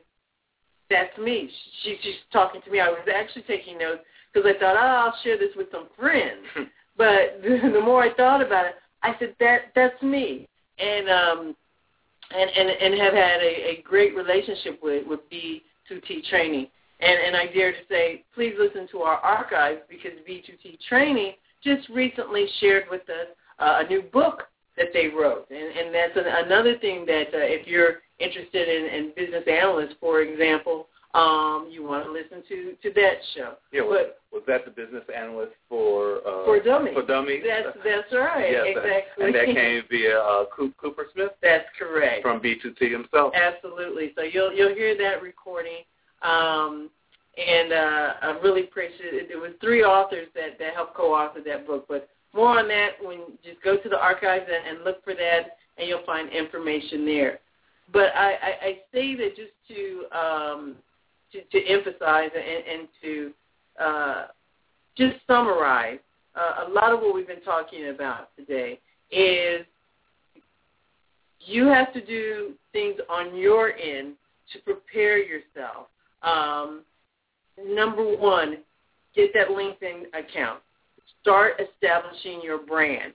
"That's 0.92 1.18
me." 1.18 1.50
She, 1.84 1.98
she's 2.04 2.16
talking 2.32 2.62
to 2.62 2.70
me. 2.70 2.80
I 2.80 2.90
was 2.90 3.08
actually 3.14 3.44
taking 3.44 3.80
notes 3.80 4.02
because 4.32 4.48
I 4.48 4.60
thought, 4.60 4.76
"Oh, 4.76 5.10
I'll 5.10 5.18
share 5.24 5.38
this 5.38 5.56
with 5.56 5.72
some 5.72 5.88
friends." 5.98 6.46
but 6.98 7.42
the, 7.42 7.72
the 7.74 7.82
more 7.82 8.04
I 8.04 8.14
thought 8.14 8.46
about 8.46 8.66
it, 8.68 8.76
I 9.02 9.16
said, 9.18 9.36
"That 9.40 9.72
that's 9.74 10.02
me." 10.04 10.48
And 10.78 11.10
um, 11.10 11.56
and, 12.34 12.50
and, 12.50 12.70
and 12.70 13.02
have 13.02 13.14
had 13.14 13.42
a, 13.42 13.80
a 13.80 13.84
great 13.84 14.16
relationship 14.16 14.80
with, 14.82 15.06
with 15.08 15.20
B2T 15.32 16.26
training. 16.30 16.68
And, 17.00 17.20
and 17.28 17.36
I 17.36 17.48
dare 17.48 17.72
to 17.72 17.78
say, 17.90 18.24
please 18.34 18.54
listen 18.60 18.88
to 18.92 19.00
our 19.00 19.18
archives 19.18 19.82
because 19.90 20.12
B2T 20.28 20.80
training 20.88 21.34
just 21.64 21.88
recently 21.90 22.48
shared 22.60 22.86
with 22.90 23.02
us 23.02 23.28
uh, 23.60 23.84
a 23.86 23.90
new 23.90 24.02
book 24.02 24.44
that 24.78 24.88
they 24.94 25.08
wrote. 25.08 25.48
And, 25.50 25.78
and 25.78 25.94
that's 25.94 26.16
an, 26.16 26.26
another 26.46 26.78
thing 26.78 27.06
that 27.06 27.28
uh, 27.34 27.40
if 27.42 27.68
you're 27.68 28.02
interested 28.22 28.68
in, 28.68 28.86
in 28.94 29.12
business 29.16 29.44
analysts, 29.48 29.96
for 30.00 30.22
example, 30.22 30.88
um, 31.14 31.68
you 31.70 31.84
want 31.84 32.06
to 32.06 32.12
listen 32.12 32.42
to 32.48 32.74
to 32.82 32.94
that 32.96 33.16
show. 33.36 33.56
Yeah, 33.74 33.82
but, 33.90 34.20
was 34.32 34.44
that 34.48 34.64
the 34.64 34.72
business 34.72 35.04
analyst 35.14 35.52
for 35.68 36.20
uh, 36.26 36.46
for 36.46 36.62
dummies? 36.64 36.94
For 36.94 37.06
dummies. 37.06 37.44
That's 37.46 37.78
that's 37.84 38.14
right. 38.14 38.52
Yes, 38.52 38.64
exactly. 38.68 39.26
And 39.26 39.36
that 39.36 39.46
came 39.54 39.84
via 39.90 40.18
uh, 40.18 40.46
Kupersmith. 40.58 41.36
That's 41.42 41.66
correct. 41.78 42.22
From 42.22 42.40
B2T 42.40 42.92
himself. 42.92 43.34
Absolutely. 43.36 44.14
So 44.16 44.24
you'll 44.24 44.54
you'll 44.54 44.74
hear 44.74 44.98
that 44.98 45.22
recording. 45.22 45.84
Um, 46.22 46.90
and 47.38 47.74
uh, 47.74 48.14
I 48.22 48.40
really 48.44 48.64
appreciate 48.64 49.14
it. 49.14 49.28
There 49.28 49.40
was 49.40 49.52
three 49.60 49.84
authors 49.84 50.28
that 50.36 50.60
that 50.60 50.74
helped 50.76 50.96
co-author 50.96 51.42
that 51.46 51.68
book, 51.68 51.86
but 51.90 52.08
more 52.34 52.60
on 52.60 52.68
that 52.70 52.92
when 53.02 53.20
just 53.44 53.62
go 53.64 53.76
to 53.78 53.90
the 53.90 54.00
archives 54.00 54.46
and, 54.48 54.78
and 54.78 54.86
look 54.86 55.04
for 55.04 55.14
that, 55.14 55.58
and 55.78 55.90
you'll 55.90 56.06
find 56.06 56.30
information 56.32 57.06
there. 57.06 57.40
But 57.92 58.16
I, 58.16 58.32
I, 58.32 58.56
I 58.62 58.80
say 58.94 59.16
that 59.16 59.36
just 59.36 59.52
to 59.70 60.18
um, 60.18 60.76
to, 61.32 61.42
to 61.42 61.68
emphasize 61.68 62.30
and, 62.36 62.80
and 62.80 62.88
to 63.02 63.32
uh, 63.80 64.26
just 64.98 65.16
summarize 65.28 66.00
uh, 66.36 66.66
a 66.68 66.70
lot 66.70 66.94
of 66.94 67.00
what 67.00 67.14
we've 67.14 67.28
been 67.28 67.42
talking 67.42 67.90
about 67.90 68.30
today 68.38 68.80
is 69.12 69.66
you 71.46 71.66
have 71.68 71.92
to 71.94 72.06
do 72.06 72.52
things 72.72 72.96
on 73.10 73.36
your 73.36 73.74
end 73.74 74.14
to 74.54 74.60
prepare 74.60 75.18
yourself. 75.18 75.88
Um, 76.22 76.82
number 77.66 78.04
one, 78.18 78.58
get 79.16 79.34
that 79.34 79.50
LinkedIn 79.50 80.08
account. 80.10 80.60
Start 81.22 81.60
establishing 81.60 82.42
your 82.44 82.60
brand. 82.60 83.14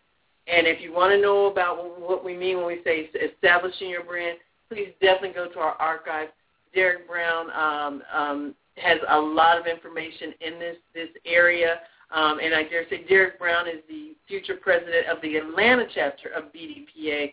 And 0.49 0.66
if 0.66 0.81
you 0.81 0.93
want 0.93 1.12
to 1.12 1.20
know 1.20 1.47
about 1.47 2.01
what 2.01 2.24
we 2.24 2.37
mean 2.37 2.59
when 2.59 2.66
we 2.66 2.81
say 2.85 3.11
establishing 3.14 3.89
your 3.89 4.05
brand, 4.05 4.39
please 4.69 4.93
definitely 5.01 5.35
go 5.35 5.49
to 5.49 5.59
our 5.59 5.75
archive 5.75 6.29
Derek 6.75 7.09
Brown 7.09 7.51
um, 7.53 8.03
um, 8.12 8.55
has 8.77 8.99
a 9.09 9.19
lot 9.19 9.59
of 9.59 9.67
information 9.67 10.35
in 10.41 10.59
this 10.59 10.77
this 10.95 11.09
area. 11.25 11.81
Um, 12.14 12.39
and 12.41 12.55
I 12.55 12.62
dare 12.64 12.85
say 12.89 13.05
Derek 13.09 13.39
Brown 13.39 13.67
is 13.67 13.83
the 13.89 14.14
future 14.29 14.57
president 14.61 15.09
of 15.09 15.21
the 15.23 15.37
Atlanta 15.37 15.87
chapter 15.93 16.29
of 16.29 16.45
BDPA. 16.53 17.33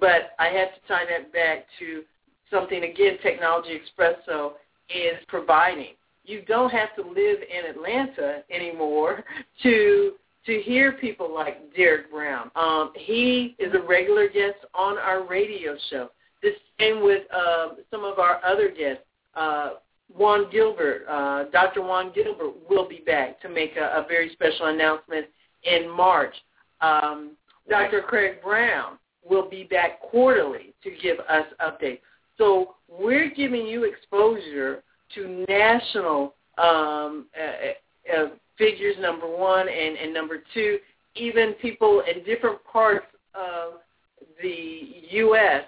But 0.00 0.32
I 0.38 0.46
have 0.48 0.74
to 0.74 0.88
tie 0.88 1.04
that 1.08 1.32
back 1.32 1.66
to 1.78 2.02
something, 2.50 2.84
again, 2.84 3.18
Technology 3.22 3.78
Expresso 3.78 4.52
is 4.90 5.22
providing. 5.28 5.94
You 6.24 6.42
don't 6.46 6.70
have 6.70 6.94
to 6.96 7.02
live 7.02 7.38
in 7.42 7.70
Atlanta 7.70 8.42
anymore 8.50 9.24
to 9.62 10.12
to 10.46 10.60
hear 10.60 10.92
people 10.92 11.34
like 11.34 11.74
Derek 11.74 12.10
Brown. 12.10 12.50
Um, 12.54 12.92
he 12.94 13.56
is 13.58 13.72
a 13.72 13.80
regular 13.86 14.28
guest 14.28 14.58
on 14.74 14.98
our 14.98 15.26
radio 15.26 15.74
show. 15.88 16.10
The 16.44 16.52
same 16.78 17.02
with 17.02 17.22
uh, 17.34 17.68
some 17.90 18.04
of 18.04 18.18
our 18.18 18.44
other 18.44 18.68
guests. 18.68 19.02
Uh, 19.34 19.70
Juan 20.14 20.50
Gilbert, 20.52 21.06
uh, 21.08 21.44
Dr. 21.50 21.80
Juan 21.80 22.12
Gilbert 22.14 22.52
will 22.68 22.86
be 22.86 23.02
back 23.06 23.40
to 23.40 23.48
make 23.48 23.76
a, 23.76 23.84
a 23.84 24.06
very 24.06 24.30
special 24.34 24.66
announcement 24.66 25.26
in 25.64 25.88
March. 25.88 26.34
Um, 26.82 27.32
Dr. 27.68 28.02
Craig 28.02 28.42
Brown 28.42 28.98
will 29.26 29.48
be 29.48 29.64
back 29.64 30.02
quarterly 30.02 30.74
to 30.82 30.90
give 31.02 31.18
us 31.20 31.46
updates. 31.64 32.00
So 32.36 32.74
we're 32.88 33.30
giving 33.30 33.66
you 33.66 33.84
exposure 33.84 34.82
to 35.14 35.46
national 35.48 36.34
um, 36.58 37.26
uh, 37.34 38.14
uh, 38.14 38.26
figures, 38.58 38.96
number 39.00 39.26
one, 39.26 39.66
and, 39.66 39.96
and 39.96 40.12
number 40.12 40.42
two, 40.52 40.78
even 41.16 41.54
people 41.54 42.02
in 42.02 42.22
different 42.22 42.62
parts 42.70 43.06
of 43.34 43.80
the 44.42 45.06
U.S 45.10 45.64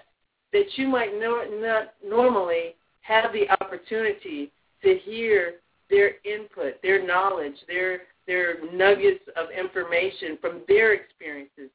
that 0.53 0.65
you 0.75 0.87
might 0.87 1.11
not 1.19 1.93
normally 2.05 2.75
have 3.01 3.31
the 3.33 3.49
opportunity 3.61 4.51
to 4.83 4.97
hear 5.03 5.55
their 5.89 6.15
input, 6.25 6.81
their 6.81 7.05
knowledge, 7.05 7.55
their 7.67 8.01
their 8.27 8.55
nuggets 8.73 9.23
of 9.37 9.47
information 9.57 10.37
from 10.41 10.61
their 10.67 10.93
experiences. 10.93 11.69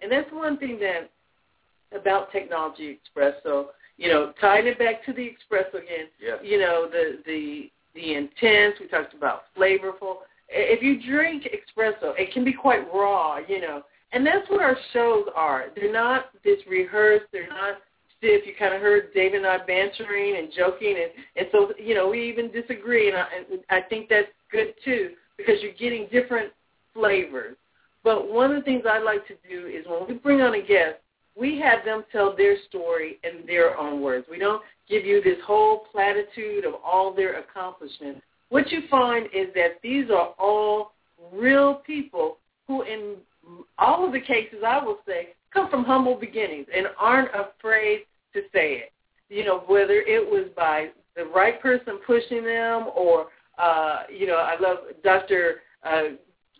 And 0.00 0.10
that's 0.10 0.30
one 0.32 0.56
thing 0.56 0.78
that 0.80 1.10
about 1.92 2.32
Technology 2.32 2.88
Express. 2.88 3.34
So, 3.42 3.70
you 3.98 4.08
know, 4.08 4.32
tying 4.40 4.66
it 4.66 4.78
back 4.78 5.04
to 5.04 5.12
the 5.12 5.24
Express 5.24 5.66
again, 5.70 6.06
yes. 6.20 6.38
you 6.42 6.58
know, 6.58 6.88
the 6.90 7.18
the 7.26 7.70
the 7.94 8.14
intense, 8.14 8.76
we 8.80 8.86
talked 8.88 9.14
about 9.14 9.42
flavorful. 9.56 10.18
If 10.48 10.82
you 10.82 11.02
drink 11.10 11.44
espresso, 11.44 12.14
it 12.16 12.32
can 12.32 12.44
be 12.44 12.52
quite 12.52 12.86
raw, 12.92 13.38
you 13.46 13.60
know. 13.60 13.82
And 14.12 14.26
that's 14.26 14.48
what 14.48 14.62
our 14.62 14.76
shows 14.92 15.26
are. 15.36 15.66
They're 15.74 15.92
not 15.92 16.26
this 16.42 16.58
rehearsed, 16.66 17.26
they're 17.32 17.48
not 17.48 17.78
stiff. 18.18 18.46
You 18.46 18.52
kind 18.58 18.74
of 18.74 18.80
heard 18.80 19.14
David 19.14 19.38
and 19.38 19.46
I 19.46 19.58
bantering 19.58 20.36
and 20.36 20.52
joking, 20.56 20.96
and 20.96 21.10
and 21.36 21.46
so 21.50 21.72
you 21.78 21.94
know 21.94 22.08
we 22.08 22.28
even 22.28 22.50
disagree, 22.52 23.08
and 23.08 23.16
I, 23.16 23.26
and 23.36 23.60
I 23.70 23.80
think 23.80 24.08
that's 24.08 24.28
good 24.52 24.74
too 24.84 25.10
because 25.36 25.54
you're 25.62 25.72
getting 25.72 26.08
different 26.12 26.52
flavors. 26.92 27.56
But 28.04 28.30
one 28.30 28.50
of 28.50 28.56
the 28.56 28.62
things 28.62 28.84
I 28.88 28.98
like 28.98 29.26
to 29.28 29.34
do 29.48 29.66
is 29.66 29.86
when 29.86 30.06
we 30.08 30.14
bring 30.14 30.40
on 30.40 30.54
a 30.54 30.60
guest, 30.60 30.96
we 31.38 31.58
have 31.60 31.84
them 31.84 32.04
tell 32.10 32.36
their 32.36 32.56
story 32.68 33.18
in 33.22 33.46
their 33.46 33.78
own 33.78 34.00
words. 34.02 34.26
We 34.30 34.38
don't 34.38 34.62
give 34.88 35.04
you 35.04 35.22
this 35.22 35.38
whole 35.46 35.86
platitude 35.92 36.64
of 36.64 36.74
all 36.84 37.14
their 37.14 37.38
accomplishments. 37.38 38.20
What 38.48 38.70
you 38.72 38.82
find 38.90 39.26
is 39.26 39.48
that 39.54 39.80
these 39.82 40.10
are 40.10 40.34
all 40.38 40.92
real 41.32 41.76
people 41.86 42.38
who, 42.66 42.82
in 42.82 43.16
all 43.78 44.06
of 44.06 44.12
the 44.12 44.20
cases, 44.20 44.58
I 44.66 44.82
will 44.82 44.98
say, 45.06 45.28
come 45.52 45.70
from 45.70 45.84
humble 45.84 46.14
beginnings 46.14 46.66
and 46.74 46.86
aren't 46.98 47.30
afraid 47.34 48.00
to 48.34 48.40
say 48.52 48.74
it. 48.74 48.92
You 49.28 49.44
know, 49.44 49.60
whether 49.66 49.94
it 49.94 50.24
was 50.24 50.46
by 50.56 50.88
the 51.16 51.24
right 51.24 51.60
person 51.60 51.98
pushing 52.06 52.44
them 52.44 52.88
or, 52.96 53.26
uh, 53.58 54.02
you 54.14 54.26
know, 54.26 54.36
I 54.36 54.58
love 54.60 54.78
Dr. 55.04 55.56
Uh, 55.84 56.02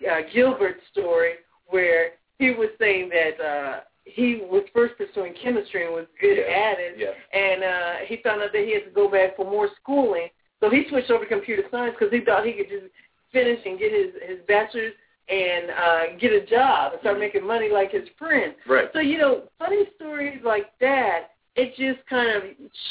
uh, 0.08 0.20
Gilbert's 0.32 0.80
story 0.92 1.34
where 1.68 2.10
he 2.38 2.50
was 2.50 2.68
saying 2.78 3.10
that 3.10 3.44
uh, 3.44 3.80
he 4.04 4.42
was 4.50 4.64
first 4.74 4.94
pursuing 4.96 5.34
chemistry 5.42 5.84
and 5.84 5.94
was 5.94 6.06
good 6.20 6.36
Yes, 6.36 6.48
at 6.48 6.78
it. 6.78 6.94
yes. 6.98 7.14
And 7.32 7.62
uh, 7.64 7.94
he 8.06 8.18
found 8.22 8.42
out 8.42 8.52
that 8.52 8.64
he 8.64 8.74
had 8.74 8.84
to 8.84 8.90
go 8.90 9.10
back 9.10 9.36
for 9.36 9.44
more 9.44 9.68
schooling. 9.80 10.28
So 10.60 10.70
he 10.70 10.84
switched 10.88 11.10
over 11.10 11.24
to 11.24 11.28
computer 11.28 11.62
science 11.70 11.94
because 11.98 12.12
he 12.12 12.24
thought 12.24 12.44
he 12.44 12.52
could 12.52 12.68
just 12.68 12.86
finish 13.32 13.60
and 13.64 13.78
get 13.78 13.92
his, 13.92 14.12
his 14.28 14.38
bachelor's 14.48 14.94
and 15.28 15.70
uh, 15.70 16.18
get 16.18 16.32
a 16.32 16.46
job 16.46 16.92
and 16.92 17.00
start 17.00 17.18
making 17.18 17.46
money 17.46 17.70
like 17.70 17.92
his 17.92 18.08
friends. 18.18 18.54
Right. 18.66 18.88
So, 18.92 19.00
you 19.00 19.18
know, 19.18 19.42
funny 19.58 19.84
stories 19.96 20.40
like 20.44 20.66
that, 20.80 21.32
it 21.58 21.74
just 21.76 22.06
kind 22.08 22.30
of 22.30 22.42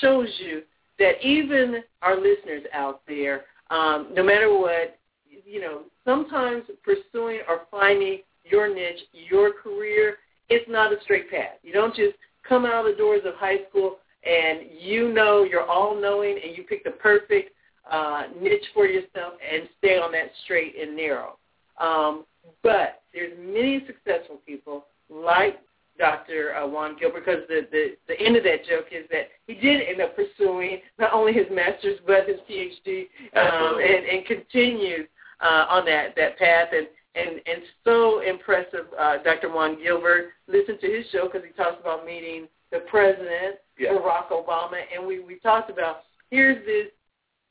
shows 0.01 0.27
you 0.39 0.61
that 0.99 1.25
even 1.25 1.83
our 2.01 2.15
listeners 2.17 2.63
out 2.73 3.01
there, 3.07 3.45
um, 3.69 4.09
no 4.13 4.23
matter 4.23 4.51
what, 4.51 4.99
you 5.45 5.61
know, 5.61 5.83
sometimes 6.03 6.63
pursuing 6.83 7.39
or 7.47 7.61
finding 7.71 8.19
your 8.43 8.73
niche, 8.73 8.99
your 9.13 9.53
career, 9.53 10.17
it's 10.49 10.69
not 10.69 10.91
a 10.91 10.97
straight 11.03 11.31
path. 11.31 11.57
You 11.63 11.71
don't 11.71 11.95
just 11.95 12.15
come 12.47 12.65
out 12.65 12.85
of 12.85 12.91
the 12.91 12.97
doors 12.97 13.21
of 13.25 13.35
high 13.35 13.59
school 13.69 13.97
and 14.25 14.61
you 14.77 15.13
know 15.13 15.43
you're 15.43 15.65
all-knowing 15.65 16.39
and 16.43 16.57
you 16.57 16.63
pick 16.63 16.83
the 16.83 16.91
perfect 16.91 17.51
uh, 17.89 18.23
niche 18.41 18.65
for 18.73 18.85
yourself 18.85 19.33
and 19.49 19.69
stay 19.77 19.97
on 19.97 20.11
that 20.11 20.31
straight 20.43 20.75
and 20.79 20.95
narrow. 20.95 21.37
Um, 21.79 22.25
but 22.63 23.01
there's 23.13 23.37
many 23.39 23.85
successful 23.87 24.39
people 24.45 24.85
like 25.09 25.59
Dr. 25.97 26.55
Uh, 26.55 26.67
Juan 26.67 26.95
Gilbert 26.99 27.25
because 27.25 27.41
the, 27.47 27.67
the, 27.71 27.97
the 28.07 28.19
end 28.19 28.35
of 28.35 28.43
that 28.43 28.65
joke 28.65 28.87
is 28.91 29.05
that 29.11 29.29
he 29.47 29.55
did 29.55 29.81
end 29.87 30.01
up 30.01 30.15
pursuing 30.15 30.79
not 30.99 31.13
only 31.13 31.33
his 31.33 31.47
master's 31.51 31.99
but 32.05 32.27
his 32.27 32.39
PhD 32.49 33.07
um, 33.35 33.79
and, 33.79 34.05
and 34.05 34.25
continued 34.25 35.07
uh, 35.41 35.65
on 35.69 35.85
that, 35.85 36.15
that 36.15 36.37
path. 36.37 36.69
And, 36.73 36.87
and, 37.15 37.41
and 37.47 37.63
so 37.83 38.21
impressive, 38.21 38.85
uh, 38.97 39.17
Dr. 39.23 39.51
Juan 39.51 39.81
Gilbert. 39.81 40.33
Listen 40.47 40.79
to 40.79 40.87
his 40.87 41.05
show 41.11 41.25
because 41.25 41.41
he 41.45 41.51
talks 41.53 41.77
about 41.81 42.05
meeting 42.05 42.47
the 42.71 42.79
president, 42.89 43.57
Yes. 43.79 43.93
Barack 43.93 44.29
Obama, 44.31 44.77
and 44.95 45.05
we, 45.05 45.19
we 45.19 45.35
talked 45.39 45.69
about 45.69 45.97
here's 46.31 46.65
this 46.65 46.87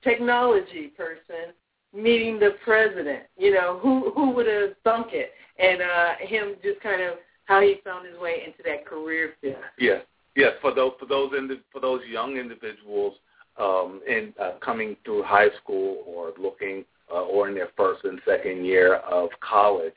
technology 0.03 0.88
person 0.97 1.55
meeting 1.94 2.38
the 2.38 2.57
president. 2.64 3.24
You 3.36 3.55
know, 3.55 3.78
who 3.80 4.11
who 4.14 4.30
would 4.32 4.47
have 4.47 4.70
thunk 4.84 5.09
it? 5.12 5.30
And 5.59 5.80
uh, 5.80 6.14
him 6.20 6.57
just 6.62 6.80
kind 6.80 7.01
of 7.01 7.14
how 7.47 7.61
he 7.61 7.76
found 7.82 8.07
his 8.07 8.18
way 8.18 8.42
into 8.47 8.62
that 8.64 8.86
career 8.86 9.34
field. 9.40 9.57
Yes, 9.78 10.03
yes. 10.36 10.53
For 10.61 10.74
those 10.74 10.92
for 11.01 11.07
those 11.07 11.32
indi- 11.36 11.62
for 11.72 11.80
those 11.80 12.01
young 12.09 12.36
individuals 12.36 13.14
um, 13.59 14.01
in 14.07 14.34
uh, 14.40 14.53
coming 14.62 14.97
through 15.05 15.22
high 15.22 15.49
school 15.62 16.05
or 16.07 16.32
looking 16.38 16.84
uh, 17.11 17.22
or 17.22 17.49
in 17.49 17.55
their 17.55 17.70
first 17.76 18.05
and 18.05 18.20
second 18.26 18.64
year 18.64 18.97
of 18.97 19.30
college, 19.40 19.94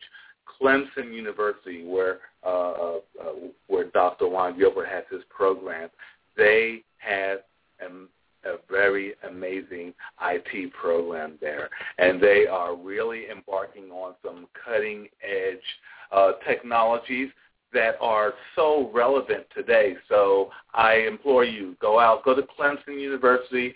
Clemson 0.62 1.14
University, 1.14 1.86
where 1.86 2.20
uh, 2.46 2.72
uh, 2.72 2.98
uh, 3.22 3.34
where 3.68 3.86
Dr. 3.86 4.28
Juan 4.28 4.58
Gilbert 4.58 4.88
has 4.88 5.04
his 5.12 5.22
program, 5.30 5.90
they 6.38 6.84
have 6.98 7.40
um, 7.86 8.10
a 8.46 8.56
very 8.70 9.14
amazing 9.28 9.94
IT 10.22 10.74
program 10.74 11.34
there, 11.42 11.70
and 11.98 12.22
they 12.22 12.46
are 12.48 12.76
really 12.76 13.30
embarking 13.30 13.92
on 13.92 14.14
some 14.24 14.48
cutting 14.66 15.08
edge 15.24 15.58
uh, 16.12 16.34
technologies 16.48 17.30
that 17.74 17.96
are 18.02 18.34
so 18.56 18.90
relevant 18.94 19.46
today. 19.56 19.96
So 20.08 20.50
I 20.74 21.06
implore 21.08 21.44
you, 21.44 21.76
go 21.82 22.00
out, 22.00 22.24
go 22.26 22.36
to 22.36 22.44
Clemson 22.60 23.00
University, 23.00 23.74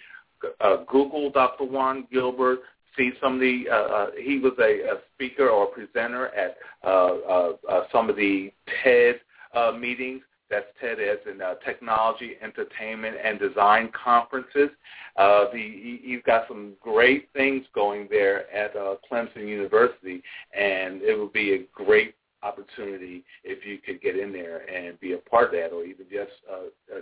uh, 0.61 0.77
Google 0.89 1.29
Dr. 1.29 1.65
Juan 1.65 2.07
Gilbert, 2.11 2.59
see 2.97 3.11
some 3.21 3.35
of 3.35 3.39
the, 3.39 3.65
uh, 3.71 3.75
uh, 3.75 4.07
he 4.19 4.39
was 4.39 4.53
a, 4.59 4.81
a 4.81 4.99
speaker 5.13 5.49
or 5.49 5.67
presenter 5.67 6.27
at 6.29 6.57
uh, 6.83 6.87
uh, 6.87 7.51
uh, 7.69 7.83
some 7.91 8.09
of 8.09 8.15
the 8.15 8.51
TED 8.83 9.19
uh, 9.53 9.71
meetings. 9.71 10.21
That's 10.49 10.65
TED 10.79 10.99
as 10.99 11.17
in 11.31 11.41
uh, 11.41 11.55
Technology, 11.65 12.33
Entertainment, 12.41 13.15
and 13.23 13.39
Design 13.39 13.89
Conferences. 13.91 14.69
Uh, 15.17 15.45
the, 15.51 15.57
he- 15.57 16.01
he's 16.03 16.21
got 16.25 16.47
some 16.47 16.73
great 16.81 17.29
things 17.33 17.65
going 17.73 18.07
there 18.09 18.51
at 18.53 18.75
uh, 18.75 18.95
Clemson 19.11 19.47
University, 19.47 20.21
and 20.55 21.01
it 21.01 21.17
would 21.17 21.33
be 21.33 21.53
a 21.53 21.65
great 21.73 22.13
opportunity 22.43 23.23
if 23.43 23.65
you 23.65 23.77
could 23.77 24.01
get 24.01 24.17
in 24.17 24.31
there 24.31 24.69
and 24.69 24.99
be 24.99 25.13
a 25.13 25.17
part 25.17 25.45
of 25.45 25.51
that, 25.51 25.75
or 25.75 25.83
even 25.83 26.05
just, 26.11 26.31
uh, 26.51 26.95
uh, 26.95 27.01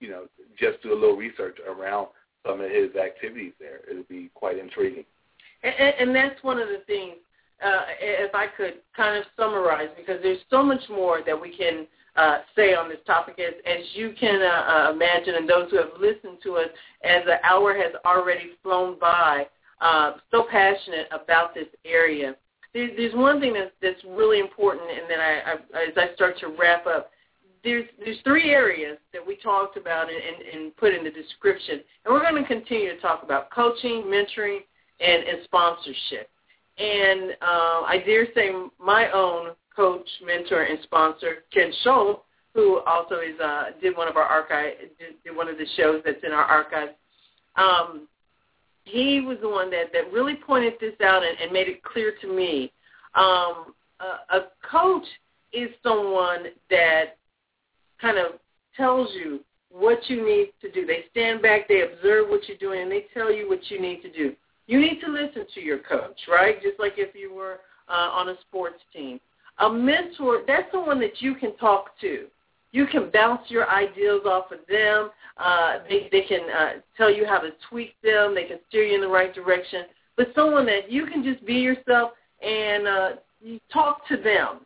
you 0.00 0.08
know, 0.08 0.24
just 0.58 0.82
do 0.82 0.92
a 0.92 0.98
little 0.98 1.16
research 1.16 1.58
around 1.66 2.08
some 2.46 2.60
of 2.60 2.70
his 2.70 2.94
activities 2.96 3.52
there. 3.58 3.80
It 3.90 3.96
would 3.96 4.08
be 4.08 4.30
quite 4.34 4.58
intriguing. 4.58 5.04
And, 5.62 5.74
and, 6.00 6.14
that's 6.14 6.42
one 6.42 6.58
of 6.58 6.68
the 6.68 6.82
things, 6.86 7.14
uh, 7.64 7.82
if 8.00 8.34
I 8.34 8.46
could 8.48 8.74
kind 8.96 9.16
of 9.16 9.24
summarize, 9.36 9.90
because 9.96 10.20
there's 10.22 10.40
so 10.50 10.62
much 10.62 10.82
more 10.90 11.20
that 11.24 11.40
we 11.40 11.56
can 11.56 11.86
uh, 12.16 12.38
say 12.56 12.74
on 12.74 12.88
this 12.88 12.98
topic. 13.06 13.38
As, 13.38 13.54
as 13.64 13.84
you 13.94 14.12
can 14.18 14.42
uh, 14.42 14.88
uh, 14.88 14.92
imagine, 14.92 15.36
and 15.36 15.48
those 15.48 15.70
who 15.70 15.78
have 15.78 15.92
listened 16.00 16.38
to 16.42 16.56
us, 16.56 16.68
as 17.04 17.24
the 17.24 17.44
hour 17.46 17.74
has 17.76 17.92
already 18.04 18.50
flown 18.62 18.98
by, 18.98 19.46
uh, 19.80 20.14
so 20.30 20.46
passionate 20.50 21.08
about 21.12 21.54
this 21.54 21.66
area. 21.84 22.36
There, 22.74 22.88
there's 22.96 23.14
one 23.14 23.40
thing 23.40 23.52
that's, 23.52 23.70
that's 23.82 24.02
really 24.04 24.38
important, 24.38 24.90
and 24.90 25.10
then 25.10 25.20
I, 25.20 25.40
I, 25.46 25.52
as 25.88 25.94
I 25.96 26.14
start 26.14 26.38
to 26.40 26.48
wrap 26.58 26.86
up, 26.86 27.10
there's 27.64 27.84
there's 28.04 28.16
three 28.24 28.50
areas 28.50 28.98
that 29.12 29.24
we 29.24 29.36
talked 29.36 29.76
about 29.76 30.08
and, 30.08 30.18
and, 30.18 30.62
and 30.64 30.76
put 30.76 30.92
in 30.92 31.04
the 31.04 31.10
description, 31.10 31.80
and 32.04 32.12
we're 32.12 32.22
going 32.22 32.42
to 32.42 32.48
continue 32.48 32.94
to 32.94 33.00
talk 33.00 33.22
about 33.22 33.50
coaching, 33.50 34.04
mentoring, 34.06 34.60
and, 35.00 35.22
and 35.24 35.38
sponsorship. 35.44 36.28
And 36.78 37.32
uh, 37.42 37.82
I 37.86 38.02
dare 38.04 38.26
say 38.34 38.50
my 38.80 39.10
own 39.12 39.50
coach, 39.74 40.08
mentor, 40.24 40.62
and 40.62 40.78
sponsor, 40.82 41.44
Ken 41.52 41.72
Schultz, 41.82 42.22
who 42.54 42.80
also 42.80 43.16
is 43.16 43.38
uh, 43.40 43.64
did 43.80 43.96
one 43.96 44.08
of 44.08 44.16
our 44.16 44.24
archive, 44.24 44.74
did, 44.98 45.22
did 45.24 45.36
one 45.36 45.48
of 45.48 45.56
the 45.56 45.66
shows 45.76 46.02
that's 46.04 46.22
in 46.24 46.32
our 46.32 46.44
archive. 46.44 46.90
Um, 47.56 48.08
he 48.84 49.20
was 49.20 49.38
the 49.40 49.48
one 49.48 49.70
that, 49.70 49.92
that 49.92 50.12
really 50.12 50.34
pointed 50.34 50.74
this 50.80 50.94
out 51.04 51.22
and, 51.22 51.38
and 51.40 51.52
made 51.52 51.68
it 51.68 51.82
clear 51.82 52.12
to 52.20 52.26
me. 52.26 52.72
Um, 53.14 53.74
a, 54.00 54.36
a 54.36 54.40
coach 54.68 55.06
is 55.52 55.70
someone 55.82 56.46
that 56.70 57.16
kind 58.00 58.18
of 58.18 58.32
tells 58.76 59.08
you 59.14 59.40
what 59.70 59.98
you 60.08 60.26
need 60.26 60.52
to 60.60 60.70
do. 60.70 60.86
They 60.86 61.04
stand 61.10 61.42
back, 61.42 61.68
they 61.68 61.82
observe 61.82 62.28
what 62.28 62.46
you're 62.48 62.58
doing, 62.58 62.82
and 62.82 62.90
they 62.90 63.06
tell 63.14 63.32
you 63.32 63.48
what 63.48 63.70
you 63.70 63.80
need 63.80 64.02
to 64.02 64.12
do. 64.12 64.34
You 64.66 64.80
need 64.80 65.00
to 65.00 65.10
listen 65.10 65.46
to 65.54 65.60
your 65.60 65.78
coach, 65.78 66.18
right? 66.28 66.60
Just 66.62 66.78
like 66.78 66.94
if 66.96 67.14
you 67.14 67.34
were 67.34 67.60
uh, 67.88 68.10
on 68.12 68.28
a 68.30 68.34
sports 68.48 68.80
team. 68.92 69.20
A 69.58 69.70
mentor, 69.70 70.42
that's 70.46 70.70
someone 70.72 71.00
that 71.00 71.20
you 71.20 71.34
can 71.34 71.56
talk 71.56 71.98
to. 72.00 72.26
You 72.72 72.86
can 72.86 73.10
bounce 73.12 73.42
your 73.48 73.68
ideas 73.70 74.22
off 74.24 74.50
of 74.50 74.60
them. 74.68 75.10
Uh, 75.36 75.78
they, 75.88 76.08
they 76.10 76.22
can 76.22 76.40
uh, 76.50 76.70
tell 76.96 77.12
you 77.12 77.26
how 77.26 77.38
to 77.38 77.50
tweak 77.68 77.94
them. 78.02 78.34
They 78.34 78.44
can 78.44 78.58
steer 78.68 78.84
you 78.84 78.94
in 78.94 79.00
the 79.00 79.08
right 79.08 79.34
direction. 79.34 79.84
But 80.16 80.28
someone 80.34 80.66
that 80.66 80.90
you 80.90 81.06
can 81.06 81.22
just 81.22 81.44
be 81.46 81.54
yourself 81.54 82.12
and 82.42 82.88
uh, 82.88 83.10
you 83.42 83.60
talk 83.72 84.06
to 84.08 84.16
them. 84.16 84.60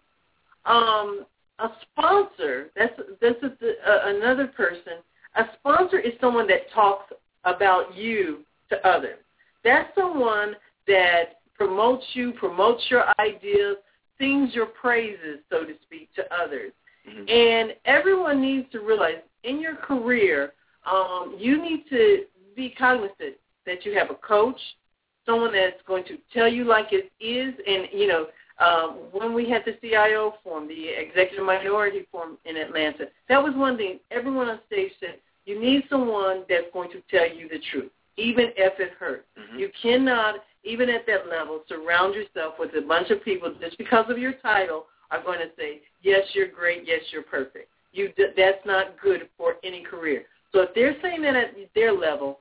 Um, 0.64 1.26
a 1.58 1.68
sponsor, 1.82 2.68
that's 2.76 2.98
is 2.98 3.50
the, 3.60 3.74
uh, 3.86 4.16
another 4.16 4.46
person. 4.48 4.94
A 5.36 5.44
sponsor 5.58 5.98
is 5.98 6.12
someone 6.20 6.46
that 6.48 6.70
talks 6.74 7.12
about 7.44 7.94
you 7.94 8.40
to 8.70 8.86
others. 8.86 9.18
That's 9.64 9.88
someone 9.94 10.54
that 10.86 11.40
promotes 11.54 12.04
you, 12.12 12.32
promotes 12.32 12.82
your 12.90 13.04
ideas, 13.18 13.76
sings 14.18 14.54
your 14.54 14.66
praises, 14.66 15.38
so 15.50 15.64
to 15.64 15.74
speak, 15.86 16.08
to 16.16 16.22
others. 16.34 16.72
Mhm. 17.06 17.30
And 17.30 17.76
everyone 17.84 18.40
needs 18.40 18.70
to 18.72 18.80
realize 18.80 19.22
in 19.44 19.60
your 19.60 19.76
career, 19.76 20.52
um, 20.84 21.36
you 21.38 21.60
need 21.60 21.88
to 21.90 22.26
be 22.54 22.70
cognizant 22.70 23.36
that 23.64 23.84
you 23.84 23.96
have 23.98 24.10
a 24.10 24.14
coach, 24.14 24.60
someone 25.24 25.52
that's 25.52 25.80
going 25.82 26.04
to 26.04 26.18
tell 26.32 26.48
you 26.48 26.64
like 26.64 26.92
it 26.92 27.10
is. 27.20 27.54
And, 27.66 27.88
you 27.92 28.06
know, 28.06 28.28
um, 28.58 28.90
when 29.12 29.34
we 29.34 29.48
had 29.50 29.64
the 29.64 29.76
CIO 29.80 30.34
forum, 30.42 30.66
the 30.68 30.88
Executive 30.88 31.44
Minority 31.44 32.06
Forum 32.10 32.38
in 32.44 32.56
Atlanta, 32.56 33.08
that 33.28 33.42
was 33.42 33.54
one 33.54 33.76
thing 33.76 34.00
everyone 34.10 34.48
on 34.48 34.60
stage 34.66 34.92
said, 35.00 35.18
you 35.44 35.60
need 35.60 35.84
someone 35.88 36.44
that's 36.48 36.66
going 36.72 36.90
to 36.90 37.02
tell 37.10 37.28
you 37.28 37.48
the 37.48 37.60
truth, 37.70 37.90
even 38.16 38.52
if 38.56 38.80
it 38.80 38.92
hurts. 38.98 39.28
Mhm. 39.36 39.58
You 39.58 39.70
cannot, 39.80 40.44
even 40.64 40.88
at 40.88 41.06
that 41.06 41.28
level, 41.28 41.62
surround 41.68 42.14
yourself 42.14 42.58
with 42.58 42.74
a 42.74 42.80
bunch 42.80 43.10
of 43.10 43.22
people 43.22 43.52
just 43.60 43.76
because 43.78 44.08
of 44.08 44.18
your 44.18 44.32
title 44.32 44.88
are 45.10 45.22
going 45.22 45.38
to 45.38 45.50
say, 45.56 45.80
yes, 46.02 46.22
you're 46.34 46.48
great, 46.48 46.82
yes, 46.86 47.00
you're 47.12 47.22
perfect. 47.22 47.68
You 47.92 48.10
That's 48.16 48.64
not 48.64 49.00
good 49.02 49.28
for 49.36 49.56
any 49.64 49.82
career. 49.82 50.24
So 50.52 50.62
if 50.62 50.74
they're 50.74 50.96
saying 51.02 51.22
that 51.22 51.36
at 51.36 51.54
their 51.74 51.92
level, 51.92 52.40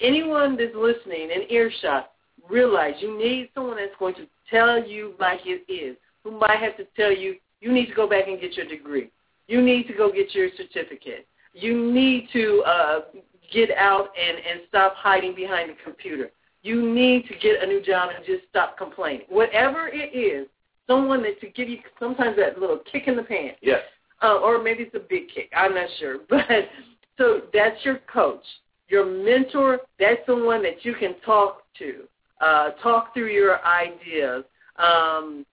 anyone 0.00 0.56
that's 0.56 0.74
listening 0.74 1.30
in 1.30 1.50
earshot, 1.50 2.12
realize 2.48 2.94
you 3.00 3.16
need 3.18 3.50
someone 3.54 3.76
that's 3.76 3.96
going 3.98 4.14
to 4.16 4.26
tell 4.50 4.84
you 4.84 5.14
like 5.18 5.40
it 5.44 5.70
is, 5.72 5.96
who 6.22 6.38
might 6.38 6.58
have 6.58 6.76
to 6.76 6.86
tell 6.96 7.12
you, 7.12 7.36
you 7.60 7.72
need 7.72 7.86
to 7.86 7.94
go 7.94 8.08
back 8.08 8.28
and 8.28 8.40
get 8.40 8.54
your 8.54 8.66
degree. 8.66 9.10
You 9.48 9.62
need 9.62 9.86
to 9.86 9.94
go 9.94 10.12
get 10.12 10.34
your 10.34 10.48
certificate. 10.56 11.26
You 11.52 11.92
need 11.92 12.28
to 12.32 12.62
uh, 12.66 13.00
get 13.52 13.70
out 13.76 14.08
and, 14.20 14.36
and 14.36 14.60
stop 14.68 14.94
hiding 14.96 15.34
behind 15.34 15.70
the 15.70 15.74
computer. 15.84 16.30
You 16.62 16.92
need 16.92 17.26
to 17.28 17.34
get 17.38 17.62
a 17.62 17.66
new 17.66 17.80
job 17.80 18.10
and 18.14 18.24
just 18.26 18.42
stop 18.50 18.76
complaining. 18.76 19.26
Whatever 19.28 19.88
it 19.88 20.16
is, 20.16 20.48
someone 20.86 21.22
that 21.22 21.40
to 21.40 21.48
give 21.48 21.68
you 21.68 21.78
sometimes 21.98 22.36
that 22.36 22.58
little 22.58 22.80
kick 22.90 23.08
in 23.08 23.16
the 23.16 23.22
pants. 23.22 23.58
Yes. 23.62 23.80
uh, 24.22 24.38
or 24.38 24.62
maybe 24.62 24.84
it's 24.84 24.94
a 24.94 25.00
big 25.00 25.28
kick. 25.34 25.50
I'm 25.56 25.74
not 25.74 25.88
sure, 25.98 26.18
but 26.28 26.46
so 27.18 27.42
that's 27.52 27.84
your 27.84 28.00
coach, 28.12 28.44
your 28.88 29.04
mentor. 29.04 29.80
That's 29.98 30.20
the 30.26 30.36
one 30.36 30.62
that 30.62 30.84
you 30.84 30.94
can 30.94 31.14
talk 31.24 31.62
to, 31.78 32.04
uh, 32.40 32.70
talk 32.82 33.14
through 33.14 33.32
your 33.32 33.64
ideas. 33.64 34.44
Um, 34.76 35.44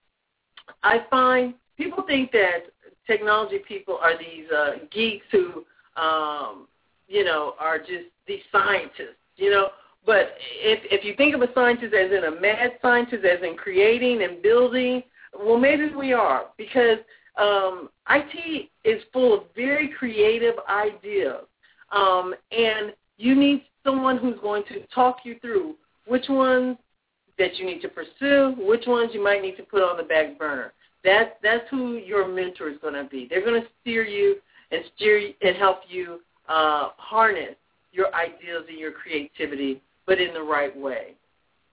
I 0.83 1.05
find 1.09 1.53
people 1.77 2.03
think 2.05 2.31
that 2.31 2.65
technology 3.07 3.59
people 3.67 3.97
are 4.01 4.17
these 4.17 4.49
uh, 4.55 4.85
geeks 4.91 5.25
who, 5.31 5.65
um, 6.01 6.67
you 7.07 7.23
know, 7.23 7.53
are 7.59 7.79
just 7.79 8.09
these 8.27 8.41
scientists, 8.51 9.19
you 9.35 9.49
know. 9.49 9.69
But 10.05 10.35
if 10.59 10.79
if 10.91 11.05
you 11.05 11.15
think 11.15 11.33
of 11.33 11.41
a 11.41 11.53
scientist 11.53 11.93
as 11.93 12.11
in 12.11 12.25
a 12.25 12.41
mad 12.41 12.73
scientist, 12.81 13.23
as 13.25 13.41
in 13.41 13.55
creating 13.55 14.23
and 14.23 14.41
building, 14.41 15.01
well, 15.39 15.57
maybe 15.57 15.89
we 15.95 16.13
are 16.13 16.45
because 16.57 16.99
um, 17.37 17.89
IT 18.09 18.69
is 18.83 19.01
full 19.11 19.33
of 19.33 19.43
very 19.55 19.89
creative 19.97 20.55
ideas, 20.69 21.45
um, 21.91 22.33
and 22.51 22.93
you 23.17 23.35
need 23.35 23.63
someone 23.83 24.17
who's 24.17 24.39
going 24.41 24.63
to 24.69 24.85
talk 24.87 25.17
you 25.23 25.37
through 25.39 25.75
which 26.07 26.25
ones 26.29 26.77
that 27.37 27.55
you 27.57 27.65
need 27.65 27.81
to 27.81 27.89
pursue, 27.89 28.55
which 28.59 28.85
ones 28.85 29.11
you 29.13 29.23
might 29.23 29.41
need 29.41 29.57
to 29.57 29.63
put 29.63 29.81
on 29.81 29.97
the 29.97 30.03
back 30.03 30.37
burner. 30.37 30.73
That's 31.03 31.31
that's 31.41 31.65
who 31.69 31.97
your 31.97 32.27
mentor 32.27 32.69
is 32.69 32.77
going 32.81 32.93
to 32.93 33.03
be. 33.09 33.27
They're 33.29 33.43
going 33.43 33.61
to 33.61 33.67
steer 33.81 34.03
you 34.05 34.37
and 34.71 34.83
steer 34.95 35.17
you 35.17 35.33
and 35.41 35.55
help 35.57 35.79
you 35.89 36.21
uh, 36.47 36.89
harness 36.97 37.55
your 37.91 38.13
ideas 38.13 38.63
and 38.69 38.79
your 38.79 38.91
creativity, 38.91 39.81
but 40.05 40.19
in 40.19 40.33
the 40.33 40.41
right 40.41 40.75
way. 40.75 41.15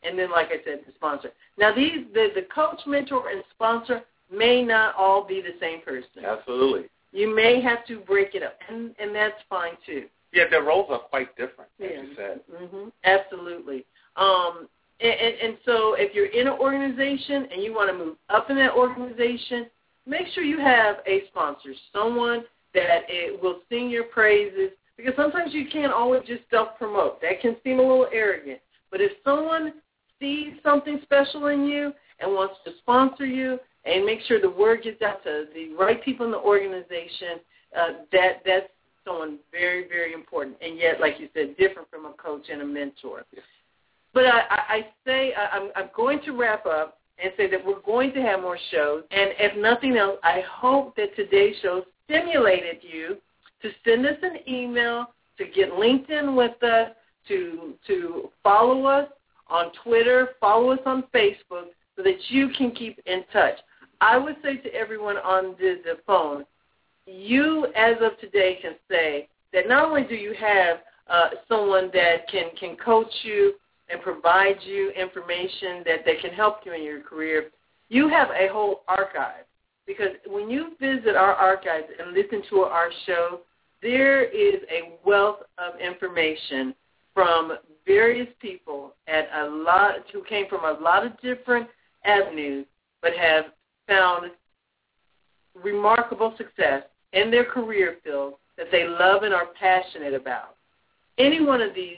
And 0.02 0.18
then, 0.18 0.30
like 0.30 0.48
I 0.48 0.64
said, 0.64 0.80
the 0.86 0.92
sponsor. 0.94 1.30
Now, 1.58 1.74
these 1.74 2.06
the 2.14 2.28
the 2.34 2.42
coach, 2.54 2.80
mentor, 2.86 3.28
and 3.30 3.42
sponsor 3.54 4.02
may 4.32 4.62
not 4.62 4.94
all 4.96 5.26
be 5.26 5.40
the 5.40 5.54
same 5.60 5.80
person. 5.82 6.24
Absolutely. 6.24 6.88
You 7.12 7.34
may 7.34 7.60
have 7.60 7.84
to 7.86 8.00
break 8.00 8.34
it 8.34 8.42
up, 8.42 8.58
and 8.68 8.94
and 8.98 9.14
that's 9.14 9.34
fine 9.48 9.72
too. 9.84 10.06
Yeah, 10.32 10.44
their 10.48 10.62
roles 10.62 10.86
are 10.90 11.00
quite 11.00 11.36
different, 11.36 11.70
as 11.82 11.90
Yeah. 11.90 12.02
you 12.02 12.14
said. 12.16 12.40
hmm 12.56 12.88
Absolutely. 13.04 13.84
Um, 14.16 14.68
and, 15.00 15.12
and, 15.12 15.34
and 15.42 15.58
so 15.64 15.94
if 15.94 16.14
you're 16.14 16.26
in 16.26 16.46
an 16.46 16.58
organization 16.58 17.48
and 17.52 17.62
you 17.62 17.74
want 17.74 17.90
to 17.90 17.96
move 17.98 18.16
up 18.28 18.48
in 18.50 18.56
that 18.56 18.72
organization, 18.74 19.66
make 20.06 20.28
sure 20.32 20.44
you 20.44 20.60
have 20.60 20.96
a 21.06 21.24
sponsor, 21.28 21.70
someone 21.92 22.44
that 22.74 23.02
it 23.08 23.42
will 23.42 23.60
sing 23.68 23.90
your 23.90 24.04
praises, 24.04 24.70
because 24.96 25.14
sometimes 25.16 25.52
you 25.52 25.66
can't 25.72 25.92
always 25.92 26.22
just 26.26 26.42
self-promote. 26.50 27.20
That 27.22 27.40
can 27.40 27.56
seem 27.64 27.78
a 27.80 27.82
little 27.82 28.06
arrogant. 28.12 28.60
But 28.92 29.00
if 29.00 29.12
someone 29.24 29.72
sees 30.20 30.54
something 30.62 31.00
special 31.02 31.46
in 31.46 31.64
you 31.64 31.92
and 32.20 32.32
wants 32.32 32.54
to 32.64 32.72
sponsor 32.78 33.26
you 33.26 33.58
and 33.84 34.04
make 34.04 34.20
sure 34.22 34.40
the 34.40 34.50
word 34.50 34.82
gets 34.84 35.00
out 35.02 35.22
to 35.24 35.46
the 35.54 35.74
right 35.74 36.04
people 36.04 36.26
in 36.26 36.32
the 36.32 36.38
organization, 36.38 37.40
uh, 37.76 37.88
that 38.12 38.42
that's 38.44 38.68
someone 39.04 39.38
very, 39.50 39.88
very 39.88 40.12
important. 40.12 40.56
And 40.60 40.78
yet, 40.78 41.00
like 41.00 41.18
you 41.18 41.28
said, 41.34 41.56
different 41.56 41.90
from 41.90 42.06
a 42.06 42.12
coach 42.12 42.46
and 42.52 42.62
a 42.62 42.66
mentor. 42.66 43.24
But 44.12 44.26
I, 44.26 44.40
I, 44.50 44.60
I 44.68 44.86
say 45.06 45.32
I, 45.34 45.56
I'm, 45.56 45.70
I'm 45.76 45.90
going 45.96 46.20
to 46.26 46.32
wrap 46.32 46.66
up 46.66 46.98
and 47.22 47.32
say 47.36 47.50
that 47.50 47.64
we're 47.64 47.80
going 47.80 48.12
to 48.14 48.20
have 48.22 48.40
more 48.40 48.58
shows. 48.70 49.04
And 49.10 49.30
if 49.38 49.56
nothing 49.56 49.96
else, 49.96 50.18
I 50.22 50.42
hope 50.50 50.96
that 50.96 51.14
today's 51.16 51.56
show 51.62 51.84
stimulated 52.04 52.78
you 52.82 53.16
to 53.62 53.70
send 53.84 54.06
us 54.06 54.16
an 54.22 54.38
email, 54.48 55.06
to 55.38 55.44
get 55.46 55.70
LinkedIn 55.72 56.34
with 56.36 56.62
us, 56.62 56.90
to 57.28 57.74
to 57.86 58.30
follow 58.42 58.86
us 58.86 59.08
on 59.50 59.72
Twitter, 59.84 60.30
follow 60.40 60.70
us 60.70 60.80
on 60.86 61.04
Facebook, 61.14 61.66
so 61.96 62.02
that 62.02 62.18
you 62.28 62.48
can 62.56 62.70
keep 62.70 62.98
in 63.06 63.24
touch. 63.32 63.54
I 64.00 64.16
would 64.16 64.36
say 64.42 64.56
to 64.56 64.74
everyone 64.74 65.16
on 65.18 65.56
the, 65.58 65.80
the 65.84 65.98
phone, 66.06 66.44
you 67.06 67.66
as 67.76 67.96
of 68.00 68.18
today 68.20 68.58
can 68.62 68.74
say 68.88 69.28
that 69.52 69.68
not 69.68 69.84
only 69.84 70.04
do 70.04 70.14
you 70.14 70.34
have 70.34 70.78
uh, 71.08 71.30
someone 71.48 71.90
that 71.92 72.28
can, 72.30 72.50
can 72.58 72.76
coach 72.76 73.12
you 73.22 73.54
and 73.88 74.00
provide 74.00 74.56
you 74.64 74.90
information 74.90 75.82
that, 75.84 76.04
that 76.06 76.20
can 76.20 76.30
help 76.32 76.58
you 76.64 76.72
in 76.72 76.82
your 76.82 77.00
career, 77.00 77.50
you 77.88 78.08
have 78.08 78.28
a 78.30 78.48
whole 78.52 78.82
archive. 78.86 79.44
Because 79.86 80.10
when 80.26 80.48
you 80.48 80.76
visit 80.78 81.16
our 81.16 81.34
archives 81.34 81.88
and 81.98 82.12
listen 82.12 82.42
to 82.50 82.60
our 82.60 82.90
show, 83.06 83.40
there 83.82 84.24
is 84.24 84.60
a 84.70 84.96
wealth 85.04 85.40
of 85.58 85.80
information 85.80 86.74
from 87.12 87.58
various 87.86 88.28
people 88.40 88.94
at 89.06 89.28
a 89.34 89.48
lot 89.48 89.94
who 90.12 90.22
came 90.24 90.46
from 90.48 90.64
a 90.64 90.80
lot 90.80 91.04
of 91.04 91.18
different 91.20 91.68
avenues 92.04 92.66
but 93.02 93.12
have 93.14 93.46
found 93.86 94.30
remarkable 95.54 96.34
success 96.36 96.84
in 97.12 97.30
their 97.30 97.44
career 97.44 97.96
field 98.04 98.34
that 98.56 98.66
they 98.70 98.86
love 98.86 99.22
and 99.22 99.34
are 99.34 99.46
passionate 99.58 100.14
about. 100.14 100.56
Any 101.18 101.40
one 101.44 101.60
of 101.60 101.74
these 101.74 101.96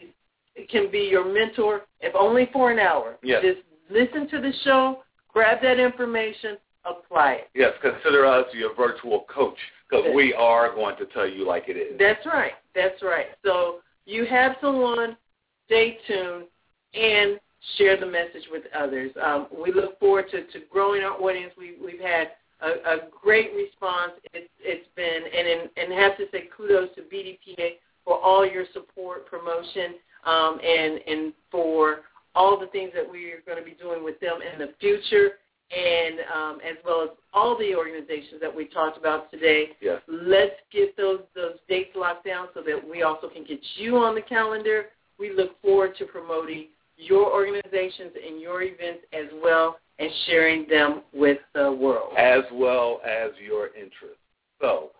can 0.68 0.90
be 0.90 1.00
your 1.00 1.24
mentor, 1.24 1.82
if 2.00 2.14
only 2.14 2.48
for 2.52 2.70
an 2.70 2.78
hour. 2.78 3.16
Yes. 3.22 3.42
Just 3.42 3.60
listen 3.90 4.28
to 4.30 4.40
the 4.40 4.52
show, 4.64 5.02
grab 5.32 5.58
that 5.62 5.78
information, 5.78 6.56
apply 6.84 7.32
it. 7.32 7.50
Yes, 7.54 7.72
consider 7.80 8.26
us 8.26 8.46
your 8.52 8.74
virtual 8.74 9.24
coach 9.32 9.58
because 9.88 10.06
we 10.14 10.34
are 10.34 10.74
going 10.74 10.96
to 10.96 11.06
tell 11.06 11.28
you 11.28 11.46
like 11.46 11.64
it 11.68 11.76
is. 11.76 11.98
That's 11.98 12.24
right. 12.26 12.52
That's 12.74 13.02
right. 13.02 13.26
So 13.44 13.80
you 14.06 14.24
have 14.26 14.56
someone, 14.60 15.16
stay 15.72 15.98
tuned, 16.06 16.44
and 16.94 17.40
share 17.78 17.98
the 17.98 18.06
message 18.06 18.44
with 18.50 18.64
others. 18.76 19.10
Um, 19.22 19.46
we 19.50 19.72
look 19.72 19.98
forward 19.98 20.26
to, 20.30 20.42
to 20.42 20.66
growing 20.70 21.02
our 21.02 21.12
audience. 21.12 21.52
We, 21.56 21.76
we've 21.82 22.00
had 22.00 22.32
a, 22.60 22.68
a 22.68 22.96
great 23.22 23.52
response. 23.54 24.12
It's, 24.34 24.50
it's 24.60 24.86
been, 24.94 25.06
and, 25.06 25.48
and, 25.48 25.70
and 25.76 26.00
have 26.00 26.16
to 26.18 26.24
say 26.30 26.48
kudos 26.54 26.94
to 26.96 27.02
BDPA 27.02 27.76
for 28.04 28.20
all 28.20 28.46
your 28.46 28.64
support, 28.72 29.26
promotion, 29.26 29.94
um, 30.26 30.58
and, 30.62 31.00
and 31.06 31.32
for 31.50 32.00
all 32.34 32.58
the 32.58 32.66
things 32.68 32.90
that 32.94 33.10
we 33.10 33.30
are 33.30 33.42
going 33.46 33.58
to 33.58 33.64
be 33.64 33.76
doing 33.80 34.04
with 34.04 34.18
them 34.20 34.38
in 34.42 34.58
the 34.58 34.72
future, 34.80 35.38
and 35.70 36.18
um, 36.34 36.58
as 36.68 36.76
well 36.84 37.02
as 37.02 37.10
all 37.32 37.56
the 37.58 37.74
organizations 37.74 38.40
that 38.40 38.54
we 38.54 38.66
talked 38.66 38.98
about 38.98 39.30
today. 39.30 39.70
Yes. 39.80 40.02
Let's 40.08 40.52
get 40.70 40.96
those 40.96 41.20
those 41.34 41.56
dates 41.68 41.90
locked 41.94 42.26
down 42.26 42.48
so 42.52 42.62
that 42.62 42.78
we 42.86 43.02
also 43.02 43.28
can 43.28 43.44
get 43.44 43.60
you 43.76 43.96
on 43.96 44.14
the 44.14 44.22
calendar. 44.22 44.86
We 45.22 45.32
look 45.32 45.62
forward 45.62 45.92
to 45.98 46.04
promoting 46.04 46.66
your 46.96 47.32
organizations 47.32 48.10
and 48.26 48.40
your 48.40 48.62
events 48.62 49.04
as 49.12 49.26
well 49.40 49.76
and 50.00 50.10
sharing 50.26 50.66
them 50.68 51.02
with 51.14 51.38
the 51.54 51.70
world. 51.72 52.14
as 52.18 52.42
well 52.52 53.00
as 53.06 53.30
your 53.40 53.68
interests. 53.68 54.18
So, 54.60 54.90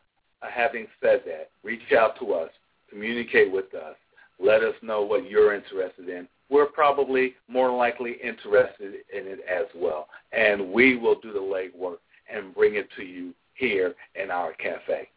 uh, 0.41 0.47
having 0.49 0.87
said 1.01 1.23
that, 1.27 1.51
reach 1.64 1.93
out 1.99 2.16
to 2.20 2.35
us, 2.35 2.51
communicate 2.89 3.51
with 3.51 3.75
us, 3.75 3.97
let 4.39 4.62
us 4.62 4.75
know 4.81 5.03
what 5.03 5.29
you're 5.29 5.55
interested 5.55 6.09
in. 6.09 6.29
We're 6.49 6.66
probably 6.66 7.35
more 7.49 7.77
likely 7.77 8.12
interested 8.23 8.95
in 9.12 9.27
it 9.27 9.41
as 9.51 9.66
well, 9.75 10.07
and 10.31 10.70
we 10.70 10.97
will 10.97 11.16
do 11.20 11.33
the 11.33 11.41
legwork 11.41 11.99
and 12.33 12.55
bring 12.55 12.77
it 12.77 12.89
to 12.97 13.03
you 13.03 13.35
here 13.55 13.97
in 14.14 14.31
our 14.31 14.53
cafe. 14.53 15.09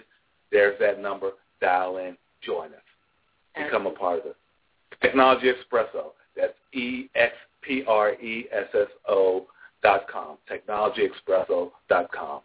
there's 0.53 0.78
that 0.78 1.01
number. 1.01 1.32
Dial 1.61 1.97
in, 1.97 2.16
join 2.43 2.68
us. 2.68 2.80
Become 3.57 3.86
a 3.86 3.90
part 3.90 4.20
of 4.20 4.26
it. 4.26 4.36
Technology 5.01 5.47
Espresso. 5.47 6.11
That's 6.36 6.53
E 6.72 7.09
X 7.62 7.68
P 7.68 7.84
R 7.86 8.12
E 8.14 8.46
S 8.52 8.68
S 8.74 8.88
O 9.08 9.46
dot 9.82 10.06
com. 10.10 10.36
Dot 11.88 12.12
com. 12.12 12.40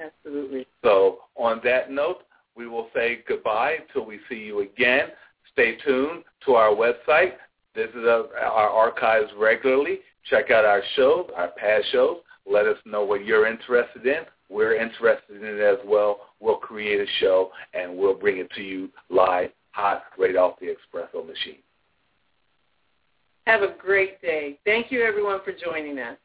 Absolutely. 0.00 0.66
So 0.82 1.18
on 1.36 1.60
that 1.64 1.90
note, 1.90 2.22
we 2.56 2.66
will 2.66 2.88
say 2.94 3.20
goodbye 3.26 3.76
until 3.86 4.06
we 4.06 4.20
see 4.28 4.36
you 4.36 4.60
again. 4.60 5.08
Stay 5.52 5.76
tuned 5.84 6.24
to 6.46 6.54
our 6.54 6.70
website. 6.70 7.32
Visit 7.74 8.06
our 8.06 8.36
our 8.36 8.68
archives 8.68 9.30
regularly. 9.36 10.00
Check 10.30 10.50
out 10.50 10.64
our 10.64 10.82
shows, 10.96 11.28
our 11.36 11.48
past 11.48 11.84
shows. 11.92 12.18
Let 12.46 12.66
us 12.66 12.76
know 12.84 13.04
what 13.04 13.24
you're 13.24 13.46
interested 13.46 14.06
in. 14.06 14.22
We're 14.48 14.74
interested 14.76 15.36
in 15.36 15.44
it 15.44 15.60
as 15.60 15.78
well. 15.86 16.20
We'll 16.40 16.56
create 16.56 17.00
a 17.00 17.06
show 17.20 17.50
and 17.72 17.96
we'll 17.96 18.14
bring 18.14 18.38
it 18.38 18.50
to 18.52 18.62
you 18.62 18.90
live, 19.10 19.50
hot, 19.72 20.04
right 20.18 20.36
off 20.36 20.58
the 20.60 20.66
espresso 20.66 21.26
machine. 21.26 21.63
Have 23.46 23.62
a 23.62 23.74
great 23.78 24.20
day. 24.22 24.58
Thank 24.64 24.90
you, 24.90 25.02
everyone, 25.02 25.40
for 25.44 25.52
joining 25.52 25.98
us. 25.98 26.16